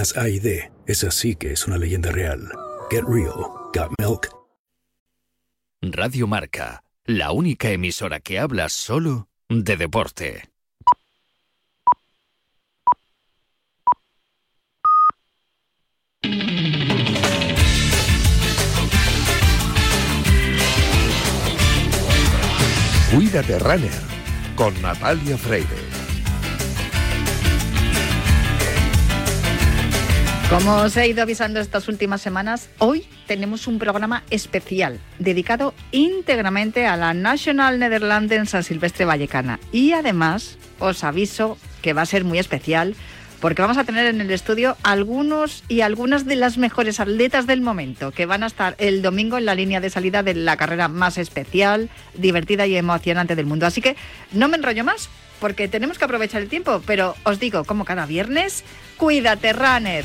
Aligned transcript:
máquinas 0.00 0.16
AID. 0.16 0.70
Es 0.86 1.04
así 1.04 1.36
que 1.36 1.52
es 1.52 1.66
una 1.66 1.78
leyenda 1.78 2.10
real. 2.10 2.50
Get 2.90 3.04
real. 3.06 3.34
Got 3.74 3.92
milk. 3.98 4.28
Radio 5.82 6.26
Marca, 6.26 6.82
la 7.04 7.32
única 7.32 7.70
emisora 7.70 8.20
que 8.20 8.38
habla 8.38 8.68
solo 8.68 9.28
de 9.48 9.76
deporte. 9.76 10.44
Cuídate 23.12 23.58
Runner 23.58 23.90
con 24.54 24.80
Natalia 24.82 25.36
Freire. 25.36 25.89
Como 30.50 30.78
os 30.78 30.96
he 30.96 31.06
ido 31.06 31.22
avisando 31.22 31.60
estas 31.60 31.86
últimas 31.86 32.20
semanas, 32.20 32.70
hoy 32.78 33.06
tenemos 33.28 33.68
un 33.68 33.78
programa 33.78 34.24
especial 34.30 34.98
dedicado 35.20 35.74
íntegramente 35.92 36.86
a 36.86 36.96
la 36.96 37.14
National 37.14 37.80
en 37.80 38.46
San 38.46 38.64
Silvestre 38.64 39.04
Vallecana. 39.04 39.60
Y 39.70 39.92
además 39.92 40.58
os 40.80 41.04
aviso 41.04 41.56
que 41.82 41.92
va 41.92 42.02
a 42.02 42.06
ser 42.06 42.24
muy 42.24 42.40
especial 42.40 42.96
porque 43.40 43.62
vamos 43.62 43.78
a 43.78 43.84
tener 43.84 44.06
en 44.06 44.20
el 44.20 44.32
estudio 44.32 44.76
algunos 44.82 45.62
y 45.68 45.82
algunas 45.82 46.26
de 46.26 46.34
las 46.34 46.58
mejores 46.58 46.98
atletas 46.98 47.46
del 47.46 47.60
momento 47.60 48.10
que 48.10 48.26
van 48.26 48.42
a 48.42 48.48
estar 48.48 48.74
el 48.78 49.02
domingo 49.02 49.38
en 49.38 49.46
la 49.46 49.54
línea 49.54 49.80
de 49.80 49.88
salida 49.88 50.24
de 50.24 50.34
la 50.34 50.56
carrera 50.56 50.88
más 50.88 51.16
especial, 51.16 51.90
divertida 52.14 52.66
y 52.66 52.74
emocionante 52.74 53.36
del 53.36 53.46
mundo. 53.46 53.66
Así 53.66 53.80
que 53.80 53.94
no 54.32 54.48
me 54.48 54.56
enrollo 54.56 54.82
más 54.82 55.10
porque 55.40 55.68
tenemos 55.68 55.98
que 55.98 56.04
aprovechar 56.04 56.42
el 56.42 56.48
tiempo, 56.48 56.82
pero 56.86 57.16
os 57.24 57.40
digo, 57.40 57.64
como 57.64 57.84
cada 57.84 58.06
viernes, 58.06 58.64
cuídate, 58.96 59.52
runner. 59.52 60.04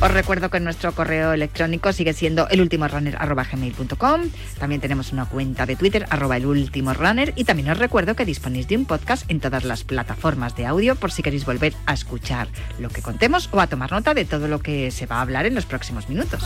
Os 0.00 0.12
recuerdo 0.12 0.48
que 0.48 0.60
nuestro 0.60 0.92
correo 0.92 1.32
electrónico 1.32 1.92
sigue 1.92 2.12
siendo 2.12 2.48
elultimorunner.com. 2.48 4.20
También 4.56 4.80
tenemos 4.80 5.12
una 5.12 5.24
cuenta 5.24 5.66
de 5.66 5.74
Twitter, 5.74 6.06
arroba 6.08 6.36
elultimorunner. 6.36 7.32
Y 7.34 7.42
también 7.42 7.70
os 7.70 7.78
recuerdo 7.78 8.14
que 8.14 8.24
disponéis 8.24 8.68
de 8.68 8.76
un 8.76 8.84
podcast 8.84 9.28
en 9.28 9.40
todas 9.40 9.64
las 9.64 9.82
plataformas 9.82 10.54
de 10.56 10.66
audio 10.66 10.94
por 10.94 11.10
si 11.10 11.24
queréis 11.24 11.44
volver 11.44 11.74
a 11.86 11.94
escuchar 11.94 12.46
lo 12.78 12.90
que 12.90 13.02
contemos 13.02 13.48
o 13.50 13.60
a 13.60 13.66
tomar 13.66 13.90
nota 13.90 14.14
de 14.14 14.24
todo 14.24 14.46
lo 14.46 14.60
que 14.60 14.92
se 14.92 15.06
va 15.06 15.16
a 15.16 15.22
hablar 15.22 15.46
en 15.46 15.56
los 15.56 15.66
próximos 15.66 16.08
minutos. 16.08 16.44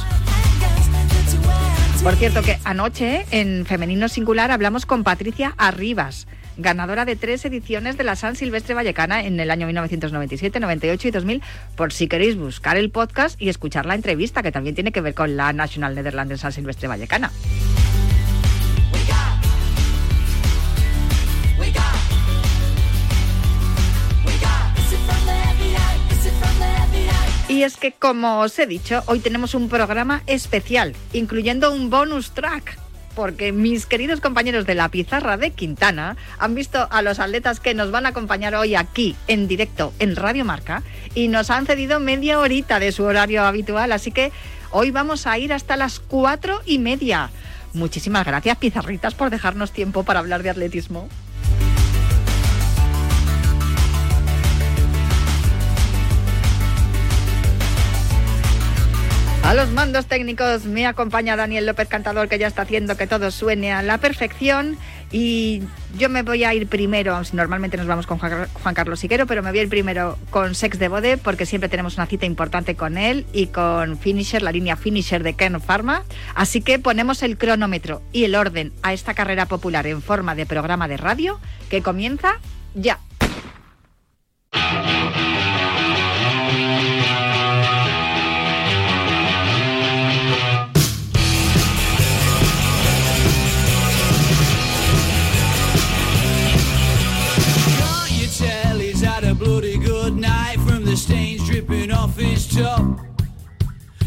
Por 2.03 2.17
cierto 2.17 2.41
que 2.41 2.58
anoche 2.64 3.27
en 3.33 3.67
Femenino 3.67 4.08
Singular 4.08 4.50
hablamos 4.50 4.86
con 4.86 5.05
Patricia 5.05 5.55
Arribas 5.58 6.27
ganadora 6.56 7.05
de 7.05 7.17
tres 7.17 7.45
ediciones 7.45 7.97
de 7.97 8.05
la 8.05 8.17
San 8.17 8.36
Silvestre 8.36 8.74
Vallecana 8.74 9.24
en 9.24 9.39
el 9.40 9.51
año 9.51 9.67
1997, 9.67 10.61
98 10.61 11.08
y 11.08 11.11
2000, 11.11 11.42
por 11.77 11.92
si 11.92 12.08
queréis 12.08 12.36
buscar 12.36 12.77
el 12.77 12.90
podcast 12.90 13.40
y 13.40 13.48
escuchar 13.48 13.86
la 13.86 13.95
entrevista, 13.95 14.42
que 14.42 14.52
también 14.52 14.74
tiene 14.74 14.92
que 14.92 15.01
ver 15.01 15.14
con 15.14 15.36
la 15.36 15.52
National 15.52 15.95
Netherlands 15.95 16.41
San 16.41 16.52
Silvestre 16.52 16.89
Vallecana. 16.89 17.30
Y 27.48 27.64
es 27.64 27.77
que, 27.77 27.92
como 27.92 28.41
os 28.41 28.58
he 28.58 28.67
dicho, 28.67 29.02
hoy 29.07 29.20
tenemos 29.20 29.55
un 29.55 29.68
programa 29.68 30.23
especial, 30.27 30.95
incluyendo 31.12 31.70
un 31.70 31.91
bonus 31.91 32.30
track 32.30 32.82
porque 33.14 33.52
mis 33.52 33.86
queridos 33.86 34.20
compañeros 34.20 34.67
de 34.67 34.74
la 34.74 34.89
pizarra 34.89 35.36
de 35.36 35.50
Quintana 35.50 36.17
han 36.39 36.55
visto 36.55 36.86
a 36.90 37.02
los 37.02 37.18
atletas 37.18 37.61
que 37.61 37.74
nos 37.74 37.90
van 37.90 38.06
a 38.06 38.11
acompañar 38.11 38.55
hoy 38.55 38.74
aquí 38.74 39.17
en 39.28 39.48
directo 39.48 39.92
en 39.98 40.17
Radio 40.17 40.45
Marca 40.45 40.83
y 41.14 41.28
nos 41.28 41.50
han 41.50 41.67
cedido 41.67 42.00
media 42.00 42.39
horita 42.39 42.78
de 42.78 42.92
su 42.92 43.05
horario 43.05 43.45
habitual, 43.45 43.92
así 43.92 44.11
que 44.11 44.33
hoy 44.70 44.90
vamos 44.90 45.27
a 45.27 45.39
ir 45.39 45.52
hasta 45.52 45.77
las 45.77 46.00
cuatro 46.00 46.61
y 46.67 46.78
media. 46.78 47.30
Muchísimas 47.74 48.27
gracias, 48.27 48.58
pizarritas, 48.58 49.14
por 49.14 49.30
dejarnos 49.30 49.73
tiempo 49.73 50.02
para 50.02 50.20
hablar 50.20 50.42
de 50.42 50.50
atletismo. 50.50 51.08
A 59.52 59.55
los 59.55 59.70
mandos 59.70 60.07
técnicos 60.07 60.64
me 60.64 60.86
acompaña 60.86 61.36
Daniel 61.36 61.67
López 61.67 61.86
Cantador, 61.86 62.27
que 62.27 62.39
ya 62.39 62.46
está 62.46 62.63
haciendo 62.63 62.96
que 62.96 63.07
todo 63.07 63.30
suene 63.30 63.70
a 63.70 63.83
la 63.83 63.98
perfección. 63.98 64.79
Y 65.11 65.61
yo 65.98 66.08
me 66.08 66.23
voy 66.23 66.45
a 66.45 66.55
ir 66.55 66.68
primero, 66.68 67.20
normalmente 67.35 67.77
nos 67.77 67.86
vamos 67.86 68.07
con 68.07 68.18
Juan 68.18 68.74
Carlos 68.74 69.01
Siquero, 69.01 69.27
pero 69.27 69.42
me 69.42 69.51
voy 69.51 69.58
a 69.58 69.62
ir 69.64 69.68
primero 69.68 70.17
con 70.30 70.55
Sex 70.55 70.79
de 70.79 70.89
Bode, 70.89 71.18
porque 71.18 71.45
siempre 71.45 71.68
tenemos 71.68 71.98
una 71.98 72.07
cita 72.07 72.24
importante 72.24 72.77
con 72.77 72.96
él 72.96 73.27
y 73.35 73.48
con 73.48 73.98
Finisher, 73.98 74.41
la 74.41 74.52
línea 74.52 74.74
Finisher 74.74 75.23
de 75.23 75.35
Ken 75.35 75.61
Pharma. 75.61 76.05
Así 76.35 76.62
que 76.62 76.79
ponemos 76.79 77.23
el 77.23 77.36
cronómetro 77.36 78.01
y 78.11 78.24
el 78.24 78.36
orden 78.36 78.73
a 78.83 78.95
esta 78.95 79.12
carrera 79.12 79.45
popular 79.45 79.86
en 79.86 80.01
forma 80.01 80.35
de 80.35 80.46
programa 80.46 80.89
de 80.89 80.96
radio 80.96 81.39
que 81.68 81.83
comienza 81.83 82.39
ya. 82.74 83.01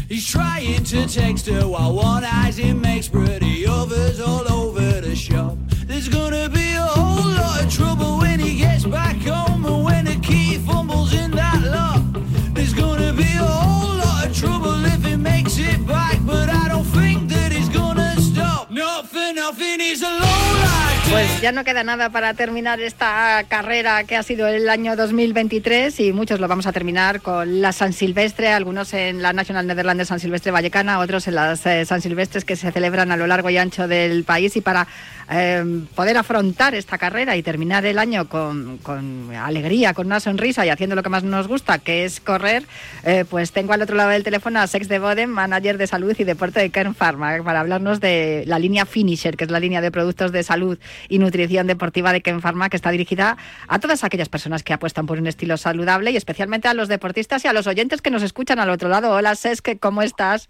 He's 0.08 0.24
trying 0.24 0.84
to 0.84 1.08
text 1.08 1.46
her 1.48 1.66
while 1.66 1.92
one 1.92 2.22
eyes 2.22 2.56
him 2.56 2.80
makes 2.80 3.08
pretty 3.08 3.66
others 3.66 4.20
all 4.20 4.46
over 4.52 5.00
the 5.00 5.16
shop. 5.16 5.56
There's 5.84 6.08
gonna 6.08 6.48
be 6.48 6.74
a 6.74 6.80
whole 6.80 7.28
lot 7.32 7.64
of 7.64 7.74
trouble 7.74 8.18
when 8.18 8.38
he 8.38 8.56
gets 8.56 8.84
back 8.84 9.16
home 9.16 9.66
and 9.66 9.84
when 9.84 10.04
the 10.04 10.14
key 10.20 10.58
fumbles 10.58 11.12
in 11.12 11.32
that 11.32 11.60
lock. 11.64 12.04
There's 12.54 12.72
gonna 12.72 13.12
be 13.12 13.24
a 13.24 13.44
whole 13.44 13.96
lot 13.96 14.26
of 14.28 14.36
trouble 14.38 14.84
if 14.84 15.04
he 15.04 15.16
makes 15.16 15.58
it 15.58 15.84
back, 15.84 16.05
Pues 21.10 21.40
ya 21.40 21.52
no 21.52 21.62
queda 21.62 21.84
nada 21.84 22.10
para 22.10 22.34
terminar 22.34 22.80
esta 22.80 23.44
carrera 23.48 24.02
que 24.02 24.16
ha 24.16 24.22
sido 24.24 24.48
el 24.48 24.68
año 24.68 24.96
2023 24.96 26.00
y 26.00 26.12
muchos 26.12 26.40
lo 26.40 26.48
vamos 26.48 26.66
a 26.66 26.72
terminar 26.72 27.20
con 27.20 27.60
la 27.60 27.72
San 27.72 27.92
Silvestre, 27.92 28.48
algunos 28.48 28.92
en 28.94 29.22
la 29.22 29.32
National 29.32 29.66
Netherlands 29.66 30.08
San 30.08 30.18
Silvestre 30.18 30.50
Vallecana, 30.50 30.98
otros 30.98 31.28
en 31.28 31.36
las 31.36 31.64
eh, 31.66 31.84
San 31.84 32.02
Silvestres 32.02 32.44
que 32.44 32.56
se 32.56 32.72
celebran 32.72 33.12
a 33.12 33.16
lo 33.16 33.28
largo 33.28 33.48
y 33.48 33.58
ancho 33.58 33.86
del 33.86 34.24
país. 34.24 34.56
Y 34.56 34.60
para 34.60 34.88
eh, 35.30 35.84
poder 35.94 36.16
afrontar 36.16 36.74
esta 36.74 36.98
carrera 36.98 37.36
y 37.36 37.42
terminar 37.42 37.84
el 37.86 37.98
año 37.98 38.28
con, 38.28 38.78
alegría, 39.36 39.94
con 39.94 40.06
una 40.06 40.20
sonrisa 40.20 40.64
y 40.64 40.68
haciendo 40.68 40.96
lo 40.96 41.02
que 41.02 41.08
más 41.08 41.24
nos 41.24 41.48
gusta, 41.48 41.78
que 41.78 42.04
es 42.04 42.20
correr, 42.20 42.64
eh, 43.04 43.24
pues 43.28 43.52
tengo 43.52 43.72
al 43.72 43.82
otro 43.82 43.96
lado 43.96 44.10
del 44.10 44.22
teléfono 44.22 44.60
a 44.60 44.66
Sex 44.66 44.88
de 44.88 44.98
Boden, 44.98 45.30
manager 45.30 45.78
de 45.78 45.86
salud 45.86 46.14
y 46.18 46.24
deporte 46.24 46.60
de 46.60 46.70
Kern 46.70 46.94
Pharma, 46.94 47.36
para 47.44 47.60
hablarnos 47.60 48.00
de 48.00 48.44
la 48.46 48.58
línea 48.58 48.86
Finisher, 48.86 49.36
que 49.36 49.44
es 49.44 49.50
la 49.50 49.60
línea 49.60 49.80
de 49.80 49.90
productos 49.90 50.32
de 50.32 50.42
salud 50.42 50.78
y 51.08 51.18
nutrición 51.18 51.66
deportiva 51.66 52.12
de 52.12 52.20
Ken 52.20 52.40
Pharma, 52.40 52.68
que 52.68 52.76
está 52.76 52.90
dirigida 52.90 53.36
a 53.68 53.78
todas 53.78 54.04
aquellas 54.04 54.28
personas 54.28 54.62
que 54.62 54.72
apuestan 54.72 55.06
por 55.06 55.18
un 55.18 55.26
estilo 55.26 55.56
saludable 55.56 56.10
y 56.10 56.16
especialmente 56.16 56.68
a 56.68 56.74
los 56.74 56.88
deportistas 56.88 57.44
y 57.44 57.48
a 57.48 57.52
los 57.52 57.66
oyentes 57.66 58.02
que 58.02 58.10
nos 58.10 58.22
escuchan 58.22 58.58
al 58.58 58.70
otro 58.70 58.88
lado. 58.88 59.10
Hola, 59.10 59.34
Sesk, 59.34 59.78
¿cómo 59.80 60.02
estás? 60.02 60.48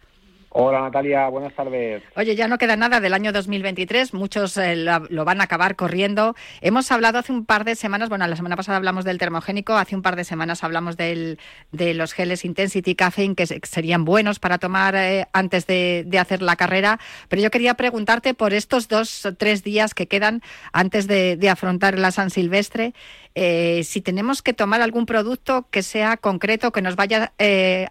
Hola 0.50 0.80
Natalia, 0.80 1.28
buenas 1.28 1.54
tardes. 1.54 2.02
Oye, 2.14 2.34
ya 2.34 2.48
no 2.48 2.56
queda 2.56 2.76
nada 2.76 3.00
del 3.00 3.12
año 3.12 3.30
2023, 3.30 4.14
muchos 4.14 4.56
eh, 4.56 4.74
lo, 4.76 5.24
van 5.24 5.40
a 5.42 5.44
acabar 5.44 5.76
corriendo. 5.76 6.34
Hemos 6.62 6.90
hablado 6.90 7.18
hace 7.18 7.32
un 7.32 7.44
par 7.44 7.64
de 7.64 7.74
semanas, 7.74 8.08
bueno, 8.08 8.26
la 8.26 8.36
semana 8.36 8.56
pasada 8.56 8.78
hablamos 8.78 9.04
del 9.04 9.18
termogénico, 9.18 9.74
hace 9.74 9.94
un 9.94 10.02
par 10.02 10.16
de 10.16 10.24
semanas 10.24 10.64
hablamos 10.64 10.96
del, 10.96 11.38
de 11.72 11.92
los 11.92 12.14
geles 12.14 12.44
Intensity 12.44 12.94
Caffeine 12.94 13.34
que 13.34 13.46
serían 13.46 14.06
buenos 14.06 14.38
para 14.38 14.56
tomar 14.56 14.94
eh, 14.96 15.26
antes 15.32 15.66
de, 15.66 16.08
hacer 16.18 16.40
la 16.40 16.56
carrera, 16.56 16.98
pero 17.28 17.42
yo 17.42 17.50
quería 17.50 17.74
preguntarte 17.74 18.32
por 18.32 18.54
estos 18.54 18.88
dos 18.88 19.26
o 19.26 19.34
tres 19.34 19.62
días 19.62 19.92
que 19.92 20.06
quedan 20.06 20.40
antes 20.72 21.06
de, 21.06 21.38
afrontar 21.50 21.98
la 21.98 22.12
San 22.12 22.30
Silvestre, 22.30 22.94
eh, 23.34 23.82
si 23.84 24.00
tenemos 24.00 24.40
que 24.42 24.54
tomar 24.54 24.80
algún 24.80 25.04
producto 25.04 25.66
que 25.70 25.82
sea 25.82 26.16
concreto, 26.16 26.72
que 26.72 26.80
nos 26.80 26.96
vaya 26.96 27.32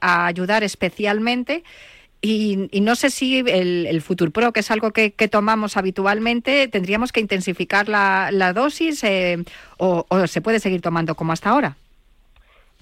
a 0.02 0.26
ayudar 0.26 0.64
especialmente. 0.64 1.64
Y, 2.22 2.70
no 2.82 2.96
sé 2.96 3.10
si 3.12 3.40
el, 3.40 3.86
el 3.86 4.02
Pro, 4.32 4.52
que 4.52 4.62
es 4.62 4.72
algo 4.72 4.92
que, 4.92 5.12
tomamos 5.30 5.78
habitualmente, 5.78 6.68
tendríamos 6.68 7.12
que 7.12 7.20
intensificar 7.20 7.88
la, 7.88 8.54
dosis 8.54 9.04
eh, 9.04 9.38
o, 9.78 10.06
se 10.28 10.42
puede 10.42 10.60
seguir 10.60 10.82
tomando 10.82 11.16
como 11.16 11.34
hasta 11.34 11.52
ahora. 11.52 11.76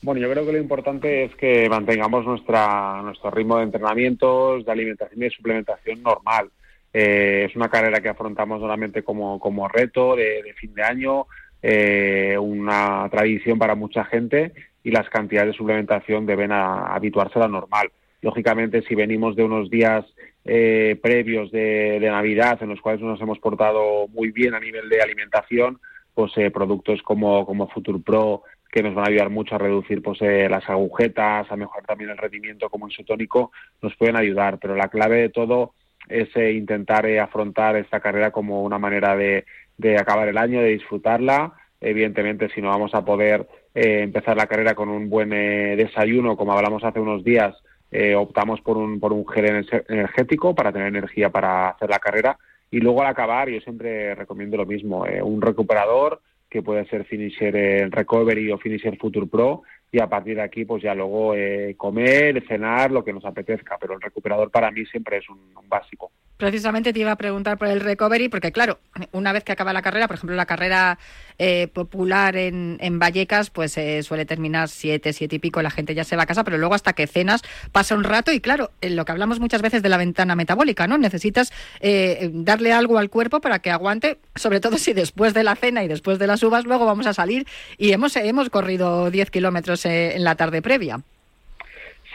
Bueno, 0.02 0.22
yo 0.22 0.30
creo 0.30 0.46
que 0.46 0.52
lo 0.52 0.58
importante 0.58 1.26
es 1.26 1.36
que 1.36 1.70
mantengamos 1.70 2.26
nuestra, 2.26 3.02
nuestro 3.04 3.32
ritmo 3.32 3.58
de 3.58 3.64
entrenamientos, 3.64 4.66
de 4.66 4.72
alimentación 4.72 5.22
y 5.22 5.26
de 5.26 5.32
suplementación 5.32 6.04
normal. 6.04 6.50
Eh, 6.94 7.48
es 7.50 7.56
una 7.56 7.70
carrera 7.70 8.02
que 8.02 8.10
afrontamos 8.10 8.60
normalmente 8.60 9.04
como, 9.04 9.40
como 9.40 9.68
reto 9.68 10.16
de, 10.16 10.54
fin 10.58 10.74
de 10.74 10.84
año, 10.84 11.26
eh, 11.62 12.38
una 12.40 13.08
tradición 13.10 13.58
para 13.58 13.76
mucha 13.76 14.04
gente 14.06 14.52
y 14.84 14.92
las 14.92 15.10
cantidades 15.10 15.54
de 15.54 15.58
suplementación 15.58 16.26
deben 16.26 16.52
habituarse 16.52 17.40
a 17.40 17.44
la 17.44 17.48
normal. 17.48 17.90
Lógicamente, 18.24 18.82
si 18.84 18.96
venimos 18.96 19.36
de 19.36 19.44
unos 19.44 19.70
días 19.70 20.06
eh, 20.46 20.98
previos 21.04 21.52
de, 21.52 22.00
Navidad 22.02 22.58
en 22.64 22.70
los 22.70 22.80
cuales 22.80 23.02
nos 23.02 23.20
hemos 23.20 23.38
portado 23.40 24.08
muy 24.08 24.32
bien 24.32 24.54
a 24.54 24.62
nivel 24.62 24.88
de 24.88 25.02
alimentación, 25.02 25.82
pues 26.14 26.32
eh, 26.38 26.50
productos 26.50 27.02
como, 27.02 27.46
como 27.46 27.68
Future 27.68 28.00
Pro 28.00 28.44
que 28.72 28.82
nos 28.82 28.96
van 28.96 29.06
a 29.06 29.10
ayudar 29.10 29.30
mucho 29.30 29.56
a 29.56 29.58
reducir 29.58 30.02
pues, 30.02 30.22
eh, 30.22 30.48
las 30.50 30.68
agujetas, 30.70 31.52
a 31.52 31.56
mejorar 31.58 31.86
también 31.86 32.12
el 32.12 32.18
rendimiento 32.18 32.70
como 32.70 32.88
isotónico, 32.88 33.52
nos 33.82 33.94
pueden 33.98 34.16
ayudar. 34.16 34.58
Pero 34.58 34.78
la 34.78 34.88
clave 34.88 35.18
de 35.18 35.30
todo 35.30 35.74
es 36.08 36.30
intentar 36.38 37.06
afrontar 37.20 37.76
esta 37.76 38.00
carrera 38.00 38.32
como 38.32 38.64
una 38.64 38.80
manera 38.80 39.18
de, 39.18 39.44
de, 39.78 39.98
acabar 39.98 40.30
el 40.30 40.38
año, 40.38 40.62
de 40.62 40.70
disfrutarla. 40.70 41.54
Evidentemente, 41.82 42.50
si 42.56 42.62
no 42.62 42.70
vamos 42.70 42.96
a 42.96 43.04
poder 43.04 43.46
empezar 43.74 44.38
la 44.38 44.48
carrera 44.48 44.76
con 44.76 44.88
un 44.88 45.10
buen 45.10 45.30
desayuno, 45.30 46.38
como 46.38 46.54
hablamos 46.54 46.84
hace 46.86 47.02
unos 47.02 47.24
días, 47.24 47.54
eh, 47.94 48.16
optamos 48.16 48.60
por 48.62 48.76
un, 48.76 49.00
por 49.00 49.14
un 49.14 49.28
gel 49.28 49.68
energético 49.88 50.56
para 50.56 50.72
tener 50.72 50.88
energía 50.88 51.30
para 51.30 51.70
hacer 51.70 51.90
la 51.90 52.00
carrera. 52.00 52.40
Y 52.72 52.80
luego 52.80 53.02
al 53.02 53.08
acabar 53.08 53.50
yo 53.50 53.62
siempre 53.62 54.16
recomiendo 54.16 54.58
lo 54.58 54.66
mismo, 54.66 55.06
eh, 55.06 55.22
un 55.22 55.42
recuperador 55.42 56.20
que 56.50 56.64
puede 56.64 56.86
ser 56.88 57.06
Finisher 57.06 57.56
eh, 57.56 57.88
Recovery 57.90 58.52
o 58.52 58.58
Finisher 58.58 58.98
Future 58.98 59.28
Pro. 59.28 59.62
Y 59.92 60.02
a 60.02 60.10
partir 60.10 60.38
de 60.38 60.42
aquí 60.42 60.66
pues 60.66 60.82
ya 60.82 60.96
luego 60.96 61.36
comer, 61.78 62.44
cenar, 62.48 62.90
lo 62.90 63.04
que 63.04 63.14
nos 63.14 63.24
apetezca, 63.26 63.78
pero 63.80 63.94
el 63.94 64.02
recuperador 64.02 64.50
para 64.50 64.72
mí 64.72 64.84
siempre 64.88 65.18
es 65.18 65.30
un 65.30 65.54
básico. 65.70 66.12
Precisamente 66.38 66.94
te 66.94 67.00
iba 67.00 67.12
a 67.12 67.16
preguntar 67.16 67.58
por 67.58 67.68
el 67.68 67.80
recovery, 67.80 68.28
porque 68.28 68.52
claro, 68.52 68.80
una 69.12 69.32
vez 69.32 69.44
que 69.44 69.52
acaba 69.52 69.72
la 69.72 69.84
carrera, 69.84 70.08
por 70.08 70.16
ejemplo, 70.16 70.36
la 70.36 70.48
carrera 70.48 70.98
eh, 71.38 71.68
popular 71.72 72.36
en, 72.36 72.78
en, 72.82 72.98
Vallecas, 72.98 73.52
pues 73.52 73.78
eh, 73.78 74.02
suele 74.02 74.26
terminar 74.26 74.68
siete, 74.68 75.14
siete 75.14 75.36
y 75.36 75.40
pico, 75.40 75.62
la 75.62 75.70
gente 75.70 75.94
ya 75.94 76.04
se 76.04 76.16
va 76.16 76.24
a 76.24 76.26
casa, 76.26 76.44
pero 76.44 76.58
luego 76.58 76.74
hasta 76.74 76.94
que 76.94 77.06
cenas 77.06 77.44
pasa 77.72 77.96
un 77.96 78.04
rato 78.04 78.32
y 78.32 78.40
claro, 78.40 78.72
en 78.82 78.96
lo 78.96 79.06
que 79.06 79.12
hablamos 79.12 79.40
muchas 79.40 79.62
veces 79.62 79.84
de 79.84 79.90
la 79.90 79.98
ventana 79.98 80.36
metabólica, 80.36 80.88
¿no? 80.88 80.98
Necesitas 80.98 81.54
eh, 81.82 82.30
darle 82.34 82.74
algo 82.74 82.98
al 82.98 83.10
cuerpo 83.10 83.40
para 83.40 83.60
que 83.60 83.70
aguante, 83.70 84.18
sobre 84.36 84.60
todo 84.60 84.80
si 84.80 84.94
después 84.94 85.34
de 85.34 85.44
la 85.44 85.56
cena 85.56 85.84
y 85.84 85.88
después 85.88 86.18
de 86.18 86.28
las 86.28 86.42
uvas 86.42 86.66
luego 86.66 86.86
vamos 86.86 87.06
a 87.06 87.14
salir 87.14 87.46
y 87.78 87.92
hemos, 87.92 88.16
hemos 88.16 88.50
corrido 88.50 89.12
10 89.12 89.30
kilómetros 89.30 89.86
en 89.86 90.24
la 90.24 90.36
tarde 90.36 90.62
previa. 90.64 91.02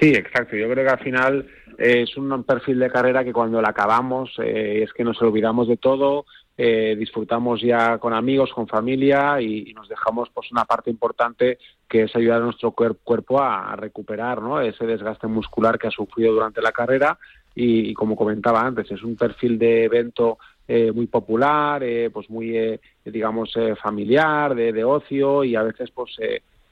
Sí, 0.00 0.10
exacto. 0.10 0.56
Yo 0.56 0.68
creo 0.70 0.84
que 0.84 0.92
al 0.92 0.98
final 1.00 1.46
es 1.78 2.16
un 2.16 2.42
perfil 2.42 2.80
de 2.80 2.90
carrera 2.90 3.22
que 3.22 3.32
cuando 3.32 3.62
la 3.62 3.68
acabamos 3.68 4.32
eh, 4.38 4.82
es 4.82 4.92
que 4.92 5.04
nos 5.04 5.22
olvidamos 5.22 5.68
de 5.68 5.76
todo, 5.76 6.26
eh, 6.56 6.96
disfrutamos 6.98 7.60
ya 7.62 7.98
con 7.98 8.12
amigos, 8.12 8.52
con 8.52 8.66
familia 8.66 9.40
y, 9.40 9.72
nos 9.74 9.88
dejamos 9.88 10.28
pues 10.34 10.50
una 10.50 10.64
parte 10.64 10.90
importante 10.90 11.58
que 11.88 12.02
es 12.02 12.16
ayudar 12.16 12.42
a 12.42 12.46
nuestro 12.46 12.72
cuerpo 12.72 13.40
a, 13.40 13.76
recuperar 13.76 14.42
¿no? 14.42 14.60
ese 14.60 14.86
desgaste 14.86 15.28
muscular 15.28 15.78
que 15.78 15.86
ha 15.86 15.92
sufrido 15.92 16.34
durante 16.34 16.60
la 16.60 16.72
carrera 16.72 17.16
y, 17.54 17.94
como 17.94 18.16
comentaba 18.16 18.60
antes 18.60 18.90
es 18.90 19.04
un 19.04 19.14
perfil 19.14 19.56
de 19.56 19.84
evento 19.84 20.38
eh, 20.66 20.90
muy 20.90 21.06
popular, 21.06 21.82
pues 22.12 22.28
muy 22.28 22.78
digamos 23.04 23.54
familiar, 23.80 24.54
de, 24.54 24.72
de, 24.72 24.84
ocio 24.84 25.44
y 25.44 25.54
a 25.54 25.62
veces 25.62 25.90
pues 25.92 26.18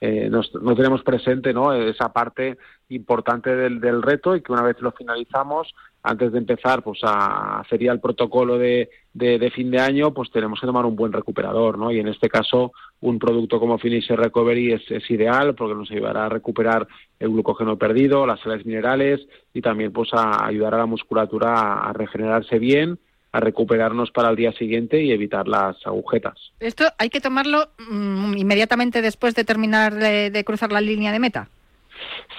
no 0.00 0.76
tenemos 0.76 1.02
presente 1.02 1.52
¿no? 1.52 1.72
esa 1.72 2.12
parte 2.12 2.58
importante 2.88 3.54
del, 3.54 3.81
del, 3.81 4.02
reto 4.02 4.37
y 4.37 4.43
que 4.43 4.52
una 4.52 4.62
vez 4.62 4.81
lo 4.81 4.93
finalizamos, 4.93 5.75
antes 6.06 6.31
de 6.31 6.38
empezar 6.38 6.82
pues 6.82 7.00
a 7.02 7.64
sería 7.69 7.90
el 7.90 8.00
protocolo 8.00 8.58
de, 8.58 8.90
de, 9.12 9.50
fin 9.50 9.70
de 9.70 9.81
año, 9.81 10.14
pues 10.14 10.31
tenemos 10.31 10.60
que 10.60 10.66
tomar 10.66 10.87
un 10.87 10.94
buen 10.94 11.12
recuperador, 11.12 11.78
¿no? 11.78 11.90
Y 11.90 11.98
en 11.98 12.08
este 12.08 12.28
caso 12.28 12.72
un 13.00 13.19
producto 13.19 13.58
como 13.58 13.78
Finisher 13.78 14.19
Recovery 14.19 14.72
es, 14.72 14.90
es 14.90 15.10
ideal 15.10 15.54
porque 15.54 15.75
nos 15.75 15.90
ayudará 15.90 16.26
a 16.26 16.28
recuperar 16.28 16.87
el 17.19 17.31
glucógeno 17.31 17.76
perdido, 17.76 18.25
las 18.25 18.40
sales 18.40 18.64
minerales 18.64 19.26
y 19.52 19.62
también 19.62 19.92
pues 19.92 20.10
a 20.12 20.46
ayudar 20.46 20.75
a 20.75 20.78
la 20.78 20.87
musculatura 20.87 21.81
a, 21.81 21.92
regenerarse 21.92 22.58
bien 22.58 22.99
a 23.37 23.41
recuperarnos 23.41 24.11
para 24.11 24.31
el 24.31 24.37
día 24.37 24.53
siguiente 24.53 25.03
y 25.03 25.12
evitar 25.12 25.47
las 25.47 25.77
agujetas. 25.87 26.53
¿Esto 26.61 26.85
hay 26.99 27.11
que 27.11 27.21
tomarlo 27.21 27.69
mm, 27.91 28.37
inmediatamente 28.37 29.03
después 29.03 29.35
de 29.35 29.44
terminar 29.44 29.94
de 29.94 30.44
cruzar 30.44 30.73
la 30.73 30.81
línea 30.81 31.12
de 31.12 31.19
meta? 31.19 31.49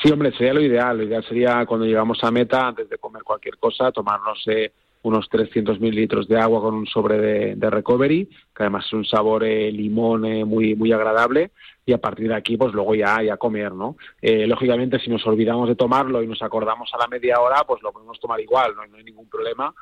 Sí, 0.01 0.11
hombre, 0.11 0.31
sería 0.31 0.53
lo 0.53 0.61
ideal. 0.61 0.97
Lo 0.97 1.03
ideal 1.03 1.23
sería 1.27 1.65
cuando 1.65 1.85
llegamos 1.85 2.23
a 2.23 2.31
meta, 2.31 2.67
antes 2.67 2.89
de 2.89 2.97
comer 2.97 3.23
cualquier 3.23 3.57
cosa, 3.57 3.91
tomarnos 3.91 4.43
eh, 4.47 4.71
unos 5.03 5.27
300 5.29 5.79
mililitros 5.79 6.27
de 6.27 6.39
agua 6.39 6.61
con 6.61 6.75
un 6.75 6.85
sobre 6.85 7.55
de, 7.55 7.69
recovery, 7.69 8.25
que 8.25 8.63
además 8.63 8.85
es 8.85 8.93
un 8.93 9.05
sabor 9.05 9.43
eh, 9.43 9.71
limón 9.71 10.25
eh, 10.25 10.45
muy 10.45 10.75
muy 10.75 10.91
agradable. 10.91 11.51
Y 11.85 11.93
a 11.93 11.99
partir 11.99 12.27
de 12.27 12.35
aquí, 12.35 12.57
pues 12.57 12.73
luego 12.73 12.95
ya, 12.95 13.23
ya 13.23 13.37
comer, 13.37 13.71
¿no? 13.71 13.95
lógicamente, 14.21 14.99
si 14.99 15.09
nos 15.09 15.25
olvidamos 15.25 15.69
de 15.69 15.75
tomarlo 15.75 16.21
y 16.21 16.27
nos 16.27 16.41
acordamos 16.41 16.89
a 16.93 16.97
la 16.97 17.07
media 17.07 17.39
hora, 17.39 17.63
pues 17.65 17.81
lo 17.81 17.93
podemos 17.93 18.19
tomar 18.19 18.41
igual, 18.41 18.75
no 18.75 18.81
hay 18.81 19.03
ningún 19.05 19.29
problema, 19.29 19.73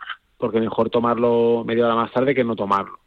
porque 0.46 0.60
mejor 0.60 0.92
tomarlo 0.92 1.64
media 1.66 1.86
hora 1.86 1.96
más 1.96 2.12
tarde 2.12 2.36
que 2.36 2.44
no 2.44 2.56
tomarlo. 2.56 3.00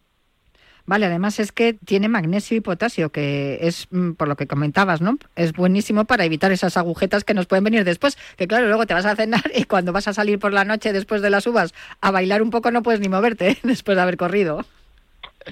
Vale, 0.87 1.07
además 1.07 1.39
es 1.39 1.53
que 1.53 1.75
tiene 1.75 2.09
magnesio 2.09 2.57
y 2.57 2.61
potasio, 2.61 3.11
que 3.11 3.59
es, 3.61 3.87
mm, 3.93 4.15
por 4.15 4.27
lo 4.27 4.35
que 4.35 4.49
comentabas, 4.49 5.01
¿no? 5.01 5.19
Es 5.37 5.53
buenísimo 5.53 6.05
para 6.05 6.25
evitar 6.25 6.51
esas 6.51 6.77
agujetas 6.77 7.23
que 7.23 7.35
nos 7.35 7.47
pueden 7.47 7.63
venir 7.63 7.85
después, 7.85 8.19
que 8.37 8.49
claro, 8.49 8.67
luego 8.67 8.87
te 8.87 8.95
vas 8.95 9.07
a 9.07 9.15
cenar 9.15 9.43
y 9.55 9.65
cuando 9.67 9.93
vas 9.93 10.09
a 10.09 10.15
salir 10.15 10.41
por 10.41 10.53
la 10.53 10.65
noche 10.65 10.93
después 10.93 11.23
de 11.23 11.31
las 11.31 11.47
uvas 11.47 11.75
a 12.01 12.11
bailar 12.11 12.43
un 12.43 12.51
poco 12.51 12.73
no 12.73 12.83
puedes 12.83 12.99
ni 12.99 13.09
moverte 13.09 13.57
después 13.63 13.95
de 13.95 14.03
haber 14.03 14.17
corrido. 14.17 14.65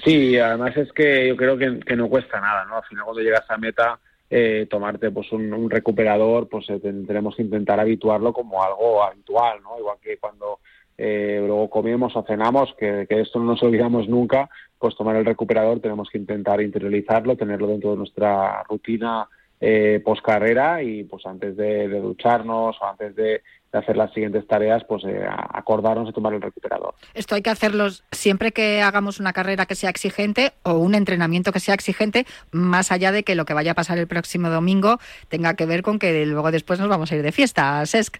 Sí, 0.03 0.37
además 0.37 0.75
es 0.75 0.91
que 0.91 1.29
yo 1.29 1.37
creo 1.37 1.57
que, 1.57 1.95
no 1.95 2.09
cuesta 2.09 2.41
nada, 2.41 2.65
¿no? 2.65 2.77
Al 2.77 2.83
final 2.83 3.05
cuando 3.05 3.21
llegas 3.21 3.49
a 3.49 3.57
meta, 3.57 3.97
eh, 4.29 4.67
tomarte 4.69 5.09
pues 5.11 5.31
un, 5.31 5.69
recuperador, 5.69 6.49
pues 6.49 6.69
eh, 6.69 6.81
tenemos 6.81 7.37
que 7.37 7.43
intentar 7.43 7.79
habituarlo 7.79 8.33
como 8.33 8.61
algo 8.61 9.01
habitual, 9.01 9.61
¿no? 9.63 9.79
Igual 9.79 9.97
que 10.01 10.17
cuando 10.17 10.59
eh, 10.97 11.43
luego 11.45 11.69
comemos 11.69 12.15
o 12.15 12.23
cenamos, 12.23 12.73
que, 12.77 13.05
esto 13.09 13.39
no 13.39 13.45
nos 13.45 13.63
olvidamos 13.63 14.07
nunca, 14.07 14.49
pues 14.79 14.95
tomar 14.95 15.15
el 15.15 15.25
recuperador 15.25 15.79
tenemos 15.79 16.09
que 16.09 16.17
intentar 16.17 16.61
interiorizarlo, 16.61 17.35
tenerlo 17.35 17.67
dentro 17.67 17.91
de 17.91 17.97
nuestra 17.97 18.63
rutina 18.63 19.27
eh, 19.59 20.01
post 20.03 20.23
carrera 20.23 20.83
y 20.83 21.03
pues 21.03 21.25
antes 21.25 21.55
de, 21.55 21.87
ducharnos 21.87 22.75
o 22.81 22.85
antes 22.85 23.15
de, 23.15 23.41
hacer 23.73 23.95
las 23.95 24.11
siguientes 24.11 24.47
tareas, 24.47 24.83
pues 24.85 25.03
eh, 25.03 25.23
acordarnos 25.29 26.07
de 26.07 26.13
tomar 26.13 26.33
el 26.33 26.41
recuperador. 26.41 26.95
Esto 27.13 27.35
hay 27.35 27.43
que 27.43 27.51
hacerlo 27.51 27.89
siempre 28.11 28.51
que 28.51 28.81
hagamos 28.81 29.19
una 29.19 29.33
carrera 29.33 29.67
que 29.67 29.75
sea 29.75 29.91
exigente 29.91 30.53
o 30.63 30.73
un 30.79 30.95
entrenamiento 30.95 31.51
que 31.51 31.59
sea 31.59 31.75
exigente, 31.75 32.25
más 32.51 32.91
allá 32.91 33.11
de 33.11 33.21
que 33.21 33.35
lo 33.35 33.45
que 33.45 33.53
vaya 33.53 33.73
a 33.73 33.75
pasar 33.75 33.99
el 33.99 34.07
próximo 34.07 34.49
domingo 34.49 34.97
tenga 35.27 35.53
que 35.53 35.67
ver 35.67 35.83
con 35.83 35.99
que 35.99 36.25
luego 36.25 36.49
después 36.49 36.79
nos 36.79 36.89
vamos 36.89 37.11
a 37.11 37.17
ir 37.17 37.21
de 37.21 37.31
fiesta, 37.31 37.85
Sesc. 37.85 38.17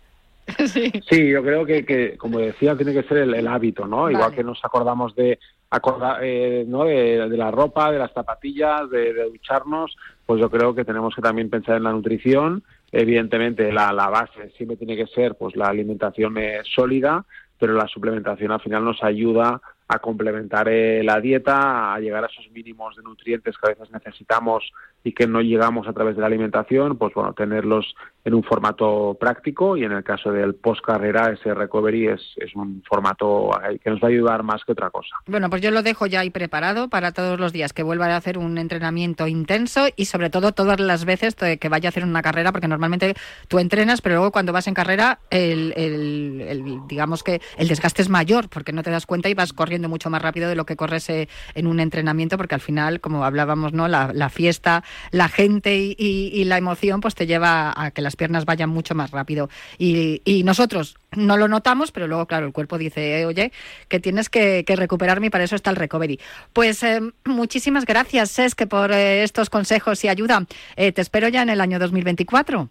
Sí. 0.67 0.91
sí, 1.09 1.29
yo 1.29 1.43
creo 1.43 1.65
que, 1.65 1.85
que, 1.85 2.17
como 2.17 2.39
decía, 2.39 2.75
tiene 2.75 2.93
que 2.93 3.03
ser 3.03 3.17
el, 3.17 3.47
hábito, 3.47 3.85
¿no? 3.85 4.09
Igual 4.09 4.33
que 4.33 4.43
nos 4.43 4.63
acordamos 4.63 5.13
de, 5.15 5.39
acordar, 5.69 6.19
eh, 6.23 6.63
¿no? 6.67 6.85
De, 6.85 7.27
la 7.29 7.51
ropa, 7.51 7.91
de 7.91 7.99
las 7.99 8.13
zapatillas, 8.13 8.89
de, 8.89 9.13
ducharnos, 9.25 9.97
pues 10.25 10.39
yo 10.39 10.49
creo 10.49 10.73
que 10.73 10.85
tenemos 10.85 11.13
que 11.13 11.21
también 11.21 11.49
pensar 11.49 11.77
en 11.77 11.83
la 11.83 11.91
nutrición. 11.91 12.63
Evidentemente, 12.91 13.71
la, 13.71 13.91
la 13.91 14.09
base 14.09 14.49
siempre 14.55 14.77
tiene 14.77 14.95
que 14.95 15.07
ser 15.07 15.35
pues 15.35 15.55
la 15.55 15.67
alimentación 15.67 16.35
sólida, 16.73 17.25
pero 17.59 17.73
la 17.73 17.87
suplementación 17.87 18.51
al 18.51 18.61
final 18.61 18.85
nos 18.85 19.03
ayuda 19.03 19.61
a 19.87 19.99
complementar 19.99 20.67
eh, 20.67 21.01
la 21.03 21.21
dieta, 21.21 21.93
a 21.93 21.99
llegar 21.99 22.23
a 22.23 22.27
esos 22.27 22.49
mínimos 22.51 22.95
de 22.95 23.03
nutrientes 23.03 23.55
que 23.57 23.67
a 23.67 23.73
veces 23.73 23.91
necesitamos 23.91 24.71
y 25.03 25.13
que 25.13 25.27
no 25.27 25.41
llegamos 25.41 25.87
a 25.87 25.93
través 25.93 26.15
de 26.15 26.21
la 26.21 26.27
alimentación, 26.27 26.97
pues 26.97 27.13
bueno, 27.13 27.33
tenerlos 27.33 27.95
en 28.25 28.33
un 28.33 28.43
formato 28.43 29.15
práctico 29.17 29.77
y 29.77 29.85
en 29.85 29.93
el 29.93 30.03
caso 30.03 30.31
del 30.31 30.55
post 30.55 30.81
carrera 30.83 31.31
ese 31.31 31.53
recovery 31.53 32.07
es, 32.07 32.21
es 32.35 32.53
un 32.55 32.83
formato 32.85 33.51
que 33.81 33.89
nos 33.89 34.01
va 34.01 34.07
a 34.07 34.11
ayudar 34.11 34.43
más 34.43 34.65
que 34.65 34.73
otra 34.73 34.89
cosa. 34.89 35.15
Bueno, 35.27 35.49
pues 35.49 35.61
yo 35.61 35.71
lo 35.71 35.81
dejo 35.81 36.07
ya 36.07 36.19
ahí 36.19 36.29
preparado 36.29 36.89
para 36.89 37.13
todos 37.13 37.39
los 37.39 37.53
días 37.53 37.71
que 37.71 37.83
vuelva 37.83 38.07
a 38.07 38.17
hacer 38.17 38.37
un 38.37 38.57
entrenamiento 38.57 39.27
intenso 39.27 39.85
y 39.95 40.05
sobre 40.05 40.29
todo 40.29 40.51
todas 40.51 40.81
las 40.81 41.05
veces 41.05 41.35
que 41.35 41.69
vaya 41.69 41.87
a 41.87 41.91
hacer 41.91 42.03
una 42.03 42.21
carrera, 42.21 42.51
porque 42.51 42.67
normalmente 42.67 43.13
tú 43.47 43.59
entrenas, 43.59 44.01
pero 44.01 44.15
luego 44.15 44.31
cuando 44.31 44.51
vas 44.51 44.67
en 44.67 44.73
carrera 44.73 45.19
el, 45.29 45.73
el, 45.77 46.81
digamos 46.87 47.23
que 47.23 47.39
el 47.57 47.69
desgaste 47.69 48.01
es 48.01 48.09
mayor 48.09 48.49
porque 48.49 48.73
no 48.73 48.83
te 48.83 48.91
das 48.91 49.05
cuenta 49.05 49.29
y 49.29 49.33
vas 49.33 49.53
corriendo 49.53 49.76
mucho 49.87 50.09
más 50.09 50.21
rápido 50.21 50.49
de 50.49 50.55
lo 50.55 50.65
que 50.65 50.75
corres 50.75 51.09
eh, 51.09 51.29
en 51.53 51.67
un 51.67 51.79
entrenamiento 51.79 52.37
porque 52.37 52.55
al 52.55 52.61
final, 52.61 52.99
como 52.99 53.23
hablábamos, 53.23 53.73
no 53.73 53.87
la, 53.87 54.29
fiesta 54.29 54.83
la 55.11 55.29
gente 55.29 55.77
y, 55.77 56.43
la 56.45 56.57
emoción 56.57 57.01
pues 57.01 57.13
te 57.13 57.27
lleva 57.27 57.73
a 57.75 57.91
que 57.91 58.01
las 58.01 58.15
piernas 58.15 58.45
vayan 58.45 58.69
mucho 58.69 58.95
más 58.95 59.11
rápido. 59.11 59.49
Y, 59.77 60.21
nosotros 60.47 60.95
no 61.11 61.35
lo 61.35 61.47
notamos, 61.47 61.91
pero 61.91 62.07
luego, 62.07 62.25
claro, 62.25 62.45
el 62.45 62.53
cuerpo 62.53 62.77
dice, 62.77 63.19
eh, 63.19 63.25
oye, 63.25 63.51
que 63.89 63.99
tienes 63.99 64.29
que, 64.29 64.63
recuperarme 64.67 65.27
y 65.27 65.29
para 65.29 65.43
eso 65.43 65.55
está 65.55 65.69
el 65.69 65.75
recovery. 65.75 66.19
Pues 66.53 66.81
eh, 66.83 67.01
muchísimas 67.25 67.85
gracias, 67.85 68.37
que 68.55 68.67
por 68.67 68.91
estos 68.91 69.49
consejos 69.49 70.03
y 70.03 70.07
ayuda. 70.07 70.45
te 70.75 71.01
espero 71.01 71.27
ya 71.27 71.41
en 71.41 71.49
el 71.49 71.61
año 71.61 71.79
2024. 71.79 72.69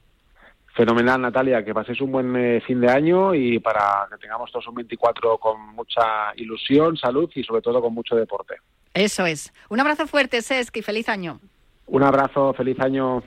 Fenomenal, 0.76 1.22
Natalia, 1.22 1.64
que 1.64 1.72
paséis 1.72 2.02
un 2.02 2.12
buen 2.12 2.60
fin 2.60 2.82
de 2.82 2.90
año 2.90 3.34
y 3.34 3.58
para 3.58 4.06
que 4.10 4.18
tengamos 4.18 4.52
todos 4.52 4.68
un 4.68 4.74
24 4.74 5.38
con 5.38 5.74
mucha 5.74 6.34
ilusión, 6.36 6.98
salud 6.98 7.30
y 7.34 7.42
sobre 7.42 7.62
todo 7.62 7.80
con 7.80 7.94
mucho 7.94 8.14
deporte. 8.14 8.56
Eso 8.92 9.24
es. 9.24 9.54
Un 9.70 9.80
abrazo 9.80 10.06
fuerte, 10.06 10.42
Sesc, 10.42 10.76
y 10.76 10.82
feliz 10.82 11.08
año. 11.08 11.40
Un 11.86 12.02
abrazo, 12.02 12.52
feliz 12.52 12.78
año. 12.80 13.22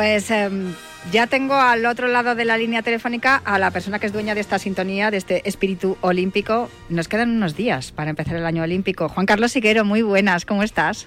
Pues 0.00 0.30
em, 0.30 0.72
ya 1.12 1.26
tengo 1.26 1.52
al 1.52 1.84
otro 1.84 2.08
lado 2.08 2.34
de 2.34 2.46
la 2.46 2.56
línea 2.56 2.80
telefónica 2.80 3.42
a 3.44 3.58
la 3.58 3.70
persona 3.70 3.98
que 3.98 4.06
es 4.06 4.14
dueña 4.14 4.34
de 4.34 4.40
esta 4.40 4.58
sintonía, 4.58 5.10
de 5.10 5.18
este 5.18 5.46
espíritu 5.46 5.98
olímpico. 6.00 6.70
Nos 6.88 7.06
quedan 7.06 7.28
unos 7.36 7.54
días 7.54 7.92
para 7.92 8.08
empezar 8.08 8.34
el 8.36 8.46
año 8.46 8.62
olímpico. 8.62 9.10
Juan 9.10 9.26
Carlos 9.26 9.52
Siguero, 9.52 9.84
muy 9.84 10.00
buenas, 10.00 10.46
¿cómo 10.46 10.62
estás? 10.62 11.06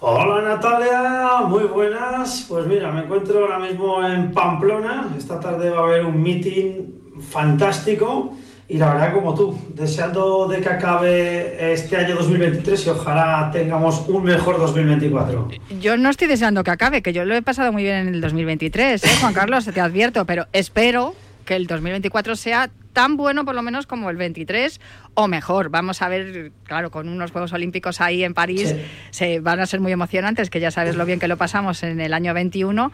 Hola 0.00 0.42
Natalia, 0.42 1.46
muy 1.46 1.62
buenas. 1.68 2.46
Pues 2.48 2.66
mira, 2.66 2.90
me 2.90 3.02
encuentro 3.04 3.44
ahora 3.44 3.60
mismo 3.60 4.04
en 4.04 4.32
Pamplona. 4.32 5.10
Esta 5.16 5.38
tarde 5.38 5.70
va 5.70 5.82
a 5.82 5.84
haber 5.84 6.04
un 6.04 6.20
meeting 6.20 7.20
fantástico 7.20 8.34
y 8.70 8.78
la 8.78 8.94
verdad, 8.94 9.12
como 9.12 9.34
tú, 9.34 9.58
deseando 9.74 10.46
de 10.46 10.60
que 10.60 10.68
acabe 10.68 11.72
este 11.72 11.96
año 11.96 12.14
2023 12.14 12.86
y 12.86 12.90
ojalá 12.90 13.50
tengamos 13.52 14.04
un 14.06 14.22
mejor 14.22 14.58
2024. 14.58 15.48
Yo 15.80 15.96
no 15.96 16.08
estoy 16.08 16.28
deseando 16.28 16.62
que 16.62 16.70
acabe, 16.70 17.02
que 17.02 17.12
yo 17.12 17.24
lo 17.24 17.34
he 17.34 17.42
pasado 17.42 17.72
muy 17.72 17.82
bien 17.82 17.96
en 17.96 18.14
el 18.14 18.20
2023, 18.20 19.02
¿eh, 19.02 19.08
Juan 19.20 19.34
Carlos, 19.34 19.64
te 19.64 19.80
advierto, 19.80 20.24
pero 20.24 20.46
espero 20.52 21.16
que 21.44 21.56
el 21.56 21.66
2024 21.66 22.36
sea 22.36 22.70
tan 22.92 23.16
bueno 23.16 23.44
por 23.44 23.56
lo 23.56 23.62
menos 23.62 23.88
como 23.88 24.08
el 24.08 24.16
23 24.16 24.80
o 25.14 25.26
mejor. 25.26 25.70
Vamos 25.70 26.00
a 26.00 26.08
ver, 26.08 26.52
claro, 26.62 26.92
con 26.92 27.08
unos 27.08 27.32
Juegos 27.32 27.52
Olímpicos 27.52 28.00
ahí 28.00 28.22
en 28.22 28.34
París 28.34 28.76
se 29.10 29.40
van 29.40 29.58
a 29.58 29.66
ser 29.66 29.80
muy 29.80 29.90
emocionantes, 29.90 30.48
que 30.48 30.60
ya 30.60 30.70
sabes 30.70 30.94
lo 30.94 31.04
bien 31.06 31.18
que 31.18 31.26
lo 31.26 31.36
pasamos 31.36 31.82
en 31.82 32.00
el 32.00 32.14
año 32.14 32.34
21, 32.34 32.92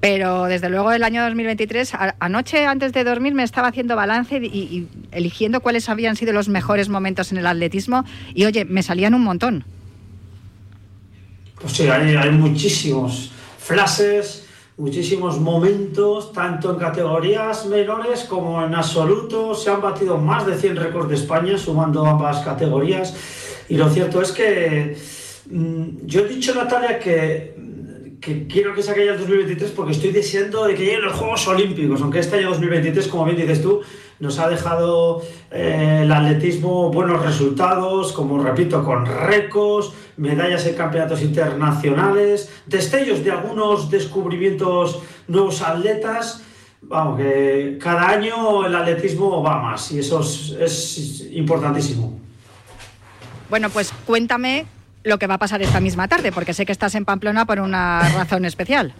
pero 0.00 0.44
desde 0.44 0.68
luego 0.68 0.92
el 0.92 1.02
año 1.02 1.22
2023, 1.22 1.92
anoche 2.18 2.66
antes 2.66 2.92
de 2.92 3.04
dormir 3.04 3.34
me 3.34 3.42
estaba 3.42 3.68
haciendo 3.68 3.96
balance 3.96 4.36
y, 4.36 4.88
eligiendo 5.10 5.60
cuáles 5.60 5.88
habían 5.88 6.16
sido 6.16 6.32
los 6.32 6.48
mejores 6.48 6.88
momentos 6.88 7.32
en 7.32 7.38
el 7.38 7.46
atletismo 7.46 8.04
y 8.34 8.44
oye, 8.44 8.64
me 8.64 8.82
salían 8.82 9.14
un 9.14 9.24
montón. 9.24 9.64
Pues 11.60 11.72
sí, 11.72 11.88
hay, 11.88 12.14
hay 12.14 12.30
muchísimos 12.30 13.32
flashes, 13.58 14.46
muchísimos 14.76 15.40
momentos, 15.40 16.32
tanto 16.32 16.72
en 16.72 16.78
categorías 16.78 17.64
menores 17.66 18.24
como 18.24 18.62
en 18.64 18.74
absoluto. 18.74 19.54
Se 19.54 19.70
han 19.70 19.80
batido 19.80 20.18
más 20.18 20.46
de 20.46 20.56
100 20.56 20.76
récords 20.76 21.08
de 21.08 21.14
España 21.14 21.56
sumando 21.56 22.04
ambas 22.04 22.44
categorías. 22.44 23.14
Y 23.68 23.76
lo 23.76 23.88
cierto 23.88 24.20
es 24.20 24.32
que 24.32 24.96
mm, 25.50 26.06
yo 26.06 26.20
he 26.20 26.28
dicho, 26.28 26.54
Natalia, 26.54 26.98
que 26.98 27.56
que 28.20 28.46
quiero 28.46 28.74
que 28.74 28.82
se 28.82 28.94
ya 28.94 29.12
el 29.12 29.18
2023 29.18 29.70
porque 29.72 29.92
estoy 29.92 30.12
deseando 30.12 30.64
de 30.64 30.74
que 30.74 30.84
lleguen 30.84 31.02
los 31.02 31.14
Juegos 31.14 31.46
Olímpicos, 31.48 32.00
aunque 32.02 32.20
este 32.20 32.36
año 32.36 32.50
2023, 32.50 33.08
como 33.08 33.24
bien 33.24 33.36
dices 33.36 33.62
tú, 33.62 33.82
nos 34.18 34.38
ha 34.38 34.48
dejado 34.48 35.22
eh, 35.50 36.00
el 36.02 36.12
atletismo 36.12 36.90
buenos 36.90 37.22
resultados, 37.22 38.12
como 38.12 38.42
repito, 38.42 38.82
con 38.84 39.04
récords, 39.04 39.92
medallas 40.16 40.66
en 40.66 40.74
campeonatos 40.74 41.22
internacionales, 41.22 42.50
destellos 42.66 43.22
de 43.22 43.32
algunos 43.32 43.90
descubrimientos 43.90 45.02
nuevos 45.28 45.60
atletas. 45.62 46.42
Vamos, 46.82 47.18
que 47.18 47.78
cada 47.80 48.08
año 48.08 48.64
el 48.64 48.74
atletismo 48.74 49.42
va 49.42 49.60
más 49.60 49.90
y 49.92 49.98
eso 49.98 50.20
es 50.20 51.26
importantísimo. 51.32 52.18
Bueno, 53.50 53.70
pues 53.70 53.92
cuéntame 54.06 54.66
lo 55.06 55.18
que 55.18 55.28
va 55.28 55.34
a 55.34 55.38
pasar 55.38 55.62
esta 55.62 55.80
misma 55.80 56.08
tarde, 56.08 56.32
porque 56.32 56.52
sé 56.52 56.66
que 56.66 56.72
estás 56.72 56.96
en 56.96 57.04
Pamplona 57.04 57.46
por 57.46 57.60
una 57.60 58.00
razón 58.08 58.44
especial. 58.44 58.92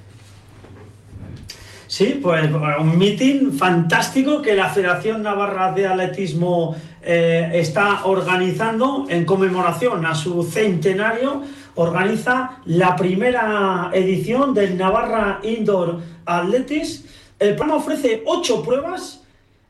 Sí, 1.88 2.20
pues 2.22 2.48
un 2.78 2.96
meeting 2.96 3.52
fantástico 3.52 4.40
que 4.40 4.54
la 4.54 4.68
Federación 4.68 5.22
Navarra 5.22 5.72
de 5.72 5.86
Atletismo 5.86 6.76
eh, 7.02 7.50
está 7.54 8.04
organizando 8.04 9.06
en 9.08 9.24
conmemoración 9.24 10.06
a 10.06 10.14
su 10.14 10.44
centenario. 10.44 11.42
Organiza 11.74 12.58
la 12.66 12.94
primera 12.94 13.90
edición 13.92 14.54
del 14.54 14.78
Navarra 14.78 15.40
Indoor 15.42 16.00
Athletics. 16.24 17.04
El 17.38 17.56
programa 17.56 17.80
ofrece 17.80 18.22
ocho 18.26 18.62
pruebas, 18.62 19.22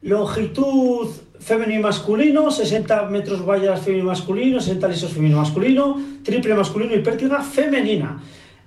longitud 0.03 1.09
femenino 1.41 1.81
y 1.81 1.83
masculino, 1.83 2.51
60 2.51 3.07
metros 3.07 3.45
vallas 3.45 3.81
femenino 3.81 4.05
y 4.05 4.09
masculino, 4.09 4.61
60 4.61 4.89
lisos 4.89 5.13
femenino 5.13 5.37
y 5.37 5.41
masculino, 5.41 6.03
triple 6.23 6.55
masculino 6.55 6.95
y 6.95 7.01
pértiga 7.01 7.43
femenina. 7.43 8.21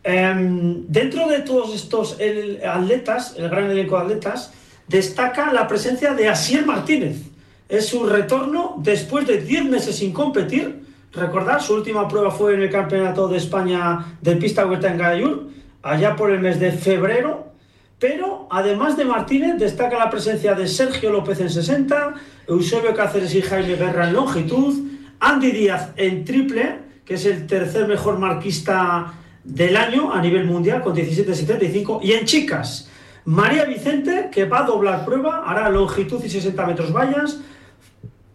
Em, 0.04 0.86
dentro 0.88 1.28
de 1.28 1.40
todos 1.40 1.76
estos 1.76 2.18
atletas, 2.66 3.36
el 3.38 3.50
gran 3.50 3.70
elenco 3.70 3.98
de 3.98 4.04
atletas, 4.04 4.54
destaca 4.88 5.54
la 5.54 5.68
presencia 5.68 6.14
de 6.14 6.28
Asier 6.28 6.66
Martínez. 6.66 7.18
Es 7.68 7.88
su 7.88 8.06
retorno 8.06 8.76
después 8.80 9.28
de 9.28 9.42
10 9.42 9.66
meses 9.66 9.98
sin 9.98 10.12
competir. 10.12 10.84
Recordad, 11.14 11.60
su 11.60 11.76
última 11.76 12.08
prueba 12.08 12.32
fue 12.32 12.56
en 12.56 12.64
el 12.64 12.70
Campeonato 12.70 13.28
de 13.28 13.38
España 13.38 14.18
de 14.22 14.36
Pista 14.36 14.66
Huerta 14.66 14.92
en 14.92 14.98
Gallur, 14.98 15.50
allá 15.82 16.16
por 16.16 16.32
el 16.32 16.40
mes 16.40 16.60
de 16.60 16.72
febrero 16.72 17.48
Pero 18.00 18.48
además 18.50 18.96
de 18.96 19.04
Martínez, 19.04 19.58
destaca 19.58 19.98
la 19.98 20.10
presencia 20.10 20.56
de 20.56 20.68
Sergio 20.68 21.12
López 21.12 21.42
en 21.42 21.50
60, 21.50 22.14
Eusebio 22.50 22.94
Cáceres 22.94 23.34
y 23.36 23.41
Jaime 23.41 23.75
Guerra 23.75 24.08
en 24.08 24.13
longitud, 24.13 24.75
Andy 25.20 25.51
Díaz 25.51 25.91
en 25.96 26.25
triple, 26.25 26.79
que 27.06 27.13
es 27.13 27.25
el 27.25 27.48
tercer 27.48 27.88
mejor 27.88 28.18
marquista 28.20 29.13
del 29.44 29.77
año 29.77 30.12
a 30.12 30.22
nivel 30.22 30.46
mundial 30.46 30.82
con 30.82 30.96
17.75, 30.96 32.00
y 32.01 32.13
en 32.13 32.25
chicas, 32.25 32.89
María 33.25 33.65
Vicente, 33.65 34.29
que 34.32 34.46
va 34.46 34.60
a 34.60 34.63
doblar 34.63 35.06
prueba, 35.06 35.44
hará 35.46 35.70
longitud 35.70 36.24
y 36.24 36.29
60 36.29 36.65
metros 36.65 36.91
vallas, 36.91 37.39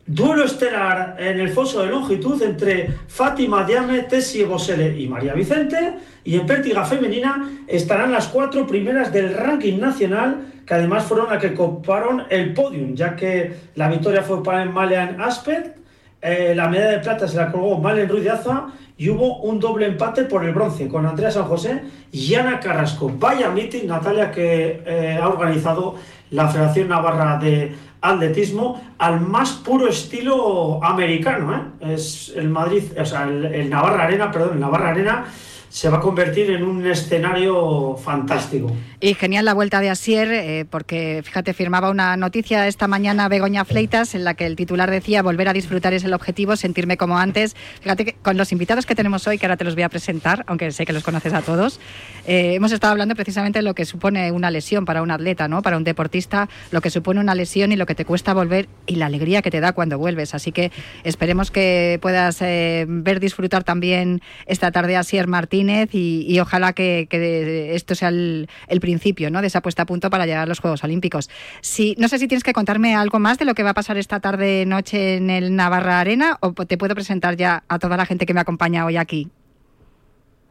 Duelo 0.06 0.44
estelar 0.44 1.16
en 1.18 1.40
el 1.40 1.48
foso 1.48 1.80
de 1.80 1.88
longitud 1.88 2.40
entre 2.42 2.90
Fátima 3.08 3.64
Diame, 3.64 4.02
Tessie 4.02 4.44
Bosele 4.44 5.00
y 5.00 5.08
María 5.08 5.32
Vicente. 5.32 5.94
Y 6.24 6.36
en 6.36 6.44
pértiga 6.44 6.84
femenina 6.84 7.50
estarán 7.66 8.12
las 8.12 8.28
cuatro 8.28 8.66
primeras 8.66 9.10
del 9.14 9.34
ranking 9.34 9.78
nacional, 9.78 10.52
que 10.66 10.74
además 10.74 11.04
fueron 11.04 11.30
las 11.30 11.38
que 11.38 11.54
coparon 11.54 12.24
el 12.30 12.54
podium, 12.54 12.94
ya 12.94 13.14
que 13.16 13.54
la 13.74 13.88
victoria 13.88 14.22
fue 14.22 14.42
para 14.42 14.64
Malian 14.64 15.20
Aspet, 15.20 15.84
eh, 16.26 16.54
la 16.56 16.68
medalla 16.68 16.92
de 16.92 16.98
plata 17.00 17.28
se 17.28 17.36
la 17.36 17.52
colgó 17.52 17.76
Malen 17.76 18.08
Ruiz 18.08 18.24
de 18.24 18.30
Aza 18.30 18.68
y 18.96 19.10
hubo 19.10 19.42
un 19.42 19.60
doble 19.60 19.84
empate 19.84 20.24
por 20.24 20.42
el 20.42 20.54
bronce 20.54 20.88
con 20.88 21.04
Andrea 21.04 21.30
San 21.30 21.44
José 21.44 21.82
y 22.10 22.34
Ana 22.34 22.60
Carrasco. 22.60 23.12
Vaya 23.18 23.50
meeting, 23.50 23.86
Natalia, 23.86 24.30
que 24.30 24.82
eh, 24.86 25.18
ha 25.20 25.28
organizado 25.28 25.96
la 26.30 26.48
Federación 26.48 26.88
Navarra 26.88 27.36
de 27.36 27.74
atletismo 28.00 28.80
al 28.96 29.20
más 29.20 29.52
puro 29.52 29.86
estilo 29.86 30.82
americano. 30.82 31.74
¿eh? 31.82 31.92
Es 31.94 32.32
el 32.34 32.48
Madrid, 32.48 32.84
o 32.98 33.04
sea, 33.04 33.24
el, 33.24 33.44
el 33.44 33.68
Navarra 33.68 34.04
Arena, 34.04 34.30
perdón, 34.30 34.54
el 34.54 34.60
Navarra 34.60 34.90
Arena 34.90 35.26
se 35.74 35.88
va 35.88 35.96
a 35.96 36.00
convertir 36.00 36.52
en 36.52 36.62
un 36.62 36.86
escenario 36.86 37.96
fantástico. 37.96 38.70
Y 39.00 39.14
genial 39.14 39.44
la 39.44 39.54
vuelta 39.54 39.80
de 39.80 39.90
Asier, 39.90 40.30
eh, 40.30 40.64
porque 40.70 41.20
fíjate, 41.24 41.52
firmaba 41.52 41.90
una 41.90 42.16
noticia 42.16 42.68
esta 42.68 42.86
mañana 42.86 43.28
Begoña 43.28 43.64
Fleitas 43.64 44.14
en 44.14 44.22
la 44.22 44.34
que 44.34 44.46
el 44.46 44.54
titular 44.54 44.88
decía 44.88 45.20
volver 45.20 45.48
a 45.48 45.52
disfrutar 45.52 45.92
es 45.92 46.04
el 46.04 46.14
objetivo, 46.14 46.54
sentirme 46.54 46.96
como 46.96 47.18
antes. 47.18 47.56
Fíjate 47.80 48.04
que 48.04 48.12
con 48.12 48.36
los 48.36 48.52
invitados 48.52 48.86
que 48.86 48.94
tenemos 48.94 49.26
hoy, 49.26 49.36
que 49.36 49.46
ahora 49.46 49.56
te 49.56 49.64
los 49.64 49.74
voy 49.74 49.82
a 49.82 49.88
presentar, 49.88 50.44
aunque 50.46 50.70
sé 50.70 50.86
que 50.86 50.92
los 50.92 51.02
conoces 51.02 51.34
a 51.34 51.42
todos, 51.42 51.80
eh, 52.24 52.54
hemos 52.54 52.70
estado 52.70 52.92
hablando 52.92 53.16
precisamente 53.16 53.58
de 53.58 53.64
lo 53.64 53.74
que 53.74 53.84
supone 53.84 54.30
una 54.30 54.52
lesión 54.52 54.84
para 54.84 55.02
un 55.02 55.10
atleta, 55.10 55.48
¿no? 55.48 55.60
Para 55.60 55.76
un 55.76 55.82
deportista, 55.82 56.48
lo 56.70 56.82
que 56.82 56.90
supone 56.90 57.18
una 57.18 57.34
lesión 57.34 57.72
y 57.72 57.76
lo 57.76 57.86
que 57.86 57.96
te 57.96 58.04
cuesta 58.04 58.32
volver 58.32 58.68
y 58.86 58.94
la 58.94 59.06
alegría 59.06 59.42
que 59.42 59.50
te 59.50 59.58
da 59.58 59.72
cuando 59.72 59.98
vuelves. 59.98 60.34
Así 60.34 60.52
que 60.52 60.70
esperemos 61.02 61.50
que 61.50 61.98
puedas 62.00 62.40
eh, 62.42 62.86
ver 62.88 63.18
disfrutar 63.18 63.64
también 63.64 64.22
esta 64.46 64.70
tarde 64.70 64.96
Asier 64.96 65.26
Martín 65.26 65.63
y, 65.92 66.26
y 66.28 66.40
ojalá 66.40 66.72
que, 66.72 67.06
que, 67.08 67.74
esto 67.74 67.94
sea 67.94 68.08
el, 68.08 68.48
el, 68.68 68.80
principio 68.80 69.30
¿no? 69.30 69.40
de 69.40 69.46
esa 69.46 69.60
puesta 69.62 69.82
a 69.82 69.86
punto 69.86 70.10
para 70.10 70.26
llegar 70.26 70.42
a 70.42 70.46
los 70.46 70.60
Juegos 70.60 70.84
Olímpicos. 70.84 71.30
Si, 71.60 71.94
no 71.98 72.08
sé 72.08 72.18
si 72.18 72.28
tienes 72.28 72.44
que 72.44 72.52
contarme 72.52 72.94
algo 72.94 73.18
más 73.18 73.38
de 73.38 73.44
lo 73.44 73.54
que 73.54 73.62
va 73.62 73.70
a 73.70 73.74
pasar 73.74 73.96
esta 73.96 74.20
tarde 74.20 74.64
noche 74.66 75.16
en 75.16 75.30
el 75.30 75.56
Navarra 75.56 76.00
Arena 76.00 76.38
o 76.40 76.52
te 76.52 76.78
puedo 76.78 76.94
presentar 76.94 77.36
ya 77.36 77.64
a 77.68 77.78
toda 77.78 77.96
la 77.96 78.06
gente 78.06 78.26
que 78.26 78.34
me 78.34 78.40
acompaña 78.40 78.84
hoy 78.84 78.96
aquí. 78.96 79.30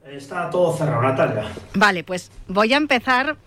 Está 0.05 0.49
todo 0.49 0.75
cerrado, 0.75 1.01
Natalia. 1.01 1.45
Vale, 1.73 2.03
pues 2.03 2.31
voy 2.47 2.73
a 2.73 2.77
empezar 2.77 3.37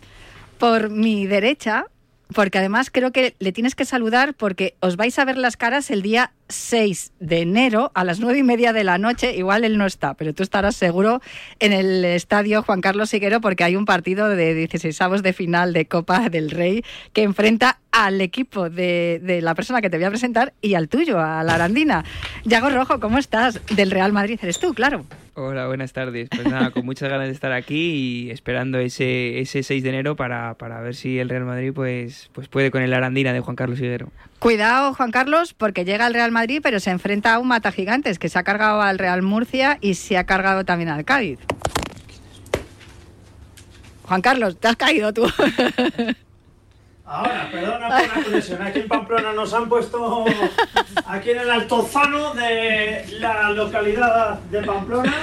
por 0.59 0.91
mi 0.91 1.27
derecha, 1.27 1.87
porque 2.35 2.59
además 2.59 2.91
creo 2.91 3.13
que 3.13 3.37
le 3.39 3.53
tienes 3.53 3.75
que 3.75 3.85
saludar 3.85 4.35
porque 4.35 4.75
os 4.81 4.97
vais 4.97 5.19
a 5.19 5.25
ver 5.25 5.37
las 5.37 5.57
caras 5.57 5.91
el 5.91 6.03
día 6.03 6.33
6 6.49 7.13
de 7.21 7.41
enero 7.41 7.91
a 7.95 8.05
las 8.05 8.21
nueve 8.21 8.39
y 8.39 8.43
media 8.43 8.73
de 8.73 8.85
la 8.85 8.99
noche. 8.99 9.37
Igual 9.37 9.65
él 9.65 9.79
no 9.79 9.87
está, 9.87 10.15
pero 10.15 10.35
tú 10.35 10.43
estarás 10.43 10.77
seguro 10.77 11.21
en 11.59 11.73
el 11.73 12.05
estadio 12.05 12.63
Juan 12.63 12.81
Carlos 12.81 13.11
Siguero 13.11 13.41
porque 13.41 13.65
hay 13.65 13.77
un 13.77 13.85
partido 13.85 14.29
de 14.29 14.55
16 14.55 15.01
avos 15.01 15.23
de 15.23 15.33
final 15.33 15.73
de 15.73 15.87
Copa 15.87 16.29
del 16.29 16.51
Rey 16.51 16.85
que 17.13 17.23
enfrenta 17.23 17.79
al 17.93 18.21
equipo 18.21 18.69
de, 18.69 19.21
de, 19.23 19.41
la 19.41 19.55
persona 19.55 19.81
que 19.81 19.89
te 19.89 19.97
voy 19.97 20.05
a 20.05 20.11
presentar 20.11 20.53
y 20.61 20.75
al 20.75 20.89
tuyo, 20.89 21.19
a 21.19 21.43
la 21.43 21.55
Arandina. 21.55 22.05
Yago 22.45 22.69
Rojo, 22.69 23.01
¿cómo 23.01 23.19
estás? 23.19 23.61
Del 23.75 23.91
Real 23.91 24.13
Madrid 24.13 24.39
eres 24.43 24.59
tú, 24.59 24.75
claro. 24.75 25.07
Hola, 25.39 25.67
buenas 25.67 25.93
tardes. 25.93 26.29
Pues 26.29 26.47
nada, 26.47 26.71
con 26.71 26.85
muchas 26.87 27.11
ganas 27.11 27.27
de 27.27 27.33
estar 27.35 27.53
aquí 27.53 28.27
y 28.27 28.31
esperando 28.31 28.79
ese, 28.79 29.41
ese 29.41 29.63
6 29.63 29.83
de 29.83 29.89
enero 29.91 30.17
para, 30.17 30.55
para 30.55 30.81
ver 30.81 30.95
si 30.95 31.19
el 31.19 31.29
Real 31.29 31.45
Madrid 31.45 31.73
pues, 31.75 32.31
pues 32.33 32.49
puede 32.49 32.71
con 32.71 32.83
el 32.83 32.93
Arandina 32.95 33.33
de 33.33 33.41
Juan 33.41 33.57
Carlos 33.57 33.79
Higuero. 33.79 34.11
Cuidado, 34.39 34.95
Juan 34.95 35.11
Carlos, 35.11 35.55
porque 35.55 35.85
llega 35.85 36.07
el 36.07 36.15
Real 36.15 36.31
Madrid, 36.31 36.61
pero 36.63 36.79
se 36.79 36.91
enfrenta 36.91 37.35
a 37.35 37.39
un 37.39 37.49
mata 37.49 37.73
gigantes 37.73 38.19
que 38.19 38.29
se 38.29 38.39
ha 38.39 38.43
cargado 38.43 38.83
al 38.83 38.99
Real 38.99 39.23
Murcia 39.23 39.79
y 39.81 39.95
se 39.95 40.19
ha 40.19 40.25
cargado 40.25 40.65
también 40.65 40.91
al 40.91 41.05
Cádiz. 41.05 41.39
Juan 44.05 44.23
Carlos, 44.23 44.59
te 44.59 44.69
has 44.69 44.77
caído 44.77 45.13
tú. 45.13 45.27
Ahora, 47.07 47.49
perdona 47.53 47.89
por 47.89 48.17
la 48.17 48.25
conexión. 48.25 48.63
Aquí 48.63 48.81
en 48.81 48.89
Pamplona 48.89 49.33
nos 49.33 49.55
han 49.55 49.69
puesto 49.69 50.25
aquí 51.07 51.31
en 51.31 51.39
el 51.39 51.51
altozano 51.51 52.35
de 52.35 53.05
la 53.21 53.51
localidad 53.51 54.41
de 54.51 54.63
Pamplona. 54.63 55.15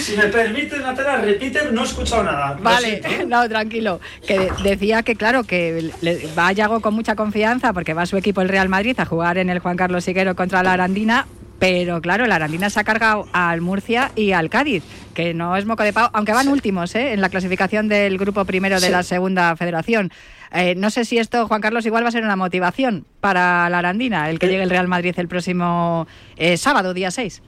Si 0.00 0.16
me 0.16 0.24
permites, 0.24 0.80
Natalia, 0.80 1.16
repite, 1.16 1.60
no 1.72 1.82
he 1.82 1.84
escuchado 1.84 2.24
nada. 2.24 2.56
Vale, 2.60 3.02
no, 3.26 3.48
tranquilo. 3.48 4.00
Que 4.26 4.50
decía 4.62 5.02
que, 5.02 5.16
claro, 5.16 5.44
que 5.44 5.92
le, 6.00 6.26
va 6.38 6.52
Yago 6.52 6.80
con 6.80 6.94
mucha 6.94 7.16
confianza 7.16 7.72
porque 7.72 7.94
va 7.94 8.06
su 8.06 8.16
equipo 8.16 8.40
el 8.40 8.48
Real 8.48 8.68
Madrid 8.68 8.98
a 8.98 9.04
jugar 9.04 9.38
en 9.38 9.50
el 9.50 9.58
Juan 9.58 9.76
Carlos 9.76 10.04
Siguero 10.04 10.34
contra 10.34 10.62
la 10.62 10.72
Arandina. 10.72 11.26
Pero 11.58 12.00
claro, 12.00 12.26
la 12.26 12.36
Arandina 12.36 12.70
se 12.70 12.80
ha 12.80 12.84
cargado 12.84 13.28
al 13.34 13.60
Murcia 13.60 14.12
y 14.16 14.32
al 14.32 14.48
Cádiz, 14.48 14.82
que 15.12 15.34
no 15.34 15.54
es 15.58 15.66
moco 15.66 15.82
de 15.82 15.92
pavo, 15.92 16.08
aunque 16.14 16.32
van 16.32 16.48
últimos 16.48 16.94
¿eh? 16.94 17.12
en 17.12 17.20
la 17.20 17.28
clasificación 17.28 17.86
del 17.86 18.16
grupo 18.16 18.46
primero 18.46 18.80
de 18.80 18.86
sí. 18.86 18.92
la 18.92 19.02
segunda 19.02 19.54
federación. 19.56 20.10
Eh, 20.52 20.74
no 20.74 20.88
sé 20.88 21.04
si 21.04 21.18
esto, 21.18 21.46
Juan 21.46 21.60
Carlos, 21.60 21.84
igual 21.84 22.02
va 22.02 22.08
a 22.08 22.12
ser 22.12 22.24
una 22.24 22.36
motivación 22.36 23.04
para 23.20 23.68
la 23.68 23.78
Arandina, 23.78 24.30
el 24.30 24.38
que 24.38 24.48
llegue 24.48 24.62
el 24.62 24.70
Real 24.70 24.88
Madrid 24.88 25.14
el 25.18 25.28
próximo 25.28 26.08
eh, 26.36 26.56
sábado, 26.56 26.94
día 26.94 27.10
6. 27.10 27.42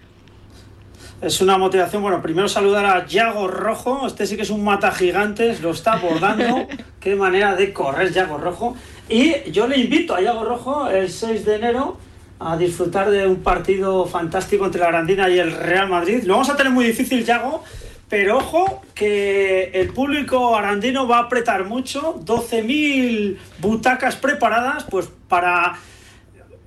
Es 1.23 1.41
una 1.41 1.57
motivación, 1.57 2.03
bueno, 2.03 2.21
primero 2.21 2.49
saludar 2.49 2.85
a 2.85 3.07
Yago 3.07 3.47
Rojo, 3.47 4.09
este 4.09 4.27
sí 4.27 4.35
que 4.35 4.43
es 4.43 4.51
un 4.51 4.65
mata 4.65 4.91
gigantes, 4.91 5.61
lo 5.61 5.71
está 5.71 5.93
abordando, 5.93 6.67
qué 7.01 7.15
manera 7.15 7.55
de 7.55 7.73
correr 7.73 8.13
Yago 8.13 8.39
Rojo. 8.39 8.75
Y 9.09 9.49
yo 9.53 9.69
le 9.69 9.79
invito 9.79 10.17
a 10.17 10.21
Yago 10.21 10.43
Rojo 10.43 10.91
el 10.91 11.09
6 11.09 11.45
de 11.45 11.55
enero 11.55 11.97
a 12.41 12.57
disfrutar 12.57 13.09
de 13.09 13.29
un 13.29 13.37
partido 13.37 14.05
fantástico 14.07 14.67
entre 14.67 14.81
la 14.81 14.89
Arandina 14.89 15.31
y 15.31 15.39
el 15.39 15.53
Real 15.53 15.89
Madrid. 15.89 16.25
Lo 16.25 16.35
vamos 16.35 16.51
a 16.51 16.57
tener 16.57 16.73
muy 16.73 16.87
difícil, 16.87 17.25
Yago, 17.25 17.63
pero 18.09 18.39
ojo 18.39 18.83
que 18.93 19.71
el 19.75 19.93
público 19.93 20.57
arandino 20.57 21.07
va 21.07 21.19
a 21.19 21.21
apretar 21.21 21.67
mucho, 21.67 22.19
12.000 22.25 23.37
butacas 23.61 24.17
preparadas 24.17 24.87
pues 24.91 25.09
para 25.29 25.79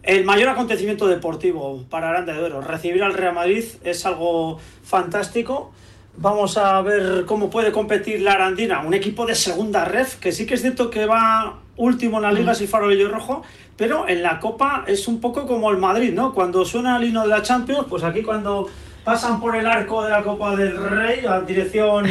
el 0.05 0.23
mayor 0.23 0.49
acontecimiento 0.49 1.07
deportivo 1.07 1.83
para 1.89 2.09
Aranda 2.09 2.33
de 2.33 2.39
Duero. 2.39 2.61
Recibir 2.61 3.03
al 3.03 3.13
Real 3.13 3.33
Madrid 3.33 3.63
es 3.83 4.05
algo 4.05 4.59
fantástico. 4.83 5.71
Vamos 6.17 6.57
a 6.57 6.81
ver 6.81 7.25
cómo 7.25 7.49
puede 7.49 7.71
competir 7.71 8.21
la 8.21 8.33
Arandina, 8.33 8.81
un 8.81 8.93
equipo 8.93 9.25
de 9.25 9.35
segunda 9.35 9.83
red, 9.83 10.07
que 10.21 10.31
sí 10.31 10.45
que 10.45 10.53
es 10.53 10.61
cierto 10.61 10.89
que 10.89 11.05
va 11.05 11.59
último 11.75 12.17
en 12.17 12.23
la 12.23 12.31
liga 12.31 12.53
sin 12.53 12.67
farolillo 12.67 13.09
rojo, 13.09 13.41
pero 13.75 14.07
en 14.07 14.21
la 14.21 14.39
Copa 14.39 14.85
es 14.87 15.07
un 15.07 15.19
poco 15.19 15.45
como 15.45 15.71
el 15.71 15.77
Madrid, 15.77 16.13
¿no? 16.13 16.33
Cuando 16.33 16.63
suena 16.63 16.97
el 16.97 17.05
himno 17.05 17.23
de 17.23 17.27
la 17.27 17.41
Champions, 17.41 17.87
pues 17.89 18.03
aquí 18.03 18.21
cuando 18.21 18.69
pasan 19.03 19.41
por 19.41 19.55
el 19.55 19.65
arco 19.65 20.03
de 20.03 20.11
la 20.11 20.23
Copa 20.23 20.55
del 20.55 20.77
Rey 20.77 21.25
a 21.25 21.41
dirección 21.41 22.05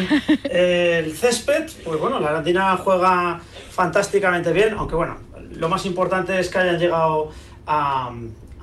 eh, 0.44 1.02
el 1.04 1.16
césped, 1.16 1.70
pues 1.82 1.98
bueno, 1.98 2.20
la 2.20 2.28
Arandina 2.28 2.76
juega 2.76 3.40
fantásticamente 3.70 4.52
bien, 4.52 4.74
aunque 4.76 4.96
bueno, 4.96 5.16
lo 5.56 5.68
más 5.68 5.86
importante 5.86 6.38
es 6.38 6.48
que 6.50 6.58
hayan 6.58 6.78
llegado 6.78 7.30
a, 7.66 8.10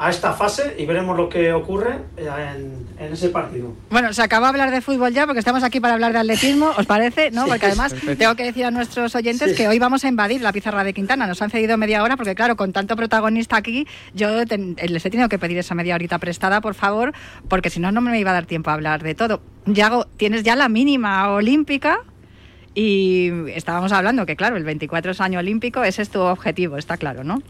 a 0.01 0.09
esta 0.09 0.33
fase 0.33 0.75
y 0.79 0.87
veremos 0.87 1.15
lo 1.15 1.29
que 1.29 1.53
ocurre 1.53 1.99
en, 2.17 2.87
en, 2.97 3.13
ese 3.13 3.29
partido. 3.29 3.75
Bueno, 3.91 4.11
se 4.13 4.23
acaba 4.23 4.47
de 4.47 4.49
hablar 4.49 4.71
de 4.71 4.81
fútbol 4.81 5.13
ya 5.13 5.27
porque 5.27 5.37
estamos 5.37 5.63
aquí 5.63 5.79
para 5.79 5.93
hablar 5.93 6.11
de 6.11 6.17
atletismo, 6.17 6.71
¿os 6.75 6.87
parece? 6.87 7.29
¿No? 7.29 7.45
Porque 7.45 7.67
además 7.67 7.93
tengo 8.17 8.35
que 8.35 8.43
decir 8.43 8.65
a 8.65 8.71
nuestros 8.71 9.13
oyentes 9.13 9.51
sí. 9.51 9.57
que 9.57 9.67
hoy 9.67 9.77
vamos 9.77 10.03
a 10.03 10.07
invadir 10.07 10.41
la 10.41 10.51
pizarra 10.51 10.83
de 10.83 10.93
Quintana. 10.93 11.27
Nos 11.27 11.39
han 11.43 11.51
cedido 11.51 11.77
media 11.77 12.01
hora 12.01 12.17
porque, 12.17 12.33
claro, 12.33 12.55
con 12.55 12.73
tanto 12.73 12.95
protagonista 12.95 13.57
aquí, 13.57 13.85
yo 14.15 14.29
les 14.43 15.05
he 15.05 15.09
tenido 15.11 15.29
que 15.29 15.37
pedir 15.37 15.59
esa 15.59 15.75
media 15.75 15.93
horita 15.93 16.17
prestada, 16.17 16.61
por 16.61 16.73
favor, 16.73 17.13
porque 17.47 17.69
si 17.69 17.79
no, 17.79 17.91
no 17.91 18.01
me 18.01 18.19
iba 18.19 18.31
a 18.31 18.33
dar 18.33 18.47
tiempo 18.47 18.71
a 18.71 18.73
hablar 18.73 19.03
de 19.03 19.13
todo. 19.13 19.43
Yago, 19.67 20.05
tienes 20.17 20.41
ya 20.41 20.55
la 20.55 20.67
mínima 20.67 21.29
olímpica 21.29 21.99
y 22.73 23.29
estábamos 23.53 23.91
hablando 23.91 24.25
que, 24.25 24.35
claro, 24.35 24.57
el 24.57 24.63
24 24.63 25.11
es 25.11 25.21
año 25.21 25.37
olímpico, 25.37 25.83
ese 25.83 26.01
es 26.01 26.09
tu 26.09 26.21
objetivo, 26.21 26.77
está 26.77 26.97
claro, 26.97 27.23
¿no? 27.23 27.43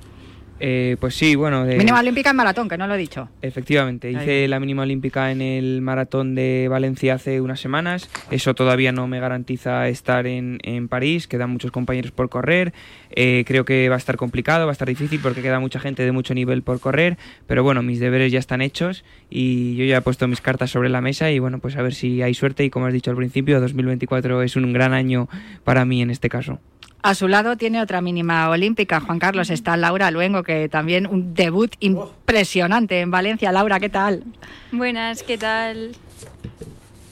Eh, 0.63 0.95
pues 0.99 1.15
sí, 1.15 1.35
bueno. 1.35 1.65
De... 1.65 1.75
Mínima 1.75 1.99
olímpica 1.99 2.29
en 2.29 2.35
maratón, 2.35 2.69
que 2.69 2.77
no 2.77 2.85
lo 2.85 2.93
he 2.93 2.97
dicho. 2.97 3.29
Efectivamente, 3.41 4.11
hice 4.11 4.47
la 4.47 4.59
mínima 4.59 4.83
olímpica 4.83 5.31
en 5.31 5.41
el 5.41 5.81
maratón 5.81 6.35
de 6.35 6.67
Valencia 6.69 7.15
hace 7.15 7.41
unas 7.41 7.59
semanas. 7.59 8.11
Eso 8.29 8.53
todavía 8.53 8.91
no 8.91 9.07
me 9.07 9.19
garantiza 9.19 9.87
estar 9.87 10.27
en, 10.27 10.59
en 10.61 10.87
París, 10.87 11.27
quedan 11.27 11.49
muchos 11.49 11.71
compañeros 11.71 12.11
por 12.11 12.29
correr. 12.29 12.73
Eh, 13.09 13.43
creo 13.47 13.65
que 13.65 13.89
va 13.89 13.95
a 13.95 13.97
estar 13.97 14.17
complicado, 14.17 14.67
va 14.67 14.71
a 14.71 14.73
estar 14.73 14.87
difícil 14.87 15.19
porque 15.19 15.41
queda 15.41 15.59
mucha 15.59 15.79
gente 15.79 16.03
de 16.03 16.11
mucho 16.11 16.35
nivel 16.35 16.61
por 16.61 16.79
correr. 16.79 17.17
Pero 17.47 17.63
bueno, 17.63 17.81
mis 17.81 17.99
deberes 17.99 18.31
ya 18.31 18.37
están 18.37 18.61
hechos 18.61 19.03
y 19.31 19.75
yo 19.75 19.85
ya 19.85 19.97
he 19.97 20.01
puesto 20.01 20.27
mis 20.27 20.41
cartas 20.41 20.69
sobre 20.69 20.89
la 20.89 21.01
mesa 21.01 21.31
y 21.31 21.39
bueno, 21.39 21.57
pues 21.57 21.75
a 21.75 21.81
ver 21.81 21.95
si 21.95 22.21
hay 22.21 22.35
suerte. 22.35 22.63
Y 22.63 22.69
como 22.69 22.85
has 22.85 22.93
dicho 22.93 23.09
al 23.09 23.17
principio, 23.17 23.59
2024 23.59 24.43
es 24.43 24.55
un 24.55 24.73
gran 24.73 24.93
año 24.93 25.27
para 25.63 25.85
mí 25.85 26.03
en 26.03 26.11
este 26.11 26.29
caso. 26.29 26.59
A 27.03 27.15
su 27.15 27.27
lado 27.27 27.57
tiene 27.57 27.81
otra 27.81 27.99
mínima 27.99 28.47
olímpica, 28.49 28.99
Juan 28.99 29.17
Carlos. 29.17 29.49
Está 29.49 29.75
Laura 29.75 30.11
Luengo, 30.11 30.43
que 30.43 30.69
también 30.69 31.07
un 31.07 31.33
debut 31.33 31.73
impresionante 31.79 32.99
en 33.01 33.09
Valencia. 33.09 33.51
Laura, 33.51 33.79
¿qué 33.79 33.89
tal? 33.89 34.23
Buenas, 34.71 35.23
¿qué 35.23 35.37
tal? 35.37 35.93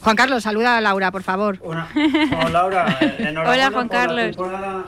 Juan 0.02 0.16
Carlos, 0.16 0.44
saluda 0.44 0.78
a 0.78 0.82
Laura, 0.82 1.12
por 1.12 1.24
favor. 1.24 1.58
Hola, 1.64 1.88
Laura. 2.52 2.98
Enhorabuena 3.18 3.52
Hola, 3.52 3.72
Juan 3.72 3.74
por 3.74 3.84
la 3.84 3.90
Carlos. 4.06 4.36
temporada. 4.36 4.86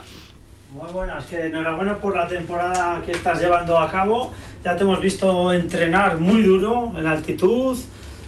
Muy 0.72 0.90
buenas, 0.92 1.26
que 1.26 1.46
enhorabuena 1.46 1.96
por 1.98 2.16
la 2.16 2.26
temporada 2.28 3.02
que 3.04 3.12
estás 3.12 3.40
llevando 3.40 3.78
a 3.78 3.90
cabo. 3.90 4.32
Ya 4.64 4.74
te 4.76 4.84
hemos 4.84 5.00
visto 5.00 5.52
entrenar 5.52 6.18
muy 6.18 6.42
duro 6.42 6.92
en 6.96 7.06
altitud 7.06 7.76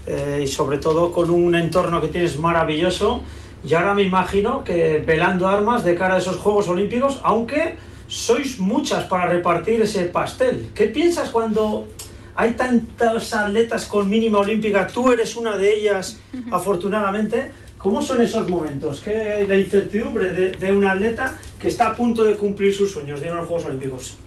eh, 0.07 0.41
y 0.43 0.47
sobre 0.49 0.77
todo 0.79 1.11
con 1.11 1.31
un 1.31 1.55
entorno 1.55 2.01
que 2.03 2.09
tienes 2.09 2.39
maravilloso. 2.39 3.23
Y 3.67 3.73
ahora 3.73 3.95
me 3.95 4.03
imagino 4.03 4.63
que 4.63 5.03
velando 5.07 5.49
armas 5.49 5.85
de 5.85 5.95
cara 5.95 6.17
a 6.17 6.19
esos 6.19 6.37
Juegos 6.37 6.69
Olímpicos, 6.69 7.21
aunque 7.23 7.77
sois 8.07 8.59
muchas 8.59 9.05
para 9.05 9.27
repartir 9.27 9.81
ese 9.81 10.05
pastel. 10.05 10.71
¿Qué 10.75 10.87
piensas 10.87 11.31
cuando 11.31 11.89
hay 12.35 12.53
tantas 12.53 13.33
atletas 13.33 13.87
con 13.87 14.09
mínima 14.11 14.39
olímpica? 14.39 14.87
Tú 14.87 15.11
eres 15.11 15.35
una 15.37 15.57
de 15.57 15.75
ellas, 15.75 16.21
afortunadamente. 16.51 17.53
¿Cómo 17.79 18.01
son 18.03 18.21
esos 18.23 18.49
momentos? 18.49 19.01
¿Qué 19.01 19.45
la 19.47 19.57
incertidumbre 19.57 20.31
de, 20.31 20.51
de 20.53 20.73
un 20.73 20.87
atleta 20.87 21.39
que 21.59 21.69
está 21.69 21.89
a 21.89 21.97
punto 21.97 22.25
de 22.25 22.35
cumplir 22.35 22.75
sus 22.75 22.91
sueños 22.91 23.21
de 23.21 23.27
ir 23.27 23.33
a 23.33 23.37
los 23.37 23.47
Juegos 23.47 23.67
Olímpicos? 23.67 24.19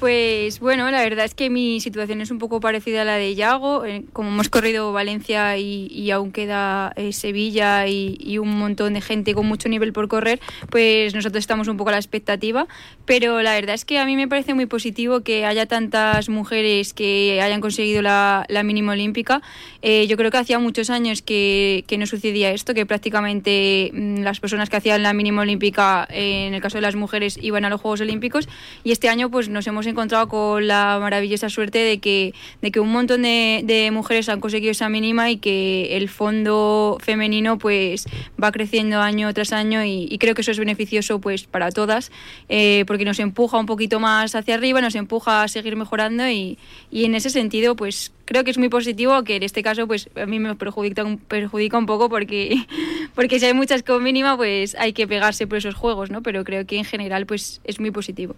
Pues 0.00 0.60
bueno, 0.60 0.90
la 0.90 1.02
verdad 1.02 1.26
es 1.26 1.34
que 1.34 1.50
mi 1.50 1.78
situación 1.78 2.22
es 2.22 2.30
un 2.30 2.38
poco 2.38 2.58
parecida 2.58 3.02
a 3.02 3.04
la 3.04 3.16
de 3.16 3.34
Yago. 3.34 3.84
Eh, 3.84 4.06
Como 4.14 4.30
hemos 4.30 4.48
corrido 4.48 4.94
Valencia 4.94 5.58
y, 5.58 6.10
aún 6.10 6.32
queda 6.32 6.94
eh, 6.96 7.12
Sevilla 7.12 7.86
y, 7.86 8.38
un 8.38 8.58
montón 8.58 8.94
de 8.94 9.02
gente 9.02 9.34
con 9.34 9.44
mucho 9.44 9.68
nivel 9.68 9.92
por 9.92 10.08
correr, 10.08 10.40
pues 10.70 11.14
nosotros 11.14 11.40
estamos 11.40 11.68
un 11.68 11.76
poco 11.76 11.90
a 11.90 11.92
la 11.92 11.98
expectativa. 11.98 12.66
Pero 13.04 13.42
la 13.42 13.52
verdad 13.52 13.74
es 13.74 13.84
que 13.84 13.98
a 13.98 14.06
mí 14.06 14.16
me 14.16 14.26
parece 14.26 14.54
muy 14.54 14.64
positivo 14.64 15.20
que 15.20 15.44
haya 15.44 15.66
tantas 15.66 16.30
mujeres 16.30 16.94
que 16.94 17.38
hayan 17.42 17.60
conseguido 17.60 18.00
la, 18.00 18.46
mínima 18.64 18.92
olímpica. 18.92 19.42
Eh, 19.82 20.06
yo 20.06 20.16
creo 20.16 20.30
que 20.30 20.38
hacía 20.38 20.58
muchos 20.58 20.88
años 20.88 21.20
que, 21.20 21.84
que 21.86 21.98
no 21.98 22.06
sucedía 22.06 22.52
esto, 22.52 22.72
que 22.72 22.86
prácticamente 22.86 23.90
mm, 23.92 24.20
las 24.20 24.40
personas 24.40 24.70
que 24.70 24.78
hacían 24.78 25.02
la 25.02 25.12
mínima 25.12 25.42
olímpica, 25.42 26.08
eh, 26.10 26.46
en 26.46 26.54
el 26.54 26.62
caso 26.62 26.78
de 26.78 26.82
las 26.82 26.96
mujeres, 26.96 27.38
iban 27.42 27.66
a 27.66 27.68
los 27.68 27.82
Juegos 27.82 28.00
Olímpicos. 28.00 28.48
Y 28.82 28.92
este 28.92 29.10
año 29.10 29.30
pues 29.30 29.50
nos 29.50 29.66
hemos 29.66 29.89
encontrado 29.90 30.28
con 30.28 30.66
la 30.66 30.98
maravillosa 31.00 31.48
suerte 31.48 31.78
de 31.78 31.98
que, 31.98 32.34
de 32.62 32.70
que 32.70 32.80
un 32.80 32.90
montón 32.90 33.22
de, 33.22 33.62
de 33.64 33.90
mujeres 33.90 34.28
han 34.28 34.40
conseguido 34.40 34.70
esa 34.70 34.88
mínima 34.88 35.30
y 35.30 35.36
que 35.36 35.96
el 35.96 36.08
fondo 36.08 36.98
femenino 37.00 37.58
pues 37.58 38.06
va 38.42 38.52
creciendo 38.52 39.00
año 39.00 39.32
tras 39.34 39.52
año 39.52 39.84
y, 39.84 40.16
creo 40.20 40.34
que 40.34 40.42
eso 40.42 40.50
es 40.50 40.58
beneficioso 40.58 41.18
pues 41.18 41.44
para 41.44 41.70
todas 41.70 42.12
eh, 42.48 42.84
porque 42.86 43.04
nos 43.04 43.18
empuja 43.20 43.58
un 43.58 43.66
poquito 43.66 44.00
más 44.00 44.34
hacia 44.34 44.54
arriba, 44.54 44.80
nos 44.80 44.94
empuja 44.94 45.42
a 45.42 45.48
seguir 45.48 45.76
mejorando 45.76 46.28
y, 46.28 46.58
y 46.90 47.04
en 47.04 47.14
ese 47.14 47.30
sentido 47.30 47.76
pues 47.76 48.12
creo 48.30 48.44
que 48.44 48.52
es 48.52 48.58
muy 48.58 48.68
positivo 48.68 49.24
que 49.24 49.36
en 49.36 49.42
este 49.42 49.60
caso 49.62 49.88
pues 49.88 50.08
a 50.14 50.24
mí 50.24 50.38
me 50.38 50.54
perjudica, 50.54 51.04
perjudica 51.26 51.76
un 51.76 51.86
poco 51.86 52.08
porque, 52.08 52.64
porque 53.16 53.40
si 53.40 53.46
hay 53.46 53.54
muchas 53.54 53.82
con 53.82 54.02
mínima 54.04 54.36
pues 54.36 54.76
hay 54.76 54.92
que 54.92 55.08
pegarse 55.08 55.48
por 55.48 55.58
esos 55.58 55.74
juegos, 55.74 56.10
¿no? 56.10 56.22
Pero 56.22 56.44
creo 56.44 56.64
que 56.64 56.76
en 56.76 56.84
general 56.84 57.26
pues 57.26 57.60
es 57.64 57.80
muy 57.80 57.90
positivo. 57.90 58.36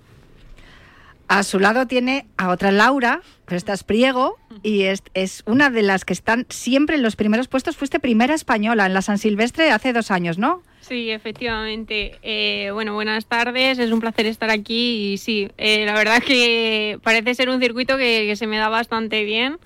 A 1.32 1.44
su 1.44 1.58
lado 1.58 1.86
tiene 1.86 2.26
a 2.36 2.50
otra 2.50 2.70
Laura, 2.72 3.22
pero 3.46 3.56
esta 3.56 3.72
es 3.72 3.84
Priego 3.84 4.36
y 4.62 4.82
es, 4.82 5.02
es 5.14 5.42
una 5.46 5.70
de 5.70 5.80
las 5.80 6.04
que 6.04 6.12
están 6.12 6.44
siempre 6.50 6.96
en 6.96 7.02
los 7.02 7.16
primeros 7.16 7.48
puestos. 7.48 7.74
Fuiste 7.74 8.00
primera 8.00 8.34
española 8.34 8.84
en 8.84 8.92
la 8.92 9.00
San 9.00 9.16
Silvestre 9.16 9.70
hace 9.70 9.94
dos 9.94 10.10
años, 10.10 10.36
¿no? 10.36 10.62
Sí, 10.82 11.08
efectivamente. 11.08 12.18
Eh, 12.22 12.68
bueno, 12.74 12.92
buenas 12.92 13.24
tardes. 13.24 13.78
Es 13.78 13.90
un 13.92 14.00
placer 14.00 14.26
estar 14.26 14.50
aquí 14.50 15.14
y 15.14 15.16
sí, 15.16 15.48
eh, 15.56 15.86
la 15.86 15.94
verdad 15.94 16.22
que 16.22 16.98
parece 17.02 17.34
ser 17.34 17.48
un 17.48 17.62
circuito 17.62 17.96
que, 17.96 18.26
que 18.26 18.36
se 18.36 18.46
me 18.46 18.58
da 18.58 18.68
bastante 18.68 19.24
bien. 19.24 19.56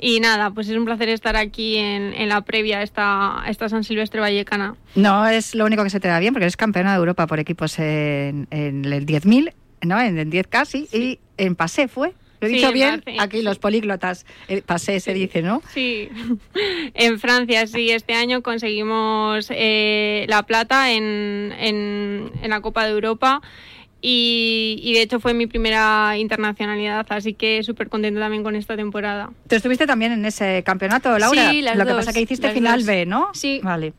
Y 0.00 0.18
nada, 0.18 0.50
pues 0.50 0.68
es 0.68 0.76
un 0.76 0.86
placer 0.86 1.08
estar 1.08 1.36
aquí 1.36 1.76
en, 1.76 2.14
en 2.14 2.30
la 2.30 2.40
previa 2.40 2.80
a 2.80 2.82
esta, 2.82 3.44
esta 3.46 3.68
San 3.68 3.84
Silvestre 3.84 4.20
Vallecana. 4.20 4.74
No 4.96 5.24
es 5.28 5.54
lo 5.54 5.66
único 5.66 5.84
que 5.84 5.90
se 5.90 6.00
te 6.00 6.08
da 6.08 6.18
bien, 6.18 6.34
porque 6.34 6.46
eres 6.46 6.56
campeona 6.56 6.90
de 6.90 6.98
Europa 6.98 7.28
por 7.28 7.38
equipos 7.38 7.78
en, 7.78 8.48
en 8.50 8.84
el 8.84 9.06
10.000, 9.06 9.52
¿no? 9.82 10.00
En 10.00 10.18
el 10.18 10.30
10 10.30 10.46
casi, 10.46 10.88
y 10.92 11.18
en 11.36 11.56
Pasé 11.56 11.88
fue. 11.88 12.12
¿Lo 12.40 12.48
he 12.48 12.50
dicho 12.50 12.68
en 12.68 12.74
bien? 12.74 13.04
Aquí 13.18 13.38
sí. 13.38 13.42
los 13.42 13.58
políglotas, 13.58 14.26
eh, 14.48 14.62
Pasé 14.64 15.00
se 15.00 15.14
dice, 15.14 15.42
¿no? 15.42 15.62
Sí, 15.72 16.08
en 16.94 17.18
Francia 17.18 17.66
sí, 17.66 17.90
este 17.90 18.14
año 18.14 18.42
conseguimos 18.42 19.48
eh, 19.50 20.26
la 20.28 20.42
plata 20.42 20.92
en, 20.92 21.54
en, 21.58 22.30
en 22.42 22.50
la 22.50 22.60
Copa 22.60 22.84
de 22.84 22.92
Europa 22.92 23.40
y, 24.02 24.78
y 24.82 24.92
de 24.92 25.02
hecho 25.02 25.18
fue 25.18 25.32
mi 25.34 25.46
primera 25.46 26.16
internacionalidad, 26.18 27.06
así 27.08 27.32
que 27.32 27.62
súper 27.62 27.88
contenta 27.88 28.20
también 28.20 28.42
con 28.42 28.54
esta 28.54 28.76
temporada. 28.76 29.30
Tú 29.48 29.56
estuviste 29.56 29.86
también 29.86 30.12
en 30.12 30.24
ese 30.26 30.62
campeonato, 30.64 31.18
Laura. 31.18 31.50
Sí, 31.50 31.62
las 31.62 31.76
Lo 31.76 31.86
que 31.86 31.94
pasa 31.94 32.12
que 32.12 32.20
hiciste 32.20 32.50
final 32.50 32.80
dos. 32.80 32.86
B, 32.86 33.06
¿no? 33.06 33.30
Sí. 33.32 33.60
Vale. 33.62 33.94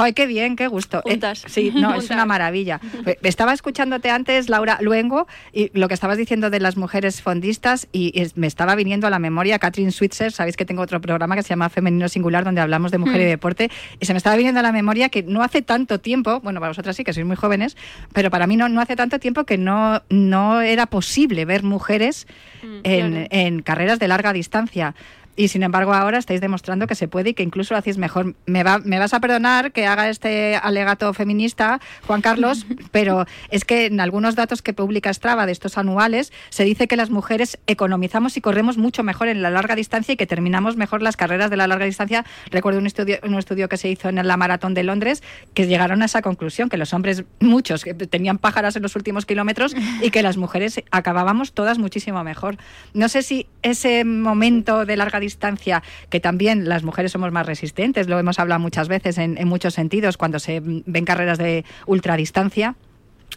Joder, 0.00 0.14
qué 0.14 0.26
bien, 0.26 0.56
qué 0.56 0.66
gusto. 0.66 0.98
Eh, 1.04 1.10
Juntas. 1.10 1.44
sí, 1.46 1.70
no, 1.74 1.90
es 1.90 1.96
Juntas. 2.00 2.10
una 2.10 2.24
maravilla. 2.26 2.80
Eh, 3.06 3.18
Estaba 3.22 3.52
escuchándote 3.52 4.10
antes, 4.10 4.48
Laura 4.48 4.78
Luengo, 4.80 5.26
y 5.52 5.70
lo 5.78 5.88
que 5.88 5.94
estabas 5.94 6.16
diciendo 6.16 6.48
de 6.50 6.58
las 6.58 6.76
mujeres 6.78 7.20
fondistas, 7.22 7.86
y 7.92 8.18
es- 8.18 8.36
me 8.36 8.46
estaba 8.46 8.74
viniendo 8.74 9.06
a 9.06 9.10
la 9.10 9.18
memoria 9.18 9.58
Catherine 9.58 9.92
Switzer. 9.92 10.32
Sabéis 10.32 10.56
que 10.56 10.64
tengo 10.64 10.82
otro 10.82 11.00
programa 11.00 11.36
que 11.36 11.42
se 11.42 11.50
llama 11.50 11.68
Femenino 11.68 12.08
Singular, 12.08 12.44
donde 12.44 12.60
hablamos 12.62 12.90
de 12.92 12.98
mujer 12.98 13.20
y 13.20 13.24
Hmm. 13.24 13.28
deporte, 13.28 13.70
y 14.00 14.06
se 14.06 14.12
me 14.14 14.16
estaba 14.16 14.36
viniendo 14.36 14.60
a 14.60 14.62
la 14.62 14.72
memoria 14.72 15.08
que 15.10 15.22
no 15.22 15.42
hace 15.42 15.60
tanto 15.62 16.00
tiempo, 16.00 16.40
bueno, 16.40 16.60
para 16.60 16.70
vosotras 16.70 16.96
sí, 16.96 17.04
que 17.04 17.12
sois 17.12 17.26
muy 17.26 17.36
jóvenes, 17.36 17.76
pero 18.14 18.30
para 18.30 18.46
mí 18.46 18.56
no, 18.56 18.68
no 18.70 18.80
hace 18.80 18.96
tanto 18.96 19.18
tiempo 19.18 19.44
que 19.44 19.58
no, 19.58 20.02
no 20.08 20.60
era 20.62 20.86
posible 20.86 21.44
ver 21.44 21.62
mujeres 21.62 22.26
en, 22.62 23.10
claro. 23.12 23.26
en 23.30 23.62
carreras 23.62 23.98
de 23.98 24.08
larga 24.08 24.32
distancia. 24.32 24.94
Y 25.36 25.48
sin 25.48 25.62
embargo 25.62 25.94
ahora 25.94 26.18
estáis 26.18 26.40
demostrando 26.40 26.86
que 26.86 26.94
se 26.94 27.08
puede 27.08 27.30
y 27.30 27.34
que 27.34 27.42
incluso 27.42 27.74
lo 27.74 27.78
hacéis 27.78 27.98
mejor. 27.98 28.34
Me, 28.46 28.62
va, 28.62 28.78
me 28.78 28.98
vas 28.98 29.14
a 29.14 29.20
perdonar 29.20 29.72
que 29.72 29.86
haga 29.86 30.08
este 30.08 30.56
alegato 30.56 31.12
feminista, 31.14 31.80
Juan 32.06 32.20
Carlos, 32.20 32.66
pero 32.90 33.26
es 33.50 33.64
que 33.64 33.86
en 33.86 34.00
algunos 34.00 34.34
datos 34.34 34.62
que 34.62 34.72
publica 34.72 35.12
Strava 35.12 35.46
de 35.46 35.52
estos 35.52 35.78
anuales 35.78 36.32
se 36.50 36.64
dice 36.64 36.88
que 36.88 36.96
las 36.96 37.10
mujeres 37.10 37.58
economizamos 37.66 38.36
y 38.36 38.40
corremos 38.40 38.76
mucho 38.76 39.02
mejor 39.02 39.28
en 39.28 39.42
la 39.42 39.50
larga 39.50 39.76
distancia 39.76 40.14
y 40.14 40.16
que 40.16 40.26
terminamos 40.26 40.76
mejor 40.76 41.02
las 41.02 41.16
carreras 41.16 41.50
de 41.50 41.56
la 41.56 41.66
larga 41.66 41.84
distancia. 41.84 42.24
Recuerdo 42.50 42.80
un 42.80 42.86
estudio, 42.86 43.18
un 43.22 43.34
estudio 43.38 43.68
que 43.68 43.76
se 43.76 43.88
hizo 43.88 44.08
en 44.08 44.26
la 44.26 44.36
maratón 44.36 44.74
de 44.74 44.82
Londres 44.82 45.22
que 45.54 45.66
llegaron 45.66 46.02
a 46.02 46.06
esa 46.06 46.22
conclusión, 46.22 46.68
que 46.68 46.76
los 46.76 46.92
hombres, 46.92 47.24
muchos, 47.38 47.84
que 47.84 47.94
tenían 47.94 48.38
pájaras 48.38 48.76
en 48.76 48.82
los 48.82 48.96
últimos 48.96 49.26
kilómetros 49.26 49.74
y 50.02 50.10
que 50.10 50.22
las 50.22 50.36
mujeres 50.36 50.82
acabábamos 50.90 51.52
todas 51.52 51.78
muchísimo 51.78 52.22
mejor. 52.24 52.56
No 52.94 53.08
sé 53.08 53.22
si 53.22 53.46
ese 53.62 54.04
momento 54.04 54.84
de 54.84 54.96
larga 54.96 55.19
distancia, 55.20 55.82
que 56.08 56.20
también 56.20 56.68
las 56.68 56.82
mujeres 56.82 57.12
somos 57.12 57.30
más 57.32 57.46
resistentes, 57.46 58.08
lo 58.08 58.18
hemos 58.18 58.38
hablado 58.38 58.60
muchas 58.60 58.88
veces 58.88 59.18
en, 59.18 59.36
muchos 59.46 59.74
sentidos 59.74 60.16
cuando 60.16 60.38
se 60.38 60.60
ven 60.62 61.04
carreras 61.04 61.38
de 61.38 61.64
ultradistancia. 61.86 62.74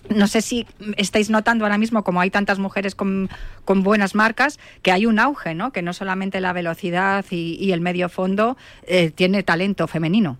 No 0.09 0.27
sé 0.27 0.41
si 0.41 0.65
estáis 0.97 1.29
notando 1.29 1.65
ahora 1.65 1.77
mismo, 1.77 2.03
como 2.03 2.19
hay 2.19 2.29
tantas 2.29 2.59
mujeres 2.59 2.95
con, 2.95 3.29
con 3.63 3.83
buenas 3.83 4.15
marcas, 4.15 4.59
que 4.81 4.91
hay 4.91 5.05
un 5.05 5.19
auge, 5.19 5.53
¿no? 5.53 5.71
Que 5.71 5.81
no 5.81 5.93
solamente 5.93 6.41
la 6.41 6.51
velocidad 6.51 7.23
y, 7.29 7.57
y 7.59 7.71
el 7.71 7.81
medio 7.81 8.09
fondo 8.09 8.57
eh, 8.87 9.11
tiene 9.11 9.43
talento 9.43 9.87
femenino. 9.87 10.37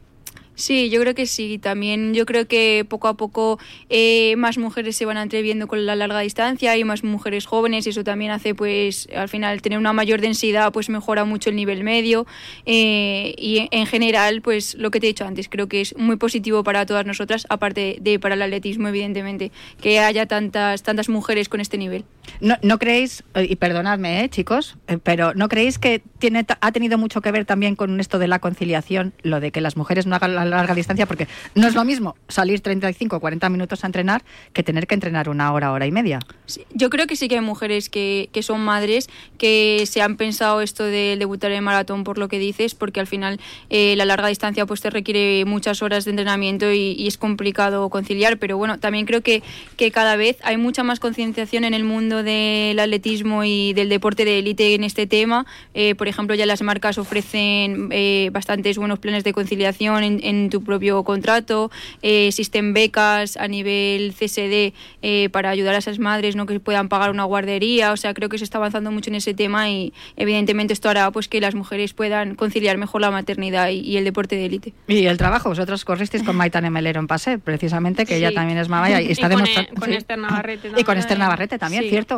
Sí, 0.56 0.90
yo 0.90 1.02
creo 1.02 1.16
que 1.16 1.26
sí. 1.26 1.58
También 1.58 2.14
yo 2.14 2.26
creo 2.26 2.48
que 2.48 2.86
poco 2.88 3.08
a 3.08 3.16
poco 3.16 3.60
eh, 3.90 4.36
más 4.38 4.58
mujeres 4.58 4.96
se 4.96 5.06
van 5.06 5.18
atreviendo 5.18 5.68
con 5.68 5.86
la 5.86 5.96
larga 5.96 6.20
distancia 6.20 6.78
y 6.78 6.84
más 6.84 7.04
mujeres 7.04 7.46
jóvenes 7.46 7.88
y 7.88 7.90
eso 7.90 8.04
también 8.04 8.32
hace 8.32 8.54
pues 8.54 9.08
al 9.16 9.30
final 9.30 9.62
tener 9.62 9.80
una 9.80 9.94
mayor 9.94 10.22
densidad 10.22 10.72
pues 10.72 10.90
mejora 10.90 11.26
mucho 11.26 11.50
el 11.50 11.56
nivel 11.56 11.84
medio 11.84 12.28
eh, 12.66 13.34
y 13.38 13.60
en, 13.60 13.68
en 13.72 13.86
general 13.88 14.42
pues 14.42 14.76
lo 14.76 14.92
que 14.92 15.00
te 15.00 15.08
he 15.08 15.10
dicho 15.10 15.26
antes 15.26 15.50
creo 15.50 15.68
que 15.68 15.82
es 15.82 15.98
muy 15.98 16.18
positivo 16.18 16.64
para 16.64 16.86
todas 16.86 17.06
nosotras 17.06 17.48
aparte 17.50 17.98
de 18.00 18.20
para 18.20 18.36
el 18.36 18.42
atletismo 18.42 18.88
evidentemente 18.88 19.52
que 19.82 20.00
haya 20.00 20.28
tantas 20.28 20.84
tantas 20.84 21.10
mujeres 21.10 21.50
con 21.50 21.62
este 21.62 21.78
nivel. 21.78 22.06
¿No, 22.40 22.58
no 22.62 22.80
creéis, 22.80 23.24
eh, 23.36 23.48
y 23.50 23.56
perdonadme, 23.56 24.24
eh, 24.24 24.30
chicos, 24.30 24.78
eh, 24.88 24.98
pero 25.02 25.34
¿no 25.34 25.50
creéis 25.50 25.80
que 25.80 26.02
tiene, 26.20 26.46
ha 26.62 26.72
tenido 26.72 26.98
mucho 26.98 27.22
que 27.22 27.32
ver 27.32 27.46
también 27.46 27.76
con 27.76 28.00
esto 28.00 28.20
de 28.20 28.28
la 28.28 28.40
conciliación, 28.40 29.14
lo 29.24 29.40
de 29.40 29.52
que 29.52 29.62
las 29.62 29.78
mujeres 29.78 30.06
no 30.08 30.16
hagan 30.16 30.36
la 30.36 30.46
larga 30.46 30.76
distancia? 30.76 31.06
Porque 31.06 31.28
no 31.56 31.68
es 31.68 31.76
lo 31.76 31.86
mismo 31.86 32.16
salir 32.28 32.62
35 32.62 33.16
o 33.16 33.20
40 33.20 33.50
minutos 33.50 33.84
a 33.84 33.88
entrenar 33.88 34.24
que 34.54 34.64
tener 34.64 34.88
que 34.88 34.96
entrenar 34.96 35.30
una 35.30 35.54
hora, 35.54 35.72
hora 35.72 35.86
y 35.86 35.92
media. 35.92 36.20
Sí, 36.46 36.66
yo 36.74 36.90
creo 36.90 37.08
que 37.08 37.16
sí 37.16 37.28
que 37.28 37.36
hay 37.36 37.42
mujeres 37.42 37.90
que, 37.90 38.30
que 38.32 38.44
son 38.44 38.62
madres 38.62 39.10
que 39.38 39.86
se 39.88 40.02
han 40.02 40.18
pensado 40.18 40.62
esto 40.62 40.84
de 40.84 41.16
debutar 41.18 41.52
en 41.52 41.64
maratón 41.64 42.04
por 42.04 42.18
lo 42.18 42.28
que 42.28 42.40
dices, 42.40 42.76
porque 42.76 43.00
al 43.00 43.08
final 43.08 43.40
eh, 43.70 43.96
la 43.96 44.06
larga 44.06 44.28
distancia 44.28 44.66
pues 44.66 44.82
te 44.82 44.90
requiere 44.90 45.46
muchas 45.46 45.82
horas 45.82 46.06
de 46.06 46.12
entrenamiento 46.12 46.72
y, 46.72 46.94
y 46.98 47.08
es 47.08 47.18
complicado 47.18 47.90
conciliar, 47.90 48.38
pero 48.38 48.58
bueno, 48.58 48.80
también 48.80 49.06
creo 49.06 49.22
que, 49.22 49.44
que 49.78 49.92
cada 49.92 50.16
vez 50.16 50.38
hay 50.44 50.58
mucha 50.58 50.84
más 50.84 51.00
concienciación 51.00 51.64
en 51.64 51.74
el 51.74 51.84
mundo 51.84 52.23
de, 52.24 52.70
del 52.70 52.80
atletismo 52.80 53.44
y 53.44 53.74
del 53.74 53.90
deporte 53.90 54.26
de 54.26 54.40
élite 54.40 54.74
en 54.74 54.84
este 54.84 55.08
tema. 55.08 55.46
Eh, 55.74 55.96
por 55.96 56.08
ejemplo, 56.08 56.36
ya 56.36 56.46
las 56.46 56.62
marcas 56.62 56.98
ofrecen 56.98 57.90
eh, 57.92 58.30
bastantes 58.34 58.78
buenos 58.78 59.00
planes 59.00 59.24
de 59.24 59.34
conciliación 59.34 60.04
en, 60.04 60.20
en 60.24 60.50
tu 60.50 60.64
propio 60.64 61.04
contrato, 61.04 61.72
eh, 62.02 62.28
existen 62.28 62.74
becas 62.74 63.38
a 63.38 63.48
nivel 63.48 64.14
CSD 64.14 64.74
eh, 65.02 65.30
para 65.32 65.50
ayudar 65.50 65.76
a 65.76 65.78
esas 65.80 66.00
madres 66.00 66.36
¿no? 66.36 66.46
que 66.46 66.60
puedan 66.60 66.90
pagar 66.90 67.10
una 67.12 67.24
guardería. 67.24 67.92
O 67.92 67.98
sea, 67.98 68.14
creo 68.14 68.30
que 68.30 68.38
se 68.38 68.44
está 68.44 68.58
avanzando 68.58 68.92
mucho 68.92 69.10
en 69.10 69.16
ese 69.16 69.34
tema 69.34 69.70
y 69.70 69.94
evidentemente 70.18 70.74
esto 70.74 70.90
hará 70.90 71.10
pues 71.12 71.28
que 71.28 71.42
las 71.42 71.56
mujeres 71.56 71.94
puedan 71.94 72.36
conciliar 72.36 72.78
mejor 72.78 73.02
la 73.02 73.12
maternidad 73.12 73.70
y, 73.70 73.80
y 73.80 73.98
el 73.98 74.04
deporte 74.04 74.36
de 74.36 74.46
élite. 74.46 74.74
Y 74.88 75.06
el 75.06 75.18
trabajo, 75.18 75.50
vosotros 75.50 75.84
corristeis 75.86 76.24
con 76.24 76.36
Maitane 76.36 76.70
Melero 76.70 77.00
en 77.00 77.08
Pase, 77.08 77.38
precisamente, 77.40 78.06
que 78.06 78.18
ella 78.18 78.32
también 78.34 78.58
es 78.60 78.70
mamá 78.70 78.90
y, 79.02 79.08
está 79.12 79.30
con, 79.30 79.38
demostrando. 79.38 79.72
eh, 79.72 79.76
con 79.80 79.90
sí. 79.90 79.96
Esther 79.96 80.18
Navarrete 80.20 80.68
Y 80.68 80.72
con 80.72 80.84
también. 80.84 80.98
Esther 81.00 81.20
Navarrete 81.20 81.58
también, 81.60 81.84
Sí. 81.84 81.90
cierto. 81.90 82.13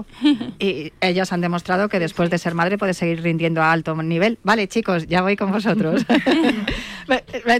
Y 0.59 0.91
ellas 1.01 1.31
han 1.31 1.41
demostrado 1.41 1.89
que 1.89 1.99
después 1.99 2.29
de 2.29 2.37
ser 2.37 2.55
madre 2.55 2.77
puede 2.77 2.93
seguir 2.93 3.21
rindiendo 3.21 3.61
a 3.61 3.71
alto 3.71 3.95
nivel. 4.01 4.39
Vale, 4.43 4.67
chicos, 4.67 5.07
ya 5.07 5.21
voy 5.21 5.35
con 5.35 5.51
vosotros. 5.51 6.05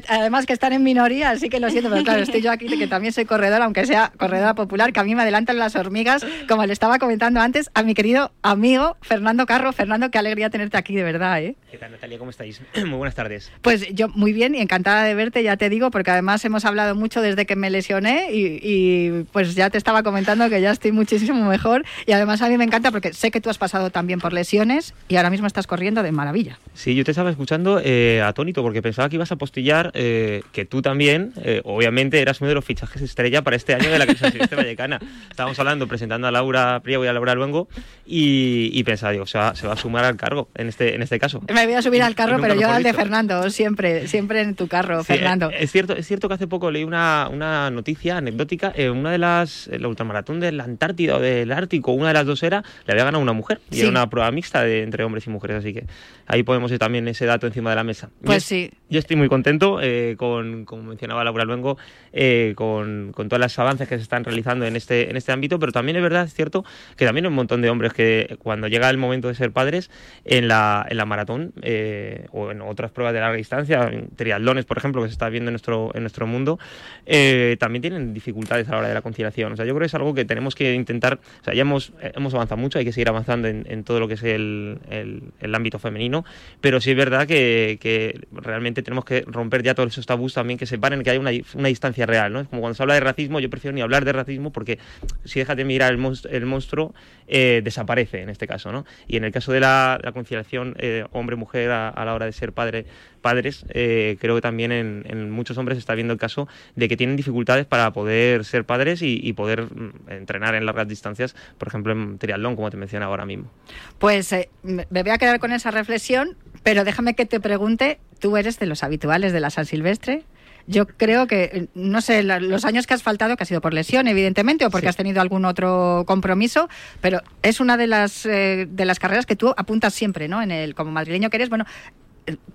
Además 0.09 0.45
que 0.45 0.53
están 0.53 0.73
en 0.73 0.83
minoría, 0.83 1.29
así 1.29 1.49
que 1.49 1.59
lo 1.59 1.69
siento, 1.69 1.89
pero 1.89 2.03
claro, 2.03 2.23
estoy 2.23 2.41
yo 2.41 2.51
aquí 2.51 2.65
que 2.67 2.87
también 2.87 3.13
soy 3.13 3.25
corredora, 3.25 3.65
aunque 3.65 3.85
sea 3.85 4.11
corredora 4.17 4.55
popular, 4.55 4.91
que 4.91 4.99
a 4.99 5.03
mí 5.03 5.13
me 5.13 5.21
adelantan 5.21 5.57
las 5.57 5.75
hormigas, 5.75 6.25
como 6.47 6.65
le 6.65 6.73
estaba 6.73 6.97
comentando 6.99 7.39
antes 7.39 7.69
a 7.73 7.83
mi 7.83 7.93
querido 7.93 8.31
amigo 8.41 8.97
Fernando 9.01 9.45
Carro. 9.45 9.71
Fernando, 9.71 10.09
qué 10.09 10.17
alegría 10.17 10.49
tenerte 10.49 10.77
aquí, 10.77 10.95
de 10.95 11.03
verdad, 11.03 11.41
¿eh? 11.41 11.55
¿Qué 11.69 11.77
tal, 11.77 11.91
Natalia? 11.91 12.17
¿Cómo 12.17 12.31
estáis? 12.31 12.61
Muy 12.75 12.97
buenas 12.97 13.15
tardes. 13.15 13.51
Pues 13.61 13.87
yo 13.93 14.07
muy 14.09 14.33
bien 14.33 14.55
y 14.55 14.61
encantada 14.61 15.03
de 15.03 15.13
verte, 15.13 15.43
ya 15.43 15.57
te 15.57 15.69
digo, 15.69 15.91
porque 15.91 16.11
además 16.11 16.43
hemos 16.45 16.65
hablado 16.65 16.95
mucho 16.95 17.21
desde 17.21 17.45
que 17.45 17.55
me 17.55 17.69
lesioné 17.69 18.31
y, 18.31 18.59
y, 18.61 19.23
pues 19.31 19.55
ya 19.55 19.69
te 19.69 19.77
estaba 19.77 20.03
comentando 20.03 20.49
que 20.49 20.61
ya 20.61 20.71
estoy 20.71 20.91
muchísimo 20.91 21.47
mejor 21.49 21.85
y 22.05 22.13
además 22.15 22.41
a 22.41 22.49
mí 22.49 22.57
me 22.57 22.63
encanta 22.63 22.91
porque 22.91 23.13
sé 23.13 23.31
que 23.31 23.41
tú 23.41 23.49
has 23.49 23.57
pasado 23.57 23.89
también 23.89 24.19
por 24.19 24.33
lesiones 24.33 24.93
y 25.07 25.15
ahora 25.17 25.29
mismo 25.29 25.47
estás 25.47 25.67
corriendo 25.67 26.03
de 26.03 26.11
maravilla. 26.11 26.59
Sí, 26.73 26.95
yo 26.95 27.03
te 27.03 27.11
estaba 27.11 27.29
escuchando 27.29 27.79
eh, 27.83 28.21
atónito 28.25 28.61
porque 28.63 28.81
pensaba 28.81 29.07
que 29.09 29.15
ibas 29.15 29.31
a 29.31 29.35
postillar 29.35 29.91
eh, 29.93 30.41
que 30.51 30.65
tú 30.65 30.81
también, 30.81 31.33
eh, 31.43 31.61
obviamente, 31.63 32.19
eras 32.21 32.41
uno 32.41 32.49
de 32.49 32.55
los 32.55 32.65
fichajes 32.65 33.01
estrella 33.01 33.41
para 33.43 33.55
este 33.55 33.73
año 33.75 33.89
de 33.89 33.99
la 33.99 34.07
Casa 34.07 34.31
Vallecana. 34.55 34.99
Estábamos 35.29 35.57
hablando, 35.59 35.87
presentando 35.87 36.27
a 36.27 36.31
Laura 36.31 36.79
Priego 36.81 37.05
y 37.05 37.07
a 37.07 37.13
Laura 37.13 37.35
Luengo 37.35 37.67
y, 38.05 38.69
y 38.73 38.83
pensaba, 38.83 39.11
digo, 39.11 39.25
se 39.25 39.37
va, 39.37 39.55
se 39.55 39.67
va 39.67 39.73
a 39.73 39.77
sumar 39.77 40.05
al 40.05 40.15
cargo 40.15 40.49
en 40.55 40.67
este, 40.67 40.95
en 40.95 41.01
este 41.01 41.19
caso. 41.19 41.41
Me 41.53 41.65
voy 41.65 41.75
a 41.75 41.81
subir 41.81 42.01
al 42.01 42.15
carro, 42.15 42.39
pero 42.41 42.55
yo 42.55 42.69
al 42.69 42.83
de. 42.83 42.93
Fernando, 42.93 43.49
siempre, 43.49 44.07
siempre 44.07 44.41
en 44.41 44.55
tu 44.55 44.67
carro, 44.67 45.01
Sí, 45.03 45.07
Fernando. 45.13 45.49
eh, 45.51 45.57
Es 45.59 45.71
cierto, 45.71 45.93
es 45.95 46.07
cierto 46.07 46.27
que 46.27 46.35
hace 46.35 46.47
poco 46.47 46.71
leí 46.71 46.83
una, 46.83 47.29
una 47.31 47.69
noticia 47.71 48.17
anecdótica. 48.17 48.71
eh, 48.75 48.89
una 48.89 49.11
de 49.11 49.17
las, 49.17 49.67
eh, 49.67 49.79
la 49.79 49.87
ultramaratón 49.89 50.39
de 50.39 50.51
la 50.51 50.63
Antártida 50.63 51.17
o 51.17 51.19
del 51.19 51.51
Ártico, 51.51 51.91
una 51.91 52.04
de 52.07 52.13
las 52.13 52.25
dos 52.25 52.41
era, 52.43 52.63
le 52.85 52.93
había 52.93 53.03
ganado 53.05 53.21
una 53.21 53.33
mujer. 53.33 53.59
Y 53.71 53.75
Sí. 53.75 53.81
era 53.81 53.89
una 53.89 54.09
prueba 54.09 54.29
mixta 54.31 54.63
de, 54.63 54.83
entre 54.83 55.03
hombres 55.03 55.25
y 55.27 55.29
mujeres. 55.29 55.57
Así 55.57 55.73
que 55.73 55.85
ahí 56.27 56.43
podemos 56.43 56.71
ir 56.71 56.79
también 56.79 57.07
ese 57.07 57.25
dato 57.25 57.47
encima 57.47 57.69
de 57.69 57.75
la 57.75 57.83
mesa. 57.83 58.09
Pues 58.23 58.37
es- 58.37 58.43
sí. 58.45 58.71
Yo 58.87 58.99
estoy 58.99 59.15
muy 59.15 59.27
contento 59.29 59.79
eh, 59.81 60.15
con, 60.17 60.63
como 60.65 60.83
mencionaba 60.83 61.23
Laura 61.23 61.43
Luengo, 61.43 61.77
eh, 62.13 62.53
con, 62.55 63.11
con 63.13 63.29
todos 63.29 63.41
los 63.41 63.57
avances 63.59 63.87
que 63.87 63.97
se 63.97 64.03
están 64.03 64.23
realizando 64.23 64.65
en 64.65 64.75
este, 64.75 65.09
en 65.09 65.17
este 65.17 65.31
ámbito, 65.31 65.57
pero 65.57 65.71
también 65.71 65.95
es 65.97 66.03
verdad, 66.03 66.25
es 66.25 66.33
cierto, 66.35 66.63
que 66.95 67.03
también 67.05 67.25
hay 67.25 67.29
un 67.29 67.35
montón 67.35 67.61
de 67.63 67.69
hombres 67.71 67.93
que 67.93 68.37
cuando 68.43 68.67
llega 68.67 68.87
el 68.91 68.97
momento 68.97 69.27
de 69.27 69.33
ser 69.33 69.51
padres 69.51 69.89
en 70.23 70.47
la, 70.47 70.85
en 70.87 70.97
la 70.97 71.05
maratón 71.05 71.51
eh, 71.63 72.27
o 72.31 72.51
en 72.51 72.61
otras 72.61 72.91
pruebas 72.91 73.13
de 73.15 73.21
larga 73.21 73.35
distancia, 73.37 73.89
en 73.91 74.09
triatlones, 74.15 74.65
por 74.65 74.77
ejemplo, 74.77 75.01
que 75.01 75.07
se 75.07 75.13
está 75.13 75.29
viendo 75.29 75.49
en 75.49 75.53
nuestro, 75.53 75.91
en 75.95 76.01
nuestro 76.03 76.27
mundo, 76.27 76.59
eh, 77.07 77.57
también 77.59 77.81
tienen 77.81 78.13
dificultades 78.13 78.67
a 78.67 78.73
la 78.73 78.77
hora 78.77 78.87
de 78.89 78.93
la 78.93 79.01
conciliación. 79.01 79.51
O 79.53 79.55
sea, 79.55 79.65
yo 79.65 79.73
creo 79.73 79.79
que 79.81 79.85
es 79.87 79.95
algo 79.95 80.13
que 80.13 80.25
tenemos 80.25 80.53
que 80.53 80.73
intentar, 80.75 81.19
o 81.41 81.43
sea, 81.43 81.53
ya 81.55 81.61
hemos, 81.61 81.91
hemos 82.01 82.33
avanzado 82.33 82.59
mucho, 82.59 82.79
hay 82.79 82.85
que 82.85 82.91
seguir 82.91 83.09
avanzando 83.09 83.47
en, 83.47 83.83
todo 83.83 83.99
lo 83.99 84.07
que 84.07 84.15
es 84.15 84.23
el, 84.23 84.79
el- 84.89 85.55
ámbito 85.55 85.79
femenino, 85.79 86.25
pero 86.59 86.81
sí 86.81 86.91
es 86.91 86.97
verdad 86.97 87.27
que, 87.27 88.27
realmente 88.31 88.81
tenemos 88.83 89.05
que 89.05 89.23
romper 89.27 89.63
ya 89.63 89.73
todos 89.73 89.93
esos 89.93 90.05
tabús 90.05 90.33
también 90.33 90.59
que 90.59 90.65
separen 90.65 91.01
que 91.03 91.11
hay 91.11 91.17
una, 91.17 91.31
distancia 91.67 92.05
real, 92.05 92.33
¿no? 92.33 92.41
Es 92.41 92.47
como 92.47 92.61
cuando 92.61 92.75
se 92.75 92.83
habla 92.83 92.95
de 92.95 92.99
racismo, 92.99 93.39
yo 93.39 93.49
prefiero 93.49 93.73
ni 93.73 93.81
hablar 93.81 94.03
de 94.05 94.13
racismo 94.13 94.51
porque 94.51 94.79
si 95.23 95.39
dejas 95.39 95.55
de 95.55 95.65
mirar 95.65 95.91
el 95.91 95.97
monstruo, 95.97 96.33
el 96.33 96.45
monstruo 96.45 96.93
eh, 97.27 97.61
desaparece 97.63 98.21
en 98.21 98.29
este 98.29 98.47
caso, 98.47 98.71
¿no? 98.71 98.85
Y 99.07 99.17
en 99.17 99.23
el 99.23 99.31
caso 99.31 99.51
de 99.51 99.59
la, 99.61 99.99
conciliación 100.13 100.75
eh, 100.77 101.05
hombre-mujer 101.11 101.71
a 101.71 102.05
la 102.05 102.13
hora 102.13 102.25
de 102.25 102.31
ser 102.31 102.53
padre, 102.53 102.85
padres, 103.25 103.65
eh, 103.69 104.17
creo 104.21 104.35
que 104.35 104.41
también 104.41 104.71
en, 104.71 105.03
en 105.09 105.31
muchos 105.31 105.57
hombres 105.57 105.77
se 105.77 105.79
está 105.79 105.95
viendo 105.95 106.13
el 106.13 106.19
caso 106.19 106.47
de 106.75 106.87
que 106.87 106.95
tienen 106.95 107.15
dificultades 107.15 107.65
para 107.65 107.91
poder 107.91 108.45
ser 108.45 108.65
padres 108.65 109.01
y, 109.01 109.19
y 109.19 109.33
poder 109.33 109.63
mm, 109.63 110.11
entrenar 110.11 110.53
en 110.53 110.67
largas 110.67 110.87
distancias, 110.87 111.35
por 111.57 111.67
ejemplo 111.69 111.91
en 111.91 112.19
triatlón, 112.19 112.55
como 112.55 112.69
te 112.69 112.77
mencionaba 112.77 113.09
ahora 113.09 113.25
mismo. 113.25 113.49
Pues 113.97 114.31
eh, 114.31 114.49
me 114.61 114.85
voy 115.01 115.09
a 115.09 115.17
quedar 115.17 115.39
con 115.39 115.51
esa 115.53 115.71
reflexión, 115.71 116.37
pero 116.61 116.83
déjame 116.83 117.15
que 117.15 117.25
te 117.25 117.39
pregunte, 117.39 117.97
tú 118.19 118.37
eres 118.37 118.59
de 118.59 118.67
los 118.67 118.83
habituales 118.83 119.33
de 119.33 119.39
la 119.39 119.49
San 119.49 119.65
Silvestre. 119.65 120.21
Yo 120.67 120.87
creo 120.87 121.27
que, 121.27 121.43
eh, 121.43 121.67
no 121.75 122.01
sé, 122.01 122.23
los 122.23 122.65
años 122.65 122.87
que 122.87 122.95
has 122.95 123.03
faltado, 123.03 123.37
que 123.37 123.43
ha 123.43 123.45
sido 123.45 123.61
por 123.61 123.71
lesión, 123.73 124.07
evidentemente, 124.07 124.65
o 124.65 124.71
porque 124.71 124.85
Sí. 124.87 124.89
has 124.89 124.95
tenido 124.97 125.21
algún 125.21 125.45
otro 125.45 126.03
compromiso, 126.07 126.69
pero 127.01 127.21
es 127.43 127.59
una 127.59 127.77
de 127.77 127.85
las, 127.85 128.25
eh, 128.25 128.67
de 128.69 128.85
las 128.85 128.97
carreras 128.97 129.25
que 129.27 129.35
tú 129.35 129.53
apuntas 129.57 129.93
siempre, 129.93 130.27
¿no? 130.27 130.41
En 130.41 130.49
el, 130.51 130.73
como 130.73 130.89
madrileño 130.91 131.29
que 131.29 131.37
eres, 131.37 131.49
bueno, 131.49 131.65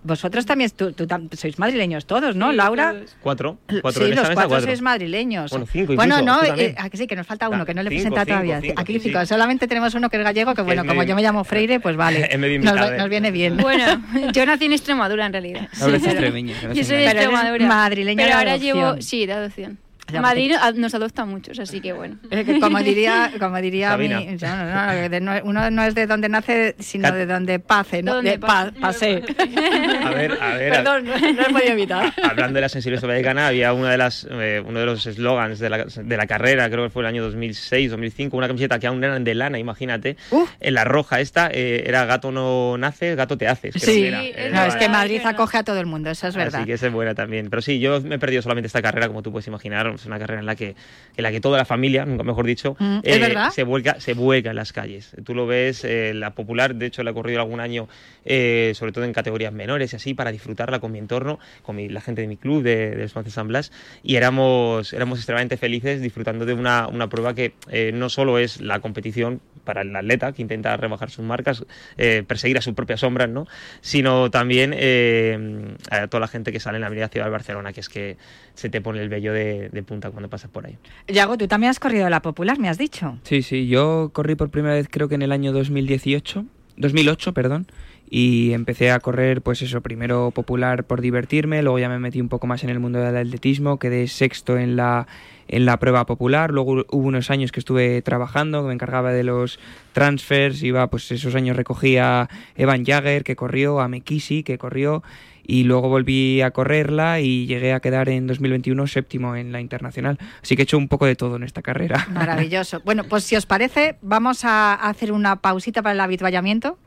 vosotros 0.02 0.46
también, 0.46 0.70
tú, 0.70 0.92
tú 0.92 1.06
tam- 1.06 1.28
sois 1.36 1.58
madrileños 1.58 2.04
todos, 2.06 2.34
¿no, 2.34 2.50
Sí, 2.50 2.56
Laura? 2.56 2.92
todos. 2.92 3.16
Cuatro, 3.22 3.58
cuatro 3.82 4.02
sí, 4.04 4.10
los 4.10 4.20
mesa, 4.20 4.34
cuatro, 4.34 4.48
cuatro. 4.48 4.66
sois 4.66 4.82
madrileños. 4.82 5.50
Bueno, 5.50 5.66
cinco 5.70 5.94
Bueno, 5.94 6.18
incluso, 6.20 6.38
no, 6.38 6.42
eh, 6.44 6.48
también. 6.48 6.74
ah, 6.78 6.90
que 6.90 6.96
sí, 6.96 7.06
que 7.06 7.14
nos 7.16 7.26
falta 7.26 7.48
uno, 7.48 7.64
que 7.64 7.74
no 7.74 7.82
le 7.82 7.88
he 7.88 7.92
presentado 7.92 8.26
todavía. 8.26 8.60
cinco, 8.60 8.80
Aquí 8.80 8.98
cinco. 8.98 9.20
sí. 9.20 9.26
Solamente 9.26 9.68
tenemos 9.68 9.94
uno 9.94 10.10
que 10.10 10.16
es 10.16 10.24
gallego, 10.24 10.54
que 10.54 10.62
bueno, 10.62 10.82
es 10.82 10.88
como 10.88 11.00
medio- 11.00 11.10
yo 11.10 11.16
me 11.16 11.22
llamo 11.22 11.44
Freire, 11.44 11.78
pues 11.80 11.96
vale. 11.96 12.20
Nos, 12.38 12.50
invitado, 12.50 12.90
nos 12.96 13.06
eh. 13.06 13.08
viene 13.08 13.30
bien. 13.30 13.56
Bueno, 13.58 13.84
yo 14.32 14.44
nací 14.46 14.64
en 14.64 14.72
Extremadura 14.72 15.26
en 15.26 15.32
realidad. 15.32 15.68
Yo 15.80 16.84
soy 16.84 16.96
de 16.96 17.04
Extremadura. 17.06 17.66
madrileña 17.66 18.24
Pero 18.24 18.36
ahora 18.38 18.56
llevo, 18.56 19.00
sí, 19.00 19.26
de 19.26 19.32
adopción. 19.34 19.78
Ya, 20.12 20.20
Madrid 20.20 20.52
a- 20.60 20.72
nos 20.72 20.94
adopta 20.94 21.22
a 21.22 21.24
muchos, 21.24 21.58
así 21.58 21.80
que 21.80 21.92
bueno. 21.92 22.16
Que 22.30 22.58
como 22.60 22.78
diría, 22.80 23.32
como 23.38 23.60
diría 23.60 23.96
mi, 23.96 24.08
no, 24.08 24.18
no, 24.20 24.86
no, 24.86 25.08
de- 25.08 25.20
no- 25.20 25.40
uno 25.44 25.70
no 25.70 25.82
es 25.84 25.94
de 25.94 26.06
donde 26.06 26.28
nace, 26.28 26.74
sino 26.78 27.08
Cat- 27.08 27.14
de 27.14 27.26
donde 27.26 27.58
pase, 27.58 28.02
¿no? 28.02 28.14
Donde 28.14 28.32
de 28.32 28.38
pa- 28.38 28.72
pase. 28.80 29.22
A 30.04 30.10
ver, 30.10 30.32
a 30.40 30.54
ver. 30.54 30.72
a- 30.72 30.76
Perdón, 30.82 31.04
no, 31.04 31.18
no 31.18 31.42
he 31.42 31.52
podido 31.52 31.72
evitar. 31.72 32.12
Hablando 32.22 32.54
de 32.56 32.60
la 32.62 32.68
sensibilidad 32.68 33.06
vallecana, 33.06 33.46
había 33.48 33.72
una 33.72 33.90
de 33.90 33.98
las, 33.98 34.26
eh, 34.30 34.62
uno 34.64 34.80
de 34.80 34.86
los 34.86 35.06
eslogans 35.06 35.58
de 35.58 35.70
la, 35.70 35.84
de 35.84 36.16
la 36.16 36.26
carrera, 36.26 36.68
creo 36.70 36.84
que 36.84 36.90
fue 36.90 37.02
el 37.02 37.06
año 37.08 37.22
2006, 37.24 37.90
2005, 37.90 38.36
una 38.36 38.46
camiseta 38.46 38.78
que 38.78 38.86
aún 38.86 39.02
eran 39.04 39.24
de 39.24 39.34
lana, 39.34 39.58
imagínate. 39.58 40.16
Uh. 40.30 40.44
En 40.60 40.74
la 40.74 40.84
roja 40.84 41.20
esta 41.20 41.48
eh, 41.52 41.84
era 41.86 42.04
gato 42.06 42.32
no 42.32 42.76
nace, 42.78 43.14
gato 43.14 43.36
te 43.36 43.48
haces. 43.48 43.74
Sí, 43.76 44.04
era. 44.06 44.22
Era- 44.24 44.50
no, 44.50 44.64
es 44.66 44.76
que 44.76 44.88
Madrid 44.88 45.20
acoge 45.24 45.58
a 45.58 45.64
todo 45.64 45.78
el 45.80 45.86
mundo, 45.86 46.10
eso 46.10 46.26
es 46.28 46.36
verdad. 46.36 46.60
Así 46.60 46.66
que 46.66 46.74
esa 46.74 46.86
es 46.86 46.92
buena 46.92 47.14
también. 47.14 47.48
Pero 47.50 47.62
sí, 47.62 47.78
yo 47.80 48.00
me 48.00 48.16
he 48.16 48.18
perdido 48.18 48.42
solamente 48.42 48.66
esta 48.66 48.82
carrera, 48.82 49.08
como 49.08 49.22
tú 49.22 49.30
puedes 49.32 49.46
imaginar. 49.46 49.92
Es 50.00 50.06
una 50.06 50.18
carrera 50.18 50.40
en 50.40 50.46
la 50.46 50.56
que, 50.56 50.74
en 51.16 51.22
la 51.22 51.30
que 51.30 51.40
toda 51.40 51.58
la 51.58 51.64
familia, 51.64 52.04
nunca 52.04 52.22
mejor 52.24 52.46
dicho, 52.46 52.76
eh, 52.80 52.84
Mm, 52.84 53.00
¿es 53.04 53.20
verdad? 53.20 53.50
se 53.50 53.62
vuelca, 53.62 54.00
se 54.00 54.14
vuelca 54.14 54.50
en 54.50 54.56
las 54.56 54.72
calles. 54.72 55.12
Tú 55.24 55.34
lo 55.34 55.46
ves, 55.46 55.84
eh, 55.84 56.12
la 56.14 56.30
popular, 56.34 56.74
de 56.74 56.86
hecho, 56.86 57.02
la 57.02 57.10
he 57.10 57.14
corrido 57.14 57.40
algún 57.40 57.60
año, 57.60 57.88
eh, 58.24 58.72
sobre 58.74 58.92
todo 58.92 59.04
en 59.04 59.12
categorías 59.12 59.52
menores 59.52 59.92
y 59.92 59.96
así, 59.96 60.14
para 60.14 60.32
disfrutarla 60.32 60.78
con 60.80 60.92
mi 60.92 60.98
entorno, 60.98 61.38
con 61.62 61.76
mi- 61.76 61.88
la 61.88 62.00
gente 62.00 62.22
de 62.22 62.28
mi 62.28 62.36
club, 62.36 62.62
de, 62.62 62.94
de 62.96 63.04
Esponce 63.04 63.30
San 63.30 63.48
Blas. 63.48 63.72
Y 64.02 64.16
éramos, 64.16 64.92
éramos 64.92 65.18
extremadamente 65.18 65.56
felices 65.56 66.00
disfrutando 66.00 66.46
de 66.46 66.54
una, 66.54 66.88
una 66.88 67.08
prueba 67.08 67.34
que 67.34 67.54
eh, 67.70 67.92
no 67.94 68.08
solo 68.08 68.38
es 68.38 68.60
la 68.60 68.80
competición 68.80 69.40
para 69.64 69.82
el 69.82 69.94
atleta 69.94 70.32
que 70.32 70.42
intenta 70.42 70.76
rebajar 70.76 71.10
sus 71.10 71.24
marcas, 71.24 71.64
eh, 71.98 72.24
perseguir 72.26 72.56
a 72.58 72.62
sus 72.62 72.74
propias 72.74 73.00
sombras, 73.00 73.28
¿no? 73.28 73.46
sino 73.82 74.30
también 74.30 74.74
eh, 74.76 75.76
a 75.90 76.06
toda 76.08 76.20
la 76.20 76.28
gente 76.28 76.52
que 76.52 76.60
sale 76.60 76.76
en 76.76 76.80
la 76.80 76.86
Avenida 76.88 77.08
Ciudad 77.08 77.26
de 77.26 77.30
Barcelona, 77.32 77.72
que 77.72 77.80
es 77.80 77.88
que 77.88 78.16
se 78.54 78.68
te 78.68 78.80
pone 78.80 79.00
el 79.00 79.08
vello 79.08 79.32
de, 79.32 79.68
de 79.70 79.82
punta 79.90 80.10
cuando 80.12 80.30
pasas 80.30 80.50
por 80.52 80.66
ahí. 80.66 80.78
Yago, 81.08 81.36
tú 81.36 81.48
también 81.48 81.70
has 81.70 81.80
corrido 81.80 82.08
la 82.08 82.22
popular, 82.22 82.60
me 82.60 82.68
has 82.68 82.78
dicho. 82.78 83.18
Sí, 83.24 83.42
sí, 83.42 83.66
yo 83.66 84.10
corrí 84.12 84.36
por 84.36 84.48
primera 84.48 84.74
vez 84.74 84.86
creo 84.88 85.08
que 85.08 85.16
en 85.16 85.22
el 85.22 85.32
año 85.32 85.52
2018, 85.52 86.44
2008, 86.76 87.34
perdón, 87.34 87.66
y 88.08 88.52
empecé 88.52 88.92
a 88.92 89.00
correr, 89.00 89.42
pues 89.42 89.62
eso, 89.62 89.80
primero 89.80 90.30
popular 90.30 90.84
por 90.84 91.00
divertirme, 91.00 91.62
luego 91.62 91.80
ya 91.80 91.88
me 91.88 91.98
metí 91.98 92.20
un 92.20 92.28
poco 92.28 92.46
más 92.46 92.62
en 92.62 92.70
el 92.70 92.78
mundo 92.78 93.00
del 93.00 93.16
atletismo, 93.16 93.80
quedé 93.80 94.06
sexto 94.06 94.58
en 94.58 94.76
la, 94.76 95.08
en 95.48 95.64
la 95.64 95.80
prueba 95.80 96.06
popular, 96.06 96.52
luego 96.52 96.84
hubo 96.88 97.08
unos 97.08 97.28
años 97.30 97.50
que 97.50 97.58
estuve 97.58 98.00
trabajando, 98.02 98.62
que 98.62 98.68
me 98.68 98.74
encargaba 98.74 99.12
de 99.12 99.24
los 99.24 99.58
transfers, 99.92 100.62
iba, 100.62 100.86
pues 100.88 101.10
esos 101.10 101.34
años 101.34 101.56
recogía 101.56 102.22
a 102.22 102.28
Evan 102.54 102.84
Jagger, 102.84 103.24
que 103.24 103.34
corrió, 103.34 103.80
a 103.80 103.88
Mekisi, 103.88 104.44
que 104.44 104.56
corrió, 104.56 105.02
y 105.46 105.64
luego 105.64 105.88
volví 105.88 106.40
a 106.42 106.50
correrla 106.50 107.20
y 107.20 107.46
llegué 107.46 107.72
a 107.72 107.80
quedar 107.80 108.08
en 108.08 108.26
2021 108.26 108.86
séptimo 108.86 109.36
en 109.36 109.52
la 109.52 109.60
internacional. 109.60 110.18
Así 110.42 110.56
que 110.56 110.62
he 110.62 110.64
hecho 110.64 110.78
un 110.78 110.88
poco 110.88 111.06
de 111.06 111.16
todo 111.16 111.36
en 111.36 111.42
esta 111.42 111.62
carrera. 111.62 112.06
Maravilloso. 112.12 112.80
Bueno, 112.84 113.04
pues 113.04 113.24
si 113.24 113.36
os 113.36 113.46
parece, 113.46 113.96
vamos 114.02 114.44
a 114.44 114.74
hacer 114.74 115.12
una 115.12 115.36
pausita 115.36 115.82
para 115.82 115.94
el 115.94 116.00
habituallamiento. 116.00 116.78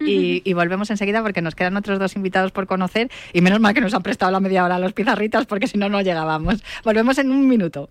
Y, 0.00 0.42
y 0.48 0.52
volvemos 0.52 0.90
enseguida 0.90 1.22
porque 1.22 1.42
nos 1.42 1.56
quedan 1.56 1.76
otros 1.76 1.98
dos 1.98 2.14
invitados 2.14 2.52
por 2.52 2.68
conocer 2.68 3.10
y 3.32 3.40
menos 3.40 3.58
mal 3.58 3.74
que 3.74 3.80
nos 3.80 3.92
han 3.94 4.04
prestado 4.04 4.30
la 4.30 4.38
media 4.38 4.64
hora 4.64 4.78
los 4.78 4.92
pizarritas 4.92 5.44
porque 5.46 5.66
si 5.66 5.76
no 5.76 5.88
no 5.88 6.00
llegábamos. 6.00 6.62
Volvemos 6.84 7.18
en 7.18 7.32
un 7.32 7.48
minuto. 7.48 7.90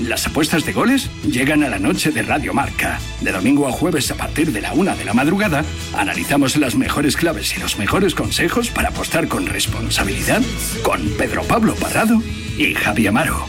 Las 0.00 0.26
apuestas 0.26 0.64
de 0.64 0.72
goles 0.72 1.10
llegan 1.24 1.62
a 1.62 1.68
la 1.68 1.78
noche 1.78 2.10
de 2.10 2.22
Radio 2.22 2.54
Marca. 2.54 2.98
De 3.20 3.32
domingo 3.32 3.68
a 3.68 3.72
jueves 3.72 4.10
a 4.10 4.14
partir 4.14 4.50
de 4.50 4.60
la 4.60 4.72
una 4.72 4.96
de 4.96 5.04
la 5.04 5.12
madrugada, 5.12 5.64
analizamos 5.94 6.56
las 6.56 6.74
mejores 6.74 7.16
claves 7.16 7.56
y 7.56 7.60
los 7.60 7.78
mejores 7.78 8.14
consejos 8.14 8.70
para 8.70 8.88
apostar 8.88 9.28
con 9.28 9.46
responsabilidad 9.46 10.40
con 10.82 11.02
Pedro 11.18 11.42
Pablo 11.44 11.74
Parrado 11.74 12.22
y 12.56 12.74
Javi 12.74 13.06
Amaro. 13.06 13.46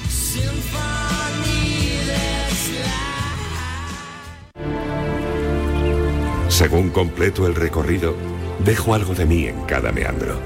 Según 6.50 6.90
completo 6.90 7.48
el 7.48 7.56
recorrido, 7.56 8.16
dejo 8.64 8.94
algo 8.94 9.16
de 9.16 9.26
mí 9.26 9.48
en 9.48 9.64
cada 9.66 9.92
meandro. 9.92 10.40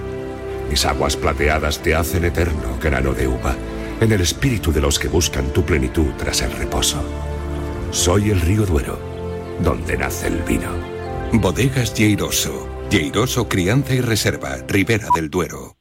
Mis 0.69 0.85
aguas 0.85 1.17
plateadas 1.17 1.79
te 1.79 1.95
hacen 1.95 2.25
eterno 2.25 2.77
grano 2.81 3.13
de 3.13 3.27
uva, 3.27 3.55
en 4.01 4.11
el 4.11 4.21
espíritu 4.21 4.71
de 4.71 4.81
los 4.81 4.99
que 4.99 5.07
buscan 5.07 5.51
tu 5.53 5.63
plenitud 5.63 6.11
tras 6.17 6.41
el 6.41 6.51
reposo. 6.51 7.01
Soy 7.91 8.31
el 8.31 8.41
río 8.41 8.65
Duero, 8.65 8.99
donde 9.61 9.97
nace 9.97 10.27
el 10.27 10.41
vino. 10.43 10.69
Bodegas 11.33 11.93
Lleiroso. 11.93 12.69
Lleiroso 12.89 13.49
Crianza 13.49 13.95
y 13.95 14.01
Reserva, 14.01 14.57
Ribera 14.67 15.07
del 15.15 15.29
Duero. 15.29 15.74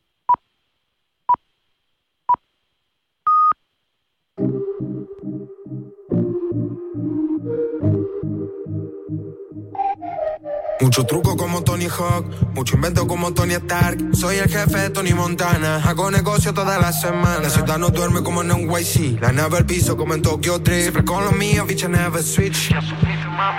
Mucho 10.85 11.07
truco 11.07 11.35
como 11.35 11.64
Tony 11.64 11.87
Hawk, 11.87 12.27
mucho 12.53 12.75
invento 12.75 13.07
como 13.07 13.33
Tony 13.33 13.55
Stark. 13.55 13.99
Soy 14.12 14.37
el 14.37 14.51
jefe 14.51 14.77
de 14.77 14.90
Tony 14.90 15.14
Montana, 15.14 15.83
hago 15.83 16.11
negocio 16.11 16.53
todas 16.53 16.79
las 16.79 17.01
semanas. 17.01 17.40
La 17.42 17.49
ciudad 17.49 17.79
no 17.79 17.88
duerme 17.88 18.23
como 18.23 18.42
en 18.42 18.49
NYC, 18.49 19.18
la 19.18 19.33
nave 19.33 19.57
al 19.57 19.64
piso 19.64 19.97
como 19.97 20.12
en 20.12 20.20
Tokyo 20.20 20.59
Drift. 20.59 20.83
Siempre 20.83 21.05
con 21.07 21.25
lo 21.25 21.33
mío, 21.33 21.64
bitch, 21.64 21.85
I 21.85 21.88
never 21.88 22.23
switch. 22.23 22.68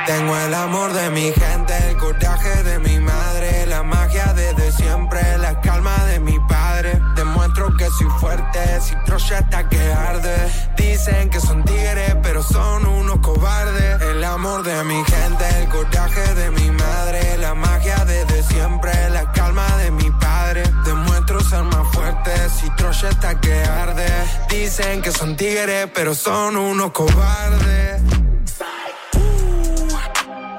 Tengo 0.06 0.38
el 0.38 0.54
amor 0.54 0.94
de 0.94 1.10
mi 1.10 1.32
gente, 1.32 1.74
el 1.90 1.98
coraje 1.98 2.62
de 2.62 2.78
mi 2.78 3.00
madre, 3.00 3.66
la 3.66 3.82
magia 3.82 4.32
desde 4.34 4.72
siempre, 4.72 5.20
la 5.40 5.60
calma 5.62 5.98
de 6.06 6.20
mi 6.20 6.38
padre. 6.48 7.02
Demuestro 7.16 7.76
que 7.76 7.86
soy 7.90 8.08
fuerte, 8.20 8.60
si 8.82 8.94
Troya 9.06 9.40
está 9.40 9.68
que 9.68 9.94
arde. 9.94 10.36
Dicen 10.78 11.30
que 11.32 11.40
son 11.40 11.64
tigres, 11.66 12.16
pero 12.22 12.44
son 12.44 12.86
unos 12.86 13.20
cobardes. 13.20 14.02
El 14.02 14.24
amor 14.24 14.64
de 14.64 14.84
mi 14.84 15.04
gente, 15.04 15.46
el 15.62 15.70
coraje 15.70 16.34
de 16.36 16.52
mi 16.52 16.72
madre, 16.72 17.15
la 17.40 17.54
magia 17.54 18.04
desde 18.06 18.44
siempre, 18.44 18.92
la 19.10 19.32
calma 19.32 19.66
de 19.78 19.92
mi 19.92 20.10
padre. 20.12 20.64
Demuestro 20.86 21.40
ser 21.42 21.64
más 21.64 21.88
fuerte, 21.94 22.32
si 22.50 22.70
Troya 22.76 23.10
está 23.10 23.40
que 23.40 23.54
arde. 23.64 24.08
Dicen 24.50 25.02
que 25.02 25.12
son 25.12 25.36
tigres, 25.36 25.88
pero 25.94 26.14
son 26.14 26.58
unos 26.58 26.92
cobardes. 26.92 28.02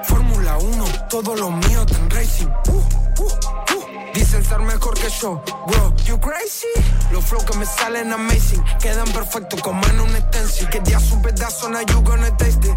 Fórmula 0.03 0.57
1, 0.57 0.85
todo 1.09 1.35
lo 1.35 1.51
mío 1.51 1.85
en 1.97 2.09
racing. 2.09 2.47
Uh, 2.67 2.71
uh, 2.71 3.23
uh. 3.23 4.13
Dicen 4.13 4.43
ser 4.43 4.59
mejor 4.59 4.93
que 4.95 5.09
yo, 5.09 5.43
bro, 5.67 5.95
you 6.05 6.19
crazy. 6.19 6.67
Los 7.11 7.25
flow 7.25 7.43
que 7.45 7.57
me 7.57 7.65
salen 7.65 8.11
amazing, 8.11 8.63
quedan 8.81 9.07
perfectos 9.11 9.61
como 9.61 9.85
en 9.87 9.99
un 9.99 10.09
stencil. 10.09 10.69
Que 10.69 10.79
día 10.79 10.99
su 10.99 11.21
pedazo, 11.21 11.69
now 11.69 11.81
you 11.81 12.01
gonna 12.01 12.35
taste 12.37 12.67
it. 12.67 12.75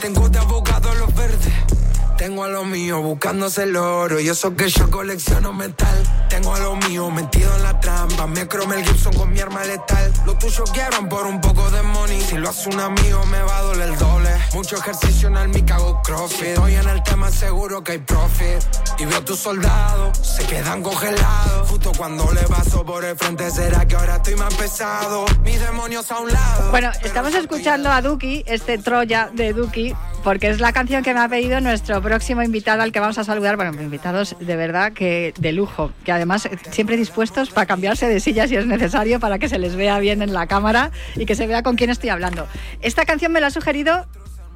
Tengo 0.00 0.28
de 0.28 0.38
abogado 0.38 0.92
los 0.94 1.14
verdes. 1.14 1.79
Tengo 2.20 2.44
a 2.44 2.48
lo 2.48 2.66
mío 2.66 3.00
buscándose 3.00 3.62
el 3.62 3.74
oro 3.76 4.20
y 4.20 4.28
eso 4.28 4.54
que 4.54 4.68
yo 4.68 4.90
colecciono 4.90 5.54
metal. 5.54 5.96
Tengo 6.28 6.54
a 6.54 6.58
lo 6.58 6.76
mío 6.76 7.10
metido 7.10 7.50
en 7.56 7.62
la 7.62 7.80
trampa. 7.80 8.26
Me 8.26 8.46
crome 8.46 8.76
el 8.76 8.84
Gibson 8.84 9.14
con 9.14 9.32
mi 9.32 9.40
arma 9.40 9.64
letal. 9.64 10.12
Lo 10.26 10.36
tuyo 10.36 10.64
quieran 10.64 11.08
por 11.08 11.26
un 11.26 11.40
poco 11.40 11.70
de 11.70 11.80
money. 11.80 12.20
Si 12.20 12.36
lo 12.36 12.50
hace 12.50 12.68
un 12.68 12.78
amigo 12.78 13.24
me 13.24 13.42
va 13.42 13.56
a 13.56 13.62
doler 13.62 13.88
el 13.88 13.96
doble. 13.96 14.28
Mucho 14.52 14.76
ejercicio 14.76 15.28
en 15.28 15.38
el 15.38 15.48
mi 15.48 15.62
cago 15.62 16.02
crossfit. 16.02 16.48
Estoy 16.48 16.74
en 16.74 16.88
el 16.90 17.02
tema 17.04 17.30
seguro 17.30 17.82
que 17.82 17.92
hay 17.92 17.98
profit. 18.00 18.58
Y 18.98 19.06
veo 19.06 19.16
a 19.16 19.24
tus 19.24 19.38
soldados, 19.38 20.18
se 20.18 20.44
quedan 20.44 20.82
congelados. 20.82 21.70
Justo 21.70 21.90
cuando 21.96 22.30
le 22.34 22.42
paso 22.42 22.84
por 22.84 23.02
el 23.02 23.16
frente, 23.16 23.50
será 23.50 23.86
que 23.88 23.96
ahora 23.96 24.16
estoy 24.16 24.36
más 24.36 24.52
pesado. 24.56 25.24
Mis 25.42 25.58
demonios 25.58 26.10
a 26.10 26.18
un 26.20 26.30
lado. 26.30 26.70
Bueno, 26.70 26.90
estamos 27.02 27.34
escuchando 27.34 27.90
a 27.90 28.02
Duki, 28.02 28.44
este 28.46 28.76
Troya 28.76 29.30
de 29.32 29.54
Duki, 29.54 29.94
porque 30.22 30.50
es 30.50 30.60
la 30.60 30.74
canción 30.74 31.02
que 31.02 31.14
me 31.14 31.20
ha 31.20 31.28
pedido 31.28 31.62
nuestro 31.62 32.02
próximo 32.10 32.42
invitado 32.42 32.82
al 32.82 32.90
que 32.90 32.98
vamos 32.98 33.18
a 33.18 33.24
saludar. 33.24 33.54
Bueno, 33.54 33.70
invitados 33.80 34.34
de 34.40 34.56
verdad 34.56 34.92
que 34.92 35.32
de 35.38 35.52
lujo, 35.52 35.92
que 36.04 36.10
además 36.10 36.48
siempre 36.72 36.96
dispuestos 36.96 37.50
para 37.50 37.66
cambiarse 37.66 38.08
de 38.08 38.18
silla 38.18 38.48
si 38.48 38.56
es 38.56 38.66
necesario 38.66 39.20
para 39.20 39.38
que 39.38 39.48
se 39.48 39.60
les 39.60 39.76
vea 39.76 39.96
bien 40.00 40.20
en 40.20 40.32
la 40.32 40.48
cámara 40.48 40.90
y 41.14 41.24
que 41.24 41.36
se 41.36 41.46
vea 41.46 41.62
con 41.62 41.76
quién 41.76 41.88
estoy 41.88 42.10
hablando. 42.10 42.48
Esta 42.82 43.04
canción 43.04 43.30
me 43.30 43.40
la 43.40 43.46
ha 43.46 43.50
sugerido 43.52 44.08